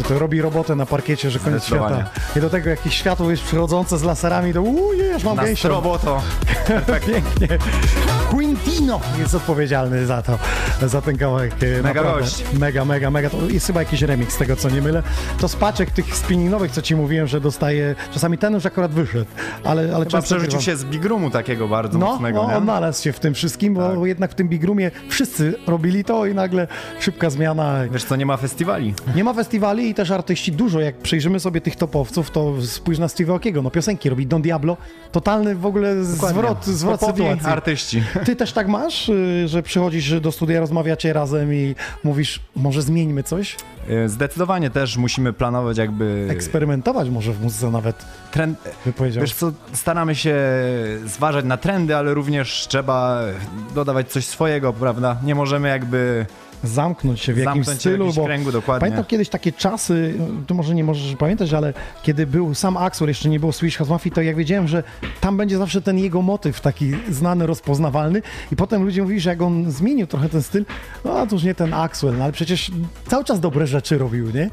To 0.07 0.19
Robi 0.19 0.41
robotę 0.41 0.75
na 0.75 0.85
parkiecie, 0.85 1.31
że 1.31 1.39
koniec 1.39 1.63
świata. 1.63 2.09
I 2.35 2.39
do 2.39 2.49
tego 2.49 2.69
jakieś 2.69 2.93
światło 2.93 3.31
jest 3.31 3.43
przychodzące 3.43 3.97
z 3.97 4.03
laserami, 4.03 4.53
to 4.53 4.61
uuu, 4.61 4.91
aż 5.15 5.23
mam 5.23 5.37
gęsią. 5.37 5.69
roboto. 5.69 6.21
Pięknie. 7.07 7.57
Quintino 8.29 9.01
jest 9.19 9.35
odpowiedzialny 9.35 10.05
za 10.05 10.21
to, 10.21 10.39
za 10.87 11.01
ten 11.01 11.17
kawałek. 11.17 11.53
Mega 11.83 12.03
gość. 12.03 12.43
Mega, 12.53 12.85
mega, 12.85 13.11
mega. 13.11 13.29
To 13.29 13.37
jest 13.49 13.67
chyba 13.67 13.79
jakiś 13.79 14.01
remix 14.01 14.33
z 14.33 14.37
tego, 14.37 14.55
co 14.55 14.69
nie 14.69 14.81
mylę. 14.81 15.03
To 15.39 15.47
spaczek 15.47 15.91
tych 15.91 16.15
spinningowych, 16.15 16.71
co 16.71 16.81
ci 16.81 16.95
mówiłem, 16.95 17.27
że 17.27 17.41
dostaje. 17.41 17.95
Czasami 18.13 18.37
ten 18.37 18.53
już 18.53 18.65
akurat 18.65 18.91
wyszedł 18.91 19.25
ale, 19.69 19.95
ale 19.95 20.05
Chyba 20.05 20.21
przerzucił 20.21 20.61
się 20.61 20.75
z 20.77 20.85
Big 20.85 21.05
Roomu 21.05 21.29
takiego 21.29 21.67
bardzo 21.67 21.99
No, 21.99 22.05
mocnego, 22.05 22.43
no 22.43 22.49
nie? 22.49 22.57
odnalazł 22.57 23.03
się 23.03 23.13
w 23.13 23.19
tym 23.19 23.33
wszystkim, 23.33 23.73
bo 23.73 23.89
Tak. 23.89 23.99
jednak 24.03 24.31
w 24.31 24.35
tym 24.35 24.47
Big 24.49 24.63
Roomie 24.63 24.91
wszyscy 25.09 25.53
robili 25.67 26.03
to 26.03 26.25
i 26.25 26.33
nagle 26.35 26.67
szybka 26.99 27.29
zmiana. 27.29 27.75
Wiesz 27.91 28.03
co, 28.03 28.15
nie 28.15 28.25
ma 28.25 28.37
festiwali. 28.37 28.93
Nie 29.15 29.23
ma 29.23 29.33
festiwali 29.33 29.89
i 29.89 29.93
też 29.93 30.11
artyści 30.11 30.51
dużo. 30.51 30.79
Jak 30.79 30.97
przyjrzymy 30.97 31.39
sobie 31.39 31.61
tych 31.61 31.75
topowców, 31.75 32.31
to 32.31 32.53
spójrz 32.61 32.99
na 32.99 33.07
Steve 33.07 33.33
Okiego. 33.33 33.61
No 33.61 33.71
piosenki 33.71 34.09
robi 34.09 34.27
Don 34.27 34.41
Diablo. 34.41 34.77
Totalny 35.11 35.55
w 35.55 35.65
ogóle 35.65 36.03
zwrot, 36.03 36.65
zwrot 36.65 36.99
Topowi 36.99 37.21
sytuacji. 37.23 37.47
artyści. 37.47 38.03
Ty 38.25 38.35
też 38.35 38.53
tak 38.53 38.67
masz, 38.67 39.09
y, 39.09 39.47
że 39.47 39.63
przychodzisz 39.63 40.19
do 40.21 40.31
studia, 40.31 40.59
rozmawiacie 40.59 41.13
razem 41.13 41.53
i 41.53 41.75
mówisz, 42.03 42.39
może 42.55 42.81
zmieńmy 42.81 43.23
coś? 43.23 43.55
E, 43.89 44.09
Zdecydowanie 44.09 44.69
też 44.69 44.97
musimy 44.97 45.33
planować 45.33 45.77
jakby... 45.77 46.27
Eksperymentować 46.29 47.09
może 47.09 47.33
w 47.33 47.41
muzyce 47.41 47.71
nawet, 47.71 48.05
Trend... 48.31 48.59
Wiesz 49.21 49.33
co, 49.33 49.51
staramy 49.73 50.15
się 50.15 50.35
zważać 51.05 51.45
na 51.45 51.57
trendy, 51.57 51.95
ale 51.95 52.13
również 52.13 52.67
trzeba 52.67 53.21
dodawać 53.75 54.11
coś 54.11 54.25
swojego, 54.25 54.73
prawda? 54.73 55.17
Nie 55.23 55.35
możemy 55.35 55.69
jakby... 55.69 56.25
zamknąć 56.63 57.19
się 57.19 57.33
w 57.33 57.37
jakimś 57.37 57.55
Zamknąć 57.55 57.77
w 57.77 57.81
stylu, 57.81 58.05
jakimś 58.05 58.15
bo 58.15 58.25
kręgu, 58.25 58.51
dokładnie. 58.51 58.79
pamiętam 58.79 59.05
kiedyś 59.05 59.29
takie 59.29 59.51
czasy, 59.51 60.13
ty 60.47 60.53
może 60.53 60.75
nie 60.75 60.83
możesz 60.83 61.15
pamiętać, 61.15 61.53
ale 61.53 61.73
kiedy 62.03 62.27
był 62.27 62.53
sam 62.55 62.77
Axel, 62.77 63.07
jeszcze 63.07 63.29
nie 63.29 63.39
było 63.39 63.51
Swedish 63.51 63.77
House 63.77 63.89
Mafia, 63.89 64.11
to 64.11 64.21
jak 64.21 64.35
wiedziałem, 64.35 64.67
że 64.67 64.83
tam 65.21 65.37
będzie 65.37 65.57
zawsze 65.57 65.81
ten 65.81 65.99
jego 65.99 66.21
motyw 66.21 66.61
taki 66.61 66.91
znany, 67.09 67.45
rozpoznawalny 67.47 68.21
i 68.51 68.55
potem 68.55 68.83
ludzie 68.83 69.01
mówili, 69.01 69.19
że 69.19 69.29
jak 69.29 69.41
on 69.41 69.71
zmienił 69.71 70.07
trochę 70.07 70.29
ten 70.29 70.43
styl, 70.43 70.65
no 71.05 71.27
to 71.27 71.35
już 71.35 71.43
nie 71.43 71.55
ten 71.55 71.73
Axel, 71.73 72.17
no 72.17 72.23
ale 72.23 72.33
przecież 72.33 72.71
cały 73.07 73.23
czas 73.23 73.39
dobre 73.39 73.67
rzeczy 73.67 73.97
robił, 73.97 74.31
nie? 74.31 74.49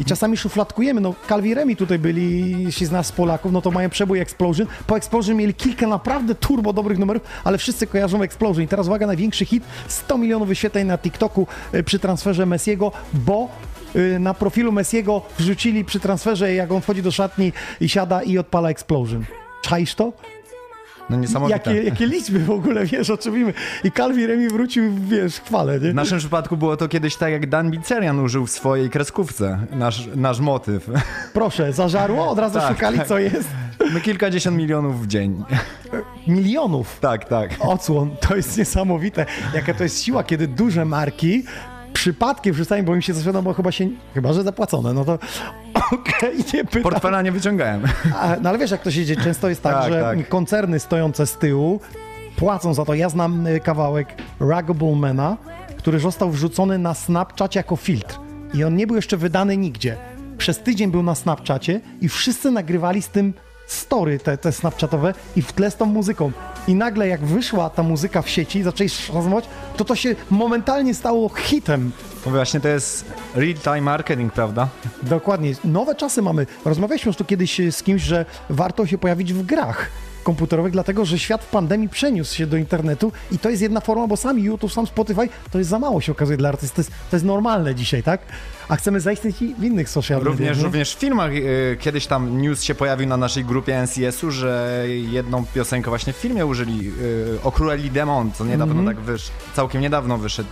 I 0.00 0.04
czasami 0.04 0.36
szufladkujemy, 0.36 1.00
no 1.00 1.14
Calvi 1.28 1.54
Remi 1.54 1.76
tutaj 1.76 1.98
byli, 1.98 2.56
jeśli 2.64 2.86
z 2.86 2.90
nas 2.90 3.12
Polaków, 3.12 3.52
no 3.52 3.60
to 3.60 3.70
mają 3.70 3.90
przebój 3.90 4.20
Explosion, 4.20 4.66
po 4.86 4.96
Explosion 4.96 5.36
mieli 5.36 5.54
kilka 5.54 5.86
naprawdę 5.86 6.34
turbo 6.34 6.72
dobrych 6.72 6.98
numerów, 6.98 7.22
ale 7.44 7.58
wszyscy 7.58 7.86
kojarzą 7.86 8.22
Explosion 8.22 8.64
i 8.64 8.68
teraz 8.68 8.86
uwaga, 8.86 9.06
największy 9.06 9.44
hit, 9.44 9.64
100 9.88 10.18
milionów 10.18 10.48
wyświetleń 10.48 10.86
na 10.86 10.98
TikToku 10.98 11.46
y, 11.74 11.82
przy 11.82 11.98
transferze 11.98 12.46
Messiego, 12.46 12.92
bo 13.12 13.48
y, 13.96 14.18
na 14.18 14.34
profilu 14.34 14.72
Messiego 14.72 15.22
wrzucili 15.38 15.84
przy 15.84 16.00
transferze, 16.00 16.54
jak 16.54 16.72
on 16.72 16.80
wchodzi 16.80 17.02
do 17.02 17.10
szatni 17.10 17.52
i 17.80 17.88
siada 17.88 18.22
i 18.22 18.38
odpala 18.38 18.70
Explosion. 18.70 19.24
Czaisz 19.62 19.94
to? 19.94 20.12
No 21.10 21.16
niesamowite. 21.16 21.74
Jakie, 21.74 21.82
jakie 21.88 22.06
liczby 22.06 22.38
w 22.38 22.50
ogóle, 22.50 22.86
wiesz, 22.86 23.10
o 23.10 23.16
czym 23.18 23.32
mówimy. 23.32 23.52
I 23.84 23.92
Calvi 23.92 24.26
Remi 24.26 24.48
wrócił, 24.48 24.84
wiesz, 25.08 25.40
chwale, 25.40 25.80
nie? 25.80 25.90
W 25.90 25.94
naszym 25.94 26.18
przypadku 26.18 26.56
było 26.56 26.76
to 26.76 26.88
kiedyś 26.88 27.16
tak, 27.16 27.32
jak 27.32 27.48
Dan 27.48 27.70
Bicerian 27.70 28.20
użył 28.20 28.46
w 28.46 28.50
swojej 28.50 28.90
kreskówce 28.90 29.58
nasz, 29.72 30.08
nasz 30.16 30.40
motyw. 30.40 30.90
Proszę, 31.32 31.72
zażarło? 31.72 32.28
Od 32.28 32.38
razu 32.38 32.58
Tak, 32.58 32.68
szukali, 32.74 32.98
tak. 32.98 33.06
co 33.06 33.18
jest? 33.18 33.48
My 33.92 34.00
kilkadziesiąt 34.00 34.56
milionów 34.56 35.02
w 35.02 35.06
dzień. 35.06 35.44
Milionów. 36.26 36.98
Tak, 37.00 37.24
tak. 37.24 37.50
Odsłon, 37.60 38.16
to 38.28 38.36
jest 38.36 38.58
niesamowite. 38.58 39.26
Jaka 39.54 39.74
to 39.74 39.82
jest 39.82 40.02
siła, 40.02 40.24
kiedy 40.24 40.48
duże 40.48 40.84
marki 40.84 41.44
przypadkiem 41.96 42.54
wrzucają, 42.54 42.84
bo 42.84 42.94
im 42.94 43.02
się 43.02 43.14
zaświadom, 43.14 43.44
bo 43.44 43.54
chyba 43.54 43.72
się, 43.72 43.88
chyba 44.14 44.32
że 44.32 44.42
zapłacone, 44.42 44.92
no 44.92 45.04
to 45.04 45.18
okej, 45.92 46.36
nie 46.54 46.64
pytam. 46.64 46.82
Portfela 46.82 47.22
nie 47.22 47.32
wyciągałem. 47.32 47.82
A, 48.20 48.36
no 48.42 48.48
ale 48.48 48.58
wiesz, 48.58 48.70
jak 48.70 48.82
to 48.82 48.90
się 48.90 49.04
dzieje, 49.04 49.20
często 49.20 49.48
jest 49.48 49.62
tak, 49.62 49.74
Tak, 49.74 49.92
że 49.92 50.00
tak. 50.00 50.28
koncerny 50.28 50.80
stojące 50.80 51.26
z 51.26 51.36
tyłu 51.36 51.80
płacą 52.36 52.74
za 52.74 52.84
to. 52.84 52.94
Ja 52.94 53.08
znam 53.08 53.46
y, 53.46 53.60
kawałek 53.60 54.08
Ruggable 54.40 54.96
Mana, 54.96 55.36
który 55.78 55.98
został 55.98 56.30
wrzucony 56.30 56.78
na 56.78 56.94
Snapchat 56.94 57.54
jako 57.54 57.76
filtr 57.76 58.18
i 58.54 58.64
on 58.64 58.76
nie 58.76 58.86
był 58.86 58.96
jeszcze 58.96 59.16
wydany 59.16 59.56
nigdzie. 59.56 59.96
Przez 60.38 60.58
tydzień 60.58 60.90
był 60.90 61.02
na 61.02 61.14
Snapchacie 61.14 61.80
i 62.00 62.08
wszyscy 62.08 62.50
nagrywali 62.50 63.02
z 63.02 63.08
tym 63.08 63.34
story 63.66 64.18
te, 64.18 64.38
te 64.38 64.52
Snapchatowe 64.52 65.14
i 65.36 65.42
w 65.42 65.52
tle 65.52 65.70
z 65.70 65.76
tą 65.76 65.86
muzyką. 65.86 66.32
i 66.68 66.74
nagle 66.74 67.08
jak 67.08 67.24
wyszła 67.24 67.70
ta 67.70 67.82
muzyka 67.82 68.22
w 68.22 68.28
sieci, 68.28 68.62
zaczęliście 68.62 69.12
rozmawiać, 69.12 69.44
to 69.76 69.84
to 69.84 69.96
się 69.96 70.14
momentalnie 70.30 70.94
stało 70.94 71.28
hitem. 71.28 71.92
No 72.26 72.32
właśnie 72.32 72.60
to 72.60 72.68
jest 72.68 73.04
real-time 73.34 73.80
marketing, 73.80 74.32
prawda? 74.32 74.68
Dokładnie. 75.02 75.54
Nowe 75.64 75.94
czasy 75.94 76.22
mamy. 76.22 76.46
Rozmawialiśmy 76.64 77.08
już 77.08 77.16
tu 77.16 77.24
kiedyś 77.24 77.60
z 77.70 77.82
kimś, 77.82 78.02
że 78.02 78.24
warto 78.50 78.86
się 78.86 78.98
pojawić 78.98 79.32
w 79.32 79.42
grach 79.42 79.90
komputerowych, 80.26 80.72
dlatego 80.72 81.04
że 81.04 81.18
świat 81.18 81.44
w 81.44 81.50
pandemii 81.50 81.88
przeniósł 81.88 82.34
się 82.36 82.46
do 82.46 82.56
internetu 82.56 83.12
i 83.32 83.38
to 83.38 83.50
jest 83.50 83.62
jedna 83.62 83.80
forma, 83.80 84.06
bo 84.06 84.16
sami 84.16 84.42
YouTube, 84.42 84.72
sam 84.72 84.86
Spotify, 84.86 85.28
to 85.50 85.58
jest 85.58 85.70
za 85.70 85.78
mało 85.78 86.00
się 86.00 86.12
okazuje 86.12 86.38
dla 86.38 86.48
artystów. 86.48 86.76
To 86.76 86.80
jest, 86.80 86.90
to 87.10 87.16
jest 87.16 87.26
normalne 87.26 87.74
dzisiaj, 87.74 88.02
tak? 88.02 88.20
A 88.68 88.76
chcemy 88.76 89.00
zaistnieć 89.00 89.42
i 89.42 89.54
w 89.54 89.64
innych 89.64 89.88
social 89.88 90.18
mediach. 90.18 90.32
Również, 90.32 90.58
nie? 90.58 90.64
również 90.64 90.94
w 90.96 90.98
filmach 90.98 91.32
y, 91.32 91.76
kiedyś 91.80 92.06
tam 92.06 92.40
news 92.40 92.62
się 92.62 92.74
pojawił 92.74 93.08
na 93.08 93.16
naszej 93.16 93.44
grupie 93.44 93.82
NCS-u, 93.82 94.30
że 94.30 94.84
jedną 94.88 95.44
piosenkę 95.54 95.90
właśnie 95.90 96.12
w 96.12 96.16
filmie 96.16 96.46
użyli, 96.46 96.92
y, 97.02 97.38
Okruli 97.42 97.90
Demon, 97.90 98.32
co 98.32 98.44
niedawno 98.44 98.74
Mhm. 98.80 98.96
tak 98.96 99.04
wyszedł, 99.04 99.36
całkiem 99.54 99.80
niedawno 99.80 100.18
wyszedł. 100.18 100.48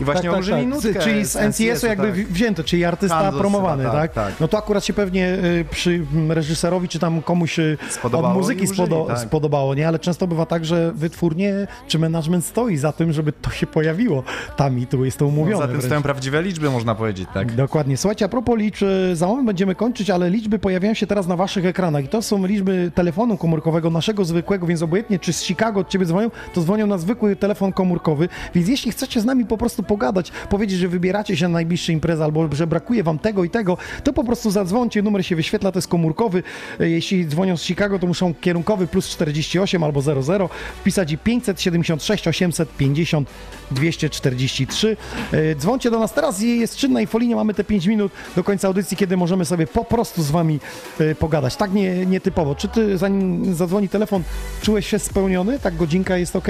I 0.00 0.04
właśnie 0.04 0.22
tak, 0.22 0.30
tak, 0.32 0.40
użyli 0.40 0.58
tak. 0.60 0.66
nutkę 0.68 0.94
Czyli 1.00 1.24
z 1.24 1.36
NCS-u 1.36 1.86
jakby 1.86 2.06
tak. 2.06 2.26
wzięto, 2.26 2.64
czyli 2.64 2.84
artysta 2.84 3.32
promowany, 3.32 3.84
tak, 3.84 3.92
tak, 3.92 4.12
tak. 4.12 4.40
No 4.40 4.48
to 4.48 4.58
akurat 4.58 4.84
się 4.84 4.92
pewnie 4.92 5.28
y, 5.34 5.64
przy 5.70 6.06
reżyserowi 6.28 6.88
czy 6.88 6.98
tam 6.98 7.22
komuś 7.22 7.58
y, 7.58 7.78
Spodobało 7.90 8.34
od 8.34 8.40
muzyki 8.40 8.62
użyli, 8.62 8.78
spodo- 8.78 9.06
tak. 9.06 9.18
spodobało, 9.18 9.74
nie? 9.74 9.88
Ale 9.88 9.98
często 9.98 10.26
bywa 10.26 10.46
tak, 10.46 10.64
że 10.64 10.92
wytwórnie 10.94 11.66
czy 11.88 11.98
management 11.98 12.44
stoi 12.44 12.76
za 12.76 12.92
tym, 12.92 13.12
żeby 13.12 13.32
to 13.32 13.50
się 13.50 13.66
pojawiło 13.66 14.22
tam 14.56 14.78
i 14.78 14.86
tu 14.86 15.04
jest 15.04 15.18
to 15.18 15.24
No, 15.24 15.28
umówione. 15.28 15.56
za 15.56 15.62
tym 15.62 15.70
wręcz. 15.70 15.84
stoją 15.86 16.02
prawdziwe 16.02 16.42
liczby, 16.42 16.70
można 16.70 16.94
powiedzieć, 16.94 17.28
tak? 17.34 17.52
Dokładnie. 17.54 17.96
Słuchajcie, 17.96 18.24
a 18.24 18.28
propos 18.28 18.58
liczb, 18.58 18.82
y, 19.12 19.16
za 19.16 19.26
moment 19.26 19.46
będziemy 19.46 19.74
kończyć, 19.74 20.10
ale 20.10 20.30
liczby 20.30 20.58
pojawiają 20.58 20.94
się 20.94 21.06
teraz 21.06 21.26
na 21.26 21.36
waszych 21.36 21.66
ekranach 21.66 22.04
i 22.04 22.08
to 22.08 22.22
są 22.22 22.46
liczby 22.46 22.90
telefonu 22.94 23.36
komórkowego, 23.36 23.90
naszego 23.90 24.24
zwykłego, 24.24 24.66
więc 24.66 24.82
obojętnie 24.82 25.18
czy 25.18 25.32
z 25.32 25.42
Chicago 25.42 25.80
od 25.80 25.88
ciebie 25.88 26.06
dzwonią, 26.06 26.30
to 26.54 26.60
dzwonią 26.60 26.86
na 26.86 26.98
zwykły 26.98 27.36
telefon 27.36 27.72
komórkowy, 27.72 28.28
więc 28.54 28.68
jeśli 28.68 28.92
chcecie 28.92 29.20
z 29.20 29.24
nami 29.24 29.44
po 29.46 29.58
prostu 29.58 29.81
pogadać, 29.84 30.32
powiedzieć, 30.50 30.78
że 30.78 30.88
wybieracie 30.88 31.36
się 31.36 31.48
na 31.48 31.52
najbliższe 31.52 31.92
imprezy 31.92 32.24
albo 32.24 32.48
że 32.52 32.66
brakuje 32.66 33.02
wam 33.02 33.18
tego 33.18 33.44
i 33.44 33.50
tego, 33.50 33.78
to 34.04 34.12
po 34.12 34.24
prostu 34.24 34.50
zadzwońcie, 34.50 35.02
numer 35.02 35.26
się 35.26 35.36
wyświetla, 35.36 35.72
to 35.72 35.78
jest 35.78 35.88
komórkowy. 35.88 36.42
Y, 36.80 36.90
Jeśli 36.90 37.26
dzwonią 37.26 37.56
z 37.56 37.62
Chicago, 37.62 37.98
to 37.98 38.06
muszą 38.06 38.34
kierunkowy 38.34 38.86
plus 38.86 39.08
48 39.08 39.82
albo 39.82 40.02
00 40.02 40.48
wpisać 40.80 41.12
i 41.12 41.18
576 41.18 42.28
850 42.28 43.28
243. 43.70 44.96
Y, 45.34 45.56
Dzwoncie 45.58 45.90
do 45.90 45.98
nas 45.98 46.12
teraz, 46.12 46.40
jest 46.40 46.76
czynna 46.76 47.00
infolinia, 47.00 47.36
mamy 47.36 47.54
te 47.54 47.64
5 47.64 47.86
minut 47.86 48.12
do 48.36 48.44
końca 48.44 48.68
audycji, 48.68 48.96
kiedy 48.96 49.16
możemy 49.16 49.44
sobie 49.44 49.66
po 49.66 49.84
prostu 49.84 50.22
z 50.22 50.30
wami 50.30 50.60
y, 51.00 51.14
pogadać. 51.14 51.56
Tak 51.56 51.72
nie, 51.72 52.06
nietypowo. 52.06 52.54
Czy 52.54 52.68
ty, 52.68 52.98
zanim 52.98 53.54
zadzwoni 53.54 53.88
telefon, 53.88 54.22
czułeś 54.62 54.86
się 54.86 54.98
spełniony? 54.98 55.58
Tak 55.58 55.76
godzinka 55.76 56.16
jest 56.16 56.36
ok? 56.36 56.48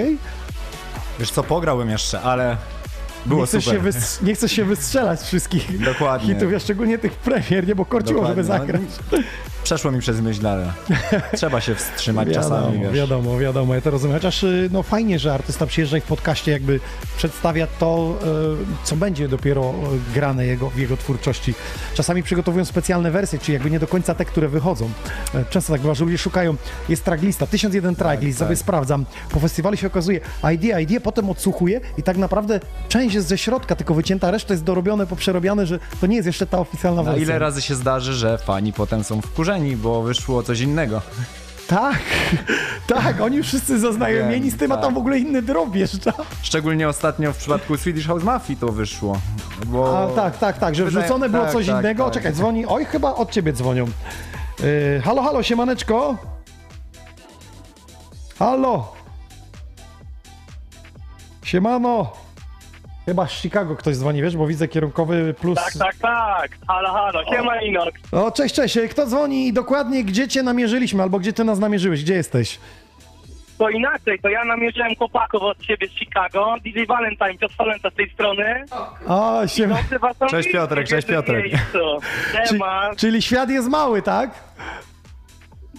Wiesz 1.18 1.30
co, 1.30 1.42
pograłbym 1.42 1.90
jeszcze, 1.90 2.20
ale 2.20 2.56
było 3.26 3.40
nie, 3.40 3.46
chcesz 3.46 3.64
super. 3.64 3.80
się 3.80 3.86
wys- 3.88 4.22
nie 4.22 4.34
chcesz 4.34 4.52
się 4.52 4.64
wystrzelać 4.64 5.20
wszystkich 5.20 5.84
Dokładnie. 5.84 6.34
hitów, 6.34 6.52
a 6.56 6.58
szczególnie 6.58 6.98
tych 6.98 7.12
premier, 7.12 7.66
nie? 7.68 7.74
Bo 7.74 7.84
korciło, 7.84 8.26
żeby 8.26 8.42
Dokładnie, 8.42 8.72
no. 9.12 9.18
Przeszło 9.64 9.90
mi 9.90 10.00
przez 10.00 10.20
myśl, 10.20 10.46
ale 10.46 10.72
trzeba 11.36 11.60
się 11.60 11.74
wstrzymać 11.74 12.28
czasami, 12.34 12.62
Wiadomo, 12.72 12.82
wiesz. 12.84 12.92
wiadomo, 12.92 13.38
wiadomo, 13.38 13.74
ja 13.74 13.80
to 13.80 13.90
rozumiem. 13.90 14.16
Chociaż 14.16 14.42
y, 14.42 14.68
no 14.72 14.82
fajnie, 14.82 15.18
że 15.18 15.34
artysta 15.34 15.66
przyjeżdża 15.66 15.96
i 15.98 16.00
w 16.00 16.04
podcaście 16.04 16.52
jakby 16.52 16.80
przedstawia 17.16 17.66
to, 17.66 18.14
y, 18.82 18.86
co 18.86 18.96
będzie 18.96 19.28
dopiero 19.28 19.70
y, 19.70 20.14
grane 20.14 20.46
jego, 20.46 20.70
w 20.70 20.78
jego 20.78 20.96
twórczości. 20.96 21.54
Czasami 21.94 22.22
przygotowują 22.22 22.64
specjalne 22.64 23.10
wersje, 23.10 23.38
czyli 23.38 23.52
jakby 23.52 23.70
nie 23.70 23.78
do 23.78 23.86
końca 23.86 24.14
te, 24.14 24.24
które 24.24 24.48
wychodzą. 24.48 24.90
E, 25.34 25.44
Często 25.50 25.72
tak 25.72 25.82
bywa, 25.82 25.94
że 25.94 26.04
ludzie 26.04 26.18
szukają, 26.18 26.56
jest 26.88 27.04
tracklista, 27.04 27.46
1001 27.46 27.96
tracklist, 27.96 28.38
tak. 28.38 28.46
sobie 28.48 28.56
sprawdzam. 28.56 29.04
Po 29.30 29.40
festiwalu 29.40 29.76
się 29.76 29.86
okazuje, 29.86 30.20
idea, 30.54 30.80
idea, 30.80 31.00
potem 31.00 31.30
odsłuchuję 31.30 31.80
i 31.98 32.02
tak 32.02 32.16
naprawdę 32.16 32.60
część 32.88 33.14
jest 33.14 33.28
ze 33.28 33.38
środka, 33.38 33.76
tylko 33.76 33.94
wycięta, 33.94 34.30
reszta 34.30 34.54
jest 34.54 34.64
dorobione, 34.64 35.06
poprzerobione, 35.06 35.66
że 35.66 35.78
to 36.00 36.06
nie 36.06 36.16
jest 36.16 36.26
jeszcze 36.26 36.46
ta 36.46 36.58
oficjalna 36.58 37.02
Na 37.02 37.10
wersja. 37.10 37.22
ile 37.28 37.38
razy 37.38 37.62
się 37.62 37.74
zdarzy, 37.74 38.12
że 38.14 38.38
fani 38.38 38.72
potem 38.72 39.04
są 39.04 39.20
wkurzeni, 39.20 39.51
bo 39.60 40.02
wyszło 40.02 40.42
coś 40.42 40.60
innego. 40.60 41.02
Tak, 41.66 41.98
tak, 42.94 43.20
oni 43.20 43.42
wszyscy 43.42 43.78
zaznajomieni 43.78 44.50
z 44.50 44.56
tym, 44.56 44.72
a 44.72 44.76
tam 44.76 44.84
tak. 44.84 44.94
w 44.94 44.98
ogóle 44.98 45.18
inny 45.18 45.42
drop 45.42 45.70
wjeżdża. 45.70 46.12
Szczególnie 46.42 46.88
ostatnio 46.88 47.32
w 47.32 47.36
przypadku 47.36 47.76
Swedish 47.76 48.06
House 48.06 48.24
Mafii 48.24 48.58
to 48.58 48.68
wyszło. 48.68 49.20
Bo... 49.66 49.98
A, 49.98 50.06
tak, 50.16 50.38
tak, 50.38 50.58
tak, 50.58 50.74
że 50.74 50.84
Wydaje- 50.84 51.04
wrzucone 51.04 51.28
było 51.28 51.42
tak, 51.42 51.52
coś 51.52 51.66
tak, 51.66 51.78
innego. 51.78 52.04
tak. 52.04 52.14
Czekaj, 52.14 52.32
dzwoni. 52.32 52.66
Oj, 52.66 52.84
chyba 52.84 53.14
od 53.14 53.30
ciebie 53.30 53.52
dzwonią. 53.52 53.84
Yy, 54.62 55.00
halo, 55.04 55.22
halo, 55.22 55.42
siemaneczko. 55.42 56.16
Halo. 58.38 58.92
Siemano. 61.44 62.12
Chyba 63.06 63.26
z 63.26 63.30
Chicago 63.30 63.76
ktoś 63.76 63.96
dzwoni, 63.96 64.22
wiesz, 64.22 64.36
bo 64.36 64.46
widzę 64.46 64.68
kierunkowy 64.68 65.34
plus... 65.40 65.56
Tak, 65.58 65.72
tak, 65.78 65.96
tak. 65.96 66.50
Halo, 66.68 66.92
halo, 66.92 67.24
siema 67.24 67.60
Inox. 67.62 67.92
O, 68.12 68.30
cześć, 68.30 68.54
cześć. 68.54 68.78
Kto 68.90 69.06
dzwoni 69.06 69.46
i 69.48 69.52
dokładnie 69.52 70.04
gdzie 70.04 70.28
cię 70.28 70.42
namierzyliśmy, 70.42 71.02
albo 71.02 71.18
gdzie 71.18 71.32
ty 71.32 71.44
nas 71.44 71.58
namierzyłeś? 71.58 72.02
Gdzie 72.04 72.14
jesteś? 72.14 72.58
To 73.58 73.68
inaczej, 73.68 74.18
to 74.22 74.28
ja 74.28 74.44
namierzyłem 74.44 74.96
chłopaków 74.96 75.42
od 75.42 75.64
siebie 75.64 75.88
z 75.88 75.90
Chicago, 75.90 76.54
DJ 76.64 76.84
Valentine, 76.88 77.38
Piotr 77.38 77.54
Valenta 77.58 77.90
z 77.90 77.94
tej 77.94 78.10
strony. 78.10 78.64
O, 79.06 79.46
siema. 79.46 79.76
Cześć 80.30 80.52
Piotrek, 80.52 80.86
cześć 80.88 81.06
Piotrek. 81.08 81.44
miejscu. 81.44 81.78
Czy, 82.42 82.48
Siema, 82.48 82.90
czyli 82.96 83.22
świat 83.22 83.50
jest 83.50 83.68
mały, 83.68 84.02
tak? 84.02 84.30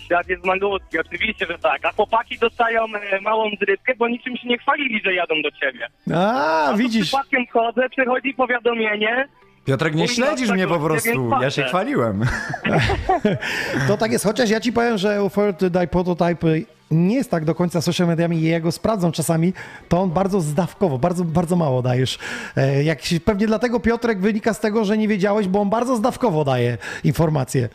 Świat 0.05 0.29
jest 0.29 0.45
malutki, 0.45 0.99
oczywiście, 0.99 1.45
że 1.45 1.57
tak. 1.57 1.85
A 1.85 1.91
chłopaki 1.91 2.37
dostają 2.39 2.85
e, 3.11 3.21
małą 3.21 3.49
zrywkę, 3.59 3.93
bo 3.97 4.07
niczym 4.07 4.37
się 4.37 4.47
nie 4.47 4.57
chwalili, 4.57 5.01
że 5.05 5.13
jadą 5.13 5.35
do 5.41 5.51
ciebie. 5.51 5.87
A, 6.15 6.67
tu 6.71 6.77
widzisz. 6.77 7.07
Przypadkiem 7.07 7.45
chodzę, 7.53 7.89
przychodzi 7.89 8.33
powiadomienie, 8.33 9.27
Piotrek, 9.65 9.95
nie 9.95 10.03
Mój 10.03 10.07
śledzisz 10.07 10.47
nos 10.47 10.55
mnie 10.55 10.67
po 10.67 10.79
prostu, 10.79 11.29
ja 11.41 11.51
się 11.51 11.63
chwaliłem. 11.63 12.21
To 13.87 13.97
tak 13.97 14.11
jest, 14.11 14.25
chociaż 14.25 14.49
ja 14.49 14.59
ci 14.59 14.73
powiem, 14.73 14.97
że 14.97 15.17
Third 15.35 15.65
Die 15.73 15.87
Prototype 15.87 16.47
nie 16.91 17.15
jest 17.15 17.31
tak 17.31 17.45
do 17.45 17.55
końca 17.55 17.81
social 17.81 18.07
mediami 18.07 18.37
i 18.37 18.43
ja 18.43 18.59
go 18.59 18.71
sprawdzam 18.71 19.11
czasami, 19.11 19.53
to 19.89 20.01
on 20.01 20.09
bardzo 20.09 20.41
zdawkowo, 20.41 20.97
bardzo, 20.97 21.23
bardzo 21.23 21.55
mało 21.55 21.81
dajesz. 21.81 22.19
E, 22.57 22.83
Jak 22.83 23.01
się, 23.01 23.19
pewnie 23.19 23.47
dlatego 23.47 23.79
Piotrek 23.79 24.19
wynika 24.19 24.53
z 24.53 24.59
tego, 24.59 24.85
że 24.85 24.97
nie 24.97 25.07
wiedziałeś, 25.07 25.47
bo 25.47 25.61
on 25.61 25.69
bardzo 25.69 25.95
zdawkowo 25.95 26.43
daje 26.43 26.77
informacje. 27.03 27.69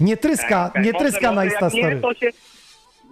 Nie 0.00 0.16
tryska, 0.16 0.66
Okej, 0.66 0.82
nie 0.82 0.92
tryska 0.94 1.32
na 1.32 1.44
Insta 1.44 1.70
Story. 1.70 2.00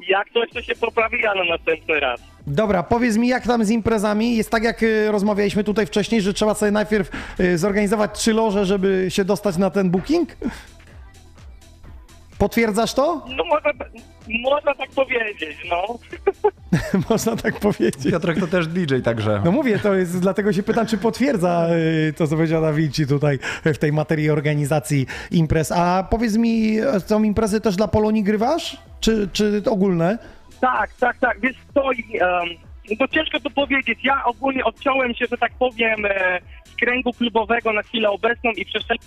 jak 0.09 0.31
coś, 0.31 0.51
to 0.51 0.63
się 0.63 0.75
poprawi 0.75 1.21
ja 1.23 1.35
na 1.35 1.45
następny 1.45 2.01
raz. 2.01 2.21
Dobra, 2.47 2.83
powiedz 2.83 3.17
mi, 3.17 3.29
jak 3.29 3.47
tam 3.47 3.65
z 3.65 3.71
imprezami? 3.71 4.37
Jest 4.37 4.51
tak, 4.51 4.63
jak 4.65 4.83
y, 4.83 5.11
rozmawialiśmy 5.13 5.65
tutaj 5.65 5.87
wcześniej, 5.87 6.21
że 6.23 6.35
trzeba 6.35 6.55
sobie 6.55 6.73
najpierw 6.73 7.11
y, 7.41 7.59
zorganizować 7.59 8.19
trzy 8.19 8.33
loże, 8.33 8.67
żeby 8.67 9.07
się 9.09 9.25
dostać 9.25 9.57
na 9.57 9.71
ten 9.71 9.91
booking? 9.91 10.29
Potwierdzasz 12.45 12.95
to? 12.95 13.27
No 13.37 13.45
można, 13.45 13.71
można 14.29 14.75
tak 14.75 14.91
powiedzieć, 14.91 15.57
no. 15.71 15.99
Można 17.11 17.37
tak 17.37 17.61
powiedzieć. 17.61 18.11
Piotrek 18.11 18.41
to 18.41 18.47
też 18.47 18.67
DJ, 18.67 19.01
także... 19.05 19.43
No 19.45 19.53
mówię, 19.53 19.79
to 19.79 19.95
jest, 19.95 20.21
dlatego 20.21 20.53
się 20.53 20.63
pytam, 20.63 20.87
czy 20.87 20.99
potwierdza 20.99 21.67
y, 22.09 22.13
to, 22.13 22.27
co 22.27 22.37
powiedział 22.37 22.63
Da 22.63 22.73
Vinci 22.73 23.07
tutaj 23.07 23.39
w 23.65 23.79
tej 23.79 23.93
materii 23.93 24.31
organizacji 24.31 25.07
imprez. 25.31 25.73
A 25.73 26.07
powiedz 26.11 26.37
mi, 26.37 26.77
są 27.07 27.23
imprezy 27.23 27.61
też 27.61 27.77
dla 27.77 27.89
Polonii 27.89 28.23
grywasz? 28.23 28.77
Czy, 29.01 29.29
czy 29.33 29.63
ogólne? 29.71 30.19
Tak, 30.61 30.95
tak, 31.01 31.19
tak. 31.19 31.41
Wiesz 31.41 31.57
i, 31.97 32.19
em, 32.19 32.29
no 32.91 32.97
to 32.99 33.09
ciężko 33.09 33.41
to 33.41 33.51
powiedzieć. 33.51 33.99
Ja 34.05 34.25
ogólnie 34.25 34.65
odciąłem 34.65 35.15
się, 35.15 35.27
że 35.31 35.39
tak 35.39 35.53
powiem, 35.59 36.07
e, 36.07 36.41
z 36.65 36.77
kręgu 36.77 37.13
klubowego 37.13 37.73
na 37.73 37.83
chwilę 37.83 38.11
obecną 38.11 38.51
i 38.51 38.65
przeszedłem 38.65 38.99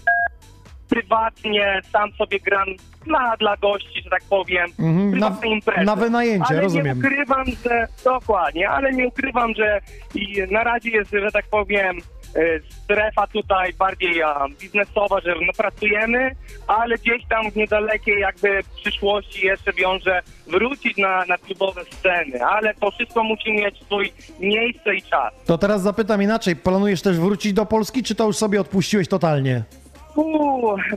prywatnie, 0.90 1.82
sam 1.92 2.12
sobie 2.12 2.40
gram 2.40 2.68
dla, 3.06 3.38
dla 3.38 3.58
gości, 3.58 4.02
że 4.04 4.10
tak 4.10 4.24
powiem, 4.30 4.68
Mhm, 4.80 5.12
prywatne 5.12 5.48
na- 5.50 5.56
imprezy. 5.56 5.84
na 5.86 5.96
wynajęcie, 5.96 6.46
ale 6.50 6.62
rozumiem. 6.62 6.86
nie 7.02 7.08
ukrywam, 7.08 7.46
że... 7.66 7.88
Dokładnie, 8.04 8.70
ale 8.70 8.92
nie 8.94 9.08
ukrywam, 9.08 9.54
że 9.56 9.80
i 10.16 10.42
na 10.52 10.64
razie 10.64 10.90
jest, 10.90 11.12
że 11.12 11.32
tak 11.32 11.46
powiem, 11.52 11.98
e, 12.36 12.42
strefa 12.84 13.28
tutaj 13.28 13.74
bardziej 13.74 14.24
a, 14.24 14.46
biznesowa, 14.62 15.22
że 15.22 15.36
no, 15.46 15.54
pracujemy, 15.58 16.32
ale 16.68 16.96
gdzieś 16.98 17.26
tam 17.30 17.52
w 17.52 17.56
niedalekiej 17.56 18.20
jakby 18.20 18.60
przyszłości 18.76 19.46
jeszcze 19.46 19.74
wiąże 19.74 20.22
wrócić 20.48 20.98
na, 20.98 21.26
na 21.26 21.38
klubowe 21.38 21.82
sceny, 21.92 22.46
ale 22.46 22.74
to 22.74 22.92
wszystko 22.92 23.24
musi 23.24 23.52
mieć 23.54 23.80
swój 23.84 24.14
miejsce 24.40 24.96
i 24.96 25.02
czas. 25.02 25.34
To 25.46 25.58
teraz 25.58 25.82
zapytam 25.82 26.22
inaczej. 26.22 26.56
Planujesz 26.56 27.02
też 27.02 27.20
wrócić 27.20 27.54
do 27.54 27.66
Polski, 27.66 28.04
czy 28.04 28.16
to 28.16 28.26
już 28.26 28.36
sobie 28.38 28.62
odpuściłeś 28.62 29.08
totalnie? 29.08 29.64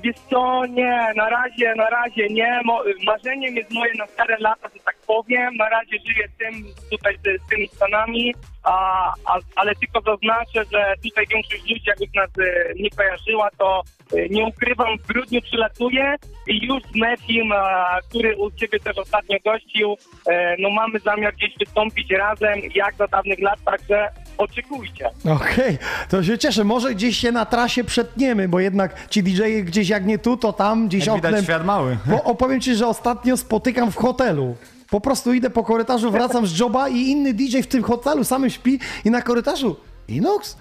Wiesz 0.02 0.16
co, 0.30 0.66
nie, 0.66 1.12
na 1.16 1.28
razie, 1.28 1.74
na 1.74 1.90
razie 1.90 2.26
nie. 2.28 2.60
Mo, 2.64 2.82
marzeniem 3.06 3.56
jest 3.56 3.70
moje 3.70 3.94
na 3.94 4.06
stare 4.06 4.36
lata, 4.38 4.68
że 4.74 4.80
tak 4.84 4.96
powiem. 5.06 5.56
Na 5.56 5.68
razie 5.68 5.96
żyję 6.06 6.28
tym, 6.38 6.64
tutaj 6.90 7.16
z, 7.16 7.42
z 7.42 7.48
tymi 7.48 7.68
Stanami, 7.68 8.34
a, 8.64 9.06
a, 9.24 9.38
ale 9.56 9.74
tylko 9.74 10.00
zaznaczę, 10.00 10.64
że 10.72 10.94
tutaj 11.04 11.26
większość 11.26 11.62
ludzi, 11.70 11.82
jakby 11.86 12.06
nas 12.14 12.30
e, 12.38 12.74
nie 12.74 12.90
kojarzyła, 12.90 13.48
to 13.58 13.82
e, 14.16 14.28
nie 14.28 14.46
ukrywam, 14.46 14.98
w 14.98 15.06
grudniu 15.06 15.42
przylatuję 15.42 16.16
i 16.46 16.66
już 16.66 16.82
z 16.82 16.94
Nefim, 16.94 17.52
a, 17.52 17.98
który 18.08 18.36
u 18.36 18.50
Ciebie 18.50 18.80
też 18.80 18.98
ostatnio 18.98 19.38
gościł, 19.44 19.96
e, 20.26 20.56
no 20.58 20.70
mamy 20.70 20.98
zamiar 20.98 21.34
gdzieś 21.34 21.58
wystąpić 21.58 22.10
razem, 22.10 22.60
jak 22.74 22.94
za 22.94 23.06
dawnych 23.06 23.38
lat, 23.38 23.58
także 23.64 24.08
oczekujcie. 24.40 25.10
Okej, 25.34 25.78
to 26.08 26.22
się 26.22 26.38
cieszę. 26.38 26.64
Może 26.64 26.94
gdzieś 26.94 27.16
się 27.16 27.32
na 27.32 27.46
trasie 27.46 27.84
przetniemy, 27.84 28.48
bo 28.48 28.60
jednak 28.60 29.08
ci 29.10 29.22
DJ 29.22 29.42
gdzieś 29.62 29.88
jak 29.88 30.06
nie 30.06 30.18
tu, 30.18 30.36
to 30.36 30.52
tam, 30.52 30.88
gdzieś 30.88 31.06
Jak 31.06 31.16
widać, 31.16 31.30
oknem. 31.30 31.44
świat 31.44 31.64
mały. 31.64 31.96
Bo 32.06 32.22
opowiem 32.22 32.60
ci, 32.60 32.74
że 32.74 32.86
ostatnio 32.86 33.36
spotykam 33.36 33.92
w 33.92 33.96
hotelu. 33.96 34.56
Po 34.90 35.00
prostu 35.00 35.32
idę 35.34 35.50
po 35.50 35.64
korytarzu, 35.64 36.10
wracam 36.10 36.46
z 36.46 36.58
joba 36.58 36.88
i 36.88 36.96
inny 36.96 37.34
DJ 37.34 37.60
w 37.60 37.66
tym 37.66 37.82
hotelu 37.82 38.24
samym 38.24 38.50
śpi 38.50 38.78
i 39.04 39.10
na 39.10 39.22
korytarzu 39.22 39.76
Inox, 40.08 40.56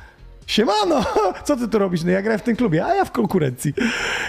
siemano, 0.47 1.01
co 1.45 1.55
ty 1.57 1.67
tu 1.67 1.79
robisz? 1.79 2.03
No 2.03 2.11
ja 2.11 2.21
grałem 2.21 2.39
w 2.39 2.43
tym 2.43 2.55
klubie, 2.55 2.85
a 2.85 2.95
ja 2.95 3.05
w 3.05 3.11
konkurencji. 3.11 3.73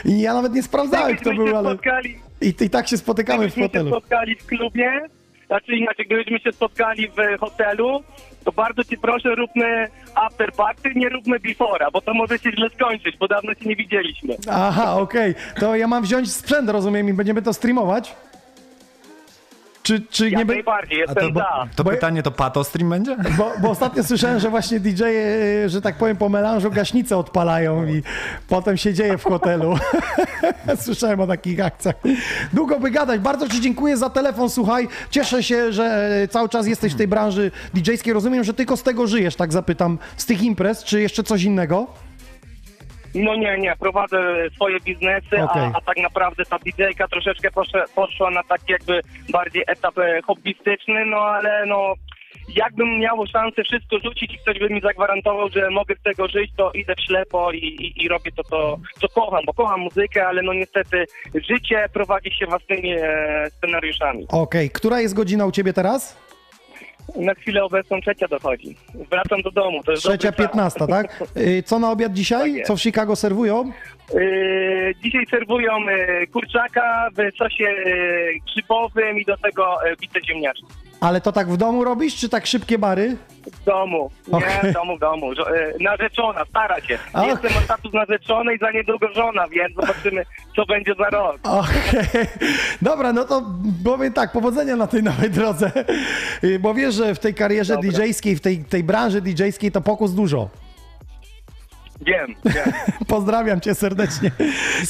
I 0.04 0.20
ja 0.20 0.34
nawet 0.34 0.54
nie 0.54 0.62
sprawdzałem, 0.62 1.16
kto 1.16 1.34
był, 1.34 1.56
ale... 1.56 1.70
spotkali, 1.70 2.18
I, 2.40 2.54
I 2.60 2.70
tak 2.70 2.88
się 2.88 2.96
spotykamy 2.96 3.38
w 3.38 3.40
gdybyśmy 3.52 3.62
się 3.62 3.68
hotelu. 3.68 3.90
spotkali 3.90 4.36
w 4.36 4.46
klubie, 4.46 5.00
znaczy 5.46 5.72
inaczej, 5.72 6.06
gdybyśmy 6.06 6.38
się 6.40 6.52
spotkali 6.52 7.08
w 7.08 7.40
hotelu, 7.40 8.02
to 8.44 8.52
bardzo 8.52 8.84
Cię 8.84 8.96
proszę, 9.02 9.34
róbmy 9.34 9.88
after 10.14 10.52
party, 10.52 10.92
nie 10.96 11.08
róbmy 11.08 11.38
before'a, 11.38 11.92
bo 11.92 12.00
to 12.00 12.14
może 12.14 12.38
się 12.38 12.52
źle 12.52 12.70
skończyć, 12.70 13.16
bo 13.16 13.28
dawno 13.28 13.54
się 13.54 13.68
nie 13.68 13.76
widzieliśmy. 13.76 14.36
Aha, 14.50 14.96
okej. 14.96 15.34
To 15.60 15.76
ja 15.76 15.86
mam 15.86 16.02
wziąć 16.02 16.32
sprzęt, 16.32 16.70
rozumiem, 16.70 17.08
i 17.08 17.12
będziemy 17.12 17.42
to 17.42 17.52
streamować? 17.52 18.14
Czy, 19.82 20.00
czy 20.10 20.24
nie 20.24 20.30
Jak 20.30 20.46
by... 20.46 20.54
najbardziej, 20.54 20.98
jestem 20.98 21.16
to, 21.16 21.30
bo, 21.30 21.40
za. 21.40 21.68
to 21.76 21.84
pytanie 21.84 22.22
to 22.22 22.30
pato 22.30 22.64
stream 22.64 22.90
będzie? 22.90 23.16
Bo, 23.36 23.52
bo 23.62 23.70
ostatnio 23.70 24.04
słyszałem, 24.04 24.40
że 24.40 24.50
właśnie 24.50 24.80
DJ, 24.80 25.02
-e, 25.02 25.68
że 25.68 25.80
tak 25.82 25.96
powiem, 25.98 26.16
po 26.16 26.28
melanżu 26.28 26.70
gaśnicę 26.70 27.16
odpalają 27.16 27.86
i 27.86 28.02
potem 28.48 28.76
się 28.76 28.94
dzieje 28.94 29.18
w 29.18 29.24
hotelu. 29.24 29.74
słyszałem 30.76 31.20
o 31.20 31.26
takich 31.26 31.60
akcjach. 31.60 31.94
Długo 32.52 32.80
by 32.80 32.90
gadać. 32.90 33.20
Bardzo 33.20 33.48
Ci 33.48 33.60
dziękuję 33.60 33.96
za 33.96 34.10
telefon, 34.10 34.50
słuchaj. 34.50 34.88
Cieszę 35.10 35.42
się, 35.42 35.72
że 35.72 36.10
e, 36.22 36.28
cały 36.28 36.48
czas 36.48 36.66
jesteś 36.66 36.94
w 36.94 36.96
tej 36.96 37.08
branży 37.08 37.50
DJ-skiej. 37.74 38.12
Rozumiem, 38.12 38.44
że 38.44 38.54
tylko 38.54 38.76
z 38.76 38.82
tego 38.82 39.06
żyjesz, 39.06 39.36
tak 39.36 39.52
zapytam, 39.52 39.98
z 40.16 40.26
tych 40.26 40.42
imprez, 40.42 40.84
czy 40.84 41.00
jeszcze 41.00 41.22
coś 41.22 41.42
innego? 41.42 41.86
No 43.14 43.34
nie, 43.34 43.58
nie, 43.58 43.74
prowadzę 43.80 44.50
swoje 44.54 44.80
biznesy, 44.80 45.42
Okej. 45.42 45.62
a, 45.62 45.72
a 45.74 45.80
tak 45.80 45.96
naprawdę 45.96 46.44
ta 46.44 46.58
DJ-ka 46.58 47.08
troszeczkę 47.08 47.50
poszła, 47.50 47.84
poszła 47.94 48.30
na 48.30 48.42
taki 48.42 48.72
jakby 48.72 49.00
bardziej 49.32 49.64
etap 49.66 49.98
e, 49.98 50.22
hobbystyczny, 50.22 51.06
no 51.06 51.16
ale 51.16 51.66
no 51.66 51.94
jakbym 52.56 52.98
miał 52.98 53.26
szansę 53.26 53.64
wszystko 53.64 53.98
rzucić 54.04 54.34
i 54.34 54.38
ktoś 54.38 54.58
by 54.58 54.70
mi 54.70 54.80
zagwarantował, 54.80 55.48
że 55.48 55.70
mogę 55.70 55.94
z 55.94 56.02
tego 56.02 56.28
żyć, 56.28 56.50
to 56.56 56.72
idę 56.72 56.94
w 56.94 57.00
ślepo 57.00 57.52
i, 57.52 57.58
i, 57.58 58.04
i 58.04 58.08
robię 58.08 58.30
to, 58.36 58.42
to, 58.42 58.78
co 59.00 59.08
kocham, 59.08 59.44
bo 59.46 59.52
kocham 59.52 59.80
muzykę, 59.80 60.26
ale 60.26 60.42
no 60.42 60.52
niestety 60.52 61.04
życie 61.34 61.86
prowadzi 61.92 62.30
się 62.30 62.46
własnymi 62.46 62.92
e, 62.92 63.46
scenariuszami. 63.50 64.26
Okej, 64.28 64.70
która 64.70 65.00
jest 65.00 65.14
godzina 65.14 65.46
u 65.46 65.52
Ciebie 65.52 65.72
teraz? 65.72 66.29
Na 67.16 67.34
chwilę 67.34 67.64
obecną 67.64 68.00
trzecia 68.00 68.28
dochodzi. 68.28 68.76
Wracam 69.10 69.42
do 69.42 69.50
domu. 69.50 69.82
To 69.84 69.90
jest 69.90 70.02
Trzecia, 70.02 70.16
dobry 70.30 70.30
czas. 70.30 70.36
piętnasta, 70.36 70.86
tak? 70.86 71.22
Y, 71.36 71.62
Co 71.62 71.78
na 71.78 71.90
obiad 71.90 72.12
dzisiaj? 72.12 72.54
jest. 72.54 72.66
Co 72.68 72.76
w 72.76 72.80
Chicago 72.82 73.16
serwują? 73.16 73.72
Yy, 74.14 74.94
dzisiaj 75.02 75.26
serwują 75.30 75.80
yy, 75.80 76.26
kurczaka 76.26 77.08
w 77.12 77.36
sosie 77.36 77.64
yy, 77.64 78.34
grzybowym 78.46 79.18
i 79.18 79.24
do 79.24 79.36
tego 79.36 79.76
yy, 79.86 79.96
bite 79.96 80.20
ziemniaczki. 80.24 80.64
Ale 81.00 81.20
to 81.20 81.32
tak 81.32 81.48
w 81.50 81.56
domu 81.56 81.84
robisz, 81.84 82.16
czy 82.16 82.28
tak 82.28 82.46
szybkie 82.46 82.78
bary? 82.78 83.16
W 83.52 83.64
domu. 83.64 84.10
Nie, 84.28 84.34
Okej. 84.38 84.70
w 84.70 84.74
domu, 84.74 84.96
w 84.96 85.00
domu. 85.00 85.34
Żo- 85.34 85.54
yy, 85.54 85.74
narzeczona, 85.80 86.44
stara 86.44 86.80
się. 86.80 86.98
Okej. 87.12 87.28
Jestem 87.28 87.50
status 87.64 87.92
narzeczony 87.92 88.54
i 88.54 88.58
za 88.58 88.70
niedługo 88.70 89.12
żona, 89.14 89.48
więc 89.48 89.74
zobaczymy, 89.74 90.24
co 90.56 90.66
będzie 90.66 90.94
za 90.98 91.10
rok. 91.10 91.36
Okej, 91.42 92.26
dobra, 92.82 93.12
no 93.12 93.24
to 93.24 93.42
powiem 93.84 94.12
tak, 94.12 94.32
powodzenia 94.32 94.76
na 94.76 94.86
tej 94.86 95.02
nowej 95.02 95.30
drodze, 95.30 95.72
Y, 96.44 96.58
bo 96.58 96.74
wiesz, 96.74 96.94
że 96.94 97.14
w 97.14 97.18
tej 97.18 97.34
karierze 97.34 97.74
Dobra. 97.74 97.90
DJ-skiej, 97.90 98.36
w 98.36 98.40
tej, 98.40 98.64
tej 98.64 98.84
branży 98.84 99.22
DJ-skiej 99.22 99.72
to 99.72 99.80
pokus 99.80 100.14
dużo. 100.14 100.48
Wiem, 102.00 102.34
wiem. 102.44 102.72
Pozdrawiam 103.06 103.60
cię 103.60 103.74
serdecznie. 103.74 104.30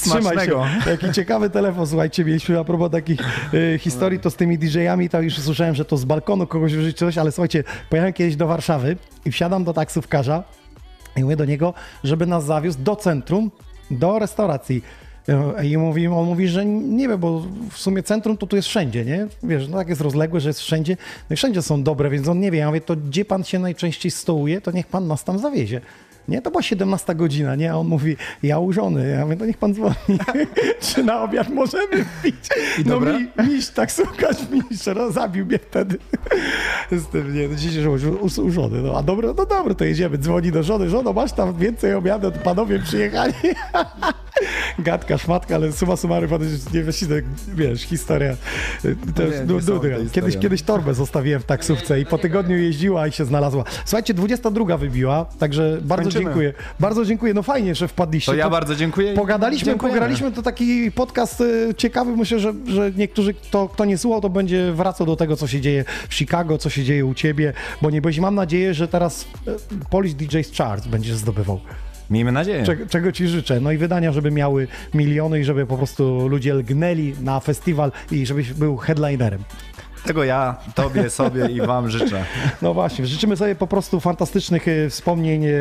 Trzymaj 0.01 0.45
się. 0.45 0.51
Jaki 0.91 1.11
ciekawy 1.11 1.49
telefon, 1.49 1.87
słuchajcie, 1.87 2.25
mieliśmy 2.25 2.59
a 2.59 2.63
propos 2.63 2.91
takich 2.91 3.19
y, 3.53 3.79
historii, 3.79 4.19
to 4.19 4.29
z 4.29 4.35
tymi 4.35 4.57
DJ-ami, 4.57 5.09
to 5.09 5.21
już 5.21 5.39
słyszałem, 5.39 5.75
że 5.75 5.85
to 5.85 5.97
z 5.97 6.05
balkonu 6.05 6.47
kogoś 6.47 6.73
użyć 6.73 6.97
coś, 6.97 7.17
ale 7.17 7.31
słuchajcie, 7.31 7.63
pojechałem 7.89 8.13
kiedyś 8.13 8.35
do 8.35 8.47
Warszawy 8.47 8.97
i 9.25 9.31
wsiadam 9.31 9.63
do 9.63 9.73
taksówkarza 9.73 10.43
i 11.17 11.23
mówię 11.23 11.35
do 11.35 11.45
niego, 11.45 11.73
żeby 12.03 12.25
nas 12.25 12.45
zawiózł 12.45 12.79
do 12.79 12.95
centrum, 12.95 13.51
do 13.91 14.19
restauracji. 14.19 14.83
Y, 15.59 15.67
I 15.67 15.77
mówi, 15.77 16.07
on 16.07 16.25
mówi, 16.25 16.47
że 16.47 16.65
nie 16.65 17.07
wie, 17.07 17.17
bo 17.17 17.43
w 17.71 17.77
sumie 17.77 18.03
centrum 18.03 18.37
to 18.37 18.47
tu 18.47 18.55
jest 18.55 18.67
wszędzie, 18.67 19.05
nie? 19.05 19.27
Wiesz, 19.43 19.67
no 19.67 19.77
tak 19.77 19.89
jest 19.89 20.01
rozległe, 20.01 20.39
że 20.39 20.49
jest 20.49 20.59
wszędzie. 20.59 20.97
No 21.29 21.33
i 21.33 21.37
wszędzie 21.37 21.61
są 21.61 21.83
dobre, 21.83 22.09
więc 22.09 22.27
on 22.27 22.39
nie 22.39 22.51
wie. 22.51 22.59
Ja 22.59 22.67
mówię, 22.67 22.81
to 22.81 22.95
gdzie 22.95 23.25
pan 23.25 23.43
się 23.43 23.59
najczęściej 23.59 24.11
stołuje, 24.11 24.61
to 24.61 24.71
niech 24.71 24.87
pan 24.87 25.07
nas 25.07 25.23
tam 25.23 25.39
zawiezie. 25.39 25.81
Nie, 26.31 26.41
to 26.41 26.51
była 26.51 26.61
17 26.63 27.15
godzina, 27.15 27.55
nie? 27.55 27.71
A 27.71 27.75
on 27.75 27.87
mówi, 27.87 28.15
ja 28.43 28.59
u 28.59 28.73
żony. 28.73 29.09
Ja 29.09 29.25
mówię, 29.25 29.37
to 29.37 29.45
niech 29.45 29.57
pan 29.57 29.73
dzwoni. 29.73 29.95
Czy 30.81 31.03
na 31.03 31.23
obiad 31.23 31.49
możemy 31.49 32.05
pić? 32.23 32.35
No 32.85 32.99
mi, 32.99 33.27
miś, 33.47 33.69
taksówkarz 33.69 34.37
miś, 34.51 34.85
no, 34.95 35.11
zabił 35.11 35.45
mnie 35.45 35.59
wtedy. 35.59 35.97
Z 36.91 37.07
tym, 37.07 37.35
nie, 37.35 37.47
no 37.47 37.55
dzisiaj, 37.55 37.83
że 37.83 38.11
u, 38.11 38.25
u, 38.25 38.51
żony. 38.51 38.81
No, 38.81 38.97
a 38.97 39.03
dobra, 39.03 39.27
no 39.37 39.45
dobra, 39.45 39.73
to 39.75 39.83
jedziemy. 39.83 40.17
Dzwoni 40.17 40.51
do 40.51 40.63
żony. 40.63 40.89
Żono, 40.89 41.13
masz 41.13 41.33
tam 41.33 41.57
więcej 41.57 41.93
obiadu? 41.93 42.31
Panowie 42.43 42.79
przyjechali. 42.79 43.33
Gadka, 44.79 45.17
szmatka, 45.17 45.55
ale 45.55 45.71
suma 45.71 45.95
summarum, 45.95 46.29
nie 46.73 46.83
wiesz, 46.83 47.05
wiesz, 47.55 47.81
historia. 47.81 48.35
To 49.15 49.23
jest 49.23 49.39
nie, 49.39 49.45
du- 49.45 49.55
nie 49.55 49.61
są 49.61 49.73
du- 49.73 49.79
te 49.79 49.89
Kiedyś, 50.11 50.37
kiedyś 50.37 50.61
torbę 50.61 50.93
zostawiłem 50.93 51.41
w 51.41 51.45
taksówce 51.45 51.99
i 52.01 52.05
po 52.05 52.17
tygodniu 52.17 52.57
jeździła 52.57 53.07
i 53.07 53.11
się 53.11 53.25
znalazła. 53.25 53.63
Słuchajcie, 53.85 54.13
22 54.13 54.77
wybiła, 54.77 55.25
także 55.39 55.77
bardzo 55.81 56.03
Kończymy. 56.03 56.25
dziękuję. 56.25 56.53
Bardzo 56.79 57.05
dziękuję. 57.05 57.33
No 57.33 57.43
fajnie, 57.43 57.75
że 57.75 57.87
wpadliście. 57.87 58.31
To 58.31 58.37
ja 58.37 58.49
bardzo 58.49 58.75
dziękuję 58.75 59.13
Pogadaliśmy, 59.13 59.65
dziękujemy. 59.65 59.99
pograliśmy, 59.99 60.31
to 60.31 60.41
taki 60.41 60.91
podcast 60.91 61.41
e, 61.41 61.75
ciekawy. 61.75 62.17
Myślę, 62.17 62.39
że, 62.39 62.53
że 62.67 62.91
niektórzy, 62.97 63.33
kto, 63.33 63.69
kto 63.69 63.85
nie 63.85 63.97
słuchał, 63.97 64.21
to 64.21 64.29
będzie 64.29 64.71
wracał 64.71 65.07
do 65.07 65.15
tego, 65.15 65.35
co 65.35 65.47
się 65.47 65.61
dzieje 65.61 65.85
w 66.09 66.15
Chicago, 66.15 66.57
co 66.57 66.69
się 66.69 66.83
dzieje 66.83 67.05
u 67.05 67.13
ciebie, 67.13 67.53
bo 67.81 67.89
nie 67.89 68.01
byłeś. 68.01 68.19
Mam 68.19 68.35
nadzieję, 68.35 68.73
że 68.73 68.87
teraz 68.87 69.25
e, 69.47 69.51
Polish 69.89 70.13
DJs 70.13 70.51
Charts 70.57 70.87
będziesz 70.87 71.15
zdobywał. 71.15 71.59
Miejmy 72.11 72.31
nadzieję. 72.31 72.63
Czego, 72.63 72.85
czego 72.85 73.11
ci 73.11 73.27
życzę. 73.27 73.59
No 73.59 73.71
i 73.71 73.77
wydania, 73.77 74.11
żeby 74.11 74.31
miały 74.31 74.67
miliony 74.93 75.39
i 75.39 75.43
żeby 75.43 75.65
po 75.65 75.77
prostu 75.77 76.27
ludzie 76.27 76.53
lgnęli 76.53 77.13
na 77.21 77.39
festiwal 77.39 77.91
i 78.11 78.25
żebyś 78.25 78.53
był 78.53 78.77
headlinerem. 78.77 79.43
Tego 80.05 80.23
ja, 80.23 80.55
tobie, 80.75 81.09
sobie 81.19 81.45
i 81.45 81.61
wam 81.61 81.89
życzę. 81.89 82.25
No 82.61 82.73
właśnie, 82.73 83.05
życzymy 83.05 83.37
sobie 83.37 83.55
po 83.55 83.67
prostu 83.67 83.99
fantastycznych 83.99 84.67
e, 84.67 84.89
wspomnień 84.89 85.45
e, 85.45 85.51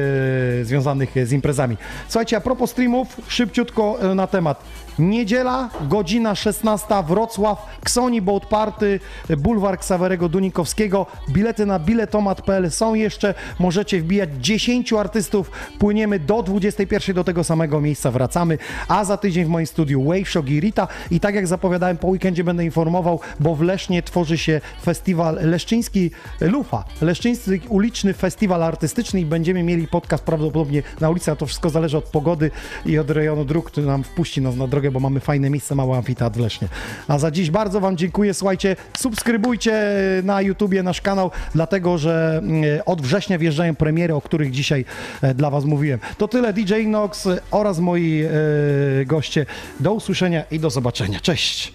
związanych 0.62 1.16
e, 1.16 1.26
z 1.26 1.32
imprezami. 1.32 1.76
Słuchajcie, 2.08 2.36
a 2.36 2.40
propos 2.40 2.70
streamów, 2.70 3.20
szybciutko 3.28 3.98
na 4.14 4.26
temat. 4.26 4.64
Niedziela, 4.98 5.70
godzina 5.88 6.34
16, 6.34 6.86
Wrocław, 7.08 7.78
Ksoni 7.84 8.22
Boat 8.22 8.46
Party, 8.46 9.00
bulwar 9.38 9.78
Ksawerego 9.78 10.28
Dunikowskiego. 10.28 11.06
Bilety 11.30 11.66
na 11.66 11.78
biletomat.pl 11.78 12.70
są 12.70 12.94
jeszcze. 12.94 13.34
Możecie 13.58 14.00
wbijać 14.00 14.30
10 14.40 14.92
artystów. 14.92 15.50
Płyniemy 15.78 16.18
do 16.18 16.42
21 16.42 17.14
do 17.14 17.24
tego 17.24 17.44
samego 17.44 17.80
miejsca, 17.80 18.10
wracamy. 18.10 18.58
A 18.88 19.04
za 19.04 19.16
tydzień 19.16 19.44
w 19.44 19.48
moim 19.48 19.66
studiu 19.66 20.04
Wave 20.04 20.48
i 20.48 20.60
Rita. 20.60 20.88
I 21.10 21.20
tak 21.20 21.34
jak 21.34 21.46
zapowiadałem, 21.46 21.96
po 21.96 22.08
weekendzie 22.08 22.44
będę 22.44 22.64
informował, 22.64 23.20
bo 23.40 23.54
w 23.54 23.62
Lesznie 23.62 24.02
tworzy 24.02 24.38
się 24.38 24.60
festiwal 24.82 25.38
Leszczyński 25.42 26.10
Lufa. 26.40 26.84
Leszczyński 27.00 27.60
uliczny 27.68 28.14
festiwal 28.14 28.62
artystyczny 28.62 29.20
i 29.20 29.26
będziemy 29.26 29.62
mieli 29.62 29.88
podcast 29.88 30.24
prawdopodobnie 30.24 30.82
na 31.00 31.10
ulicy, 31.10 31.30
a 31.30 31.36
to 31.36 31.46
wszystko 31.46 31.70
zależy 31.70 31.98
od 31.98 32.04
pogody 32.04 32.50
i 32.86 32.98
od 32.98 33.10
rejonu 33.10 33.44
dróg, 33.44 33.70
który 33.70 33.86
nam 33.86 34.04
wpuści 34.04 34.40
nas 34.40 34.56
na 34.56 34.66
drogę, 34.66 34.79
bo 34.90 35.00
mamy 35.00 35.20
fajne 35.20 35.50
miejsce, 35.50 35.74
mały 35.74 35.96
amfiteatr 35.96 36.36
w 36.36 36.40
Lesznie. 36.40 36.68
A 37.08 37.18
za 37.18 37.30
dziś 37.30 37.50
bardzo 37.50 37.80
Wam 37.80 37.96
dziękuję. 37.96 38.34
Słuchajcie, 38.34 38.76
subskrybujcie 38.96 39.82
na 40.22 40.42
YouTubie 40.42 40.82
nasz 40.82 41.00
kanał, 41.00 41.30
dlatego 41.54 41.98
że 41.98 42.40
mm, 42.42 42.64
od 42.86 43.02
września 43.02 43.38
wjeżdżają 43.38 43.74
premiery, 43.74 44.14
o 44.14 44.20
których 44.20 44.50
dzisiaj 44.50 44.84
e, 45.22 45.34
dla 45.34 45.50
Was 45.50 45.64
mówiłem. 45.64 46.00
To 46.18 46.28
tyle 46.28 46.52
DJ 46.52 46.86
Nox 46.86 47.28
oraz 47.50 47.78
moi 47.78 48.22
e, 48.22 49.04
goście. 49.04 49.46
Do 49.80 49.92
usłyszenia 49.92 50.44
i 50.50 50.60
do 50.60 50.70
zobaczenia. 50.70 51.20
Cześć! 51.20 51.72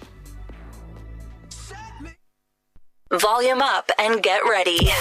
Volume 3.10 3.62
up 3.62 3.92
and 3.98 4.22
get 4.22 4.40
ready. 4.50 4.92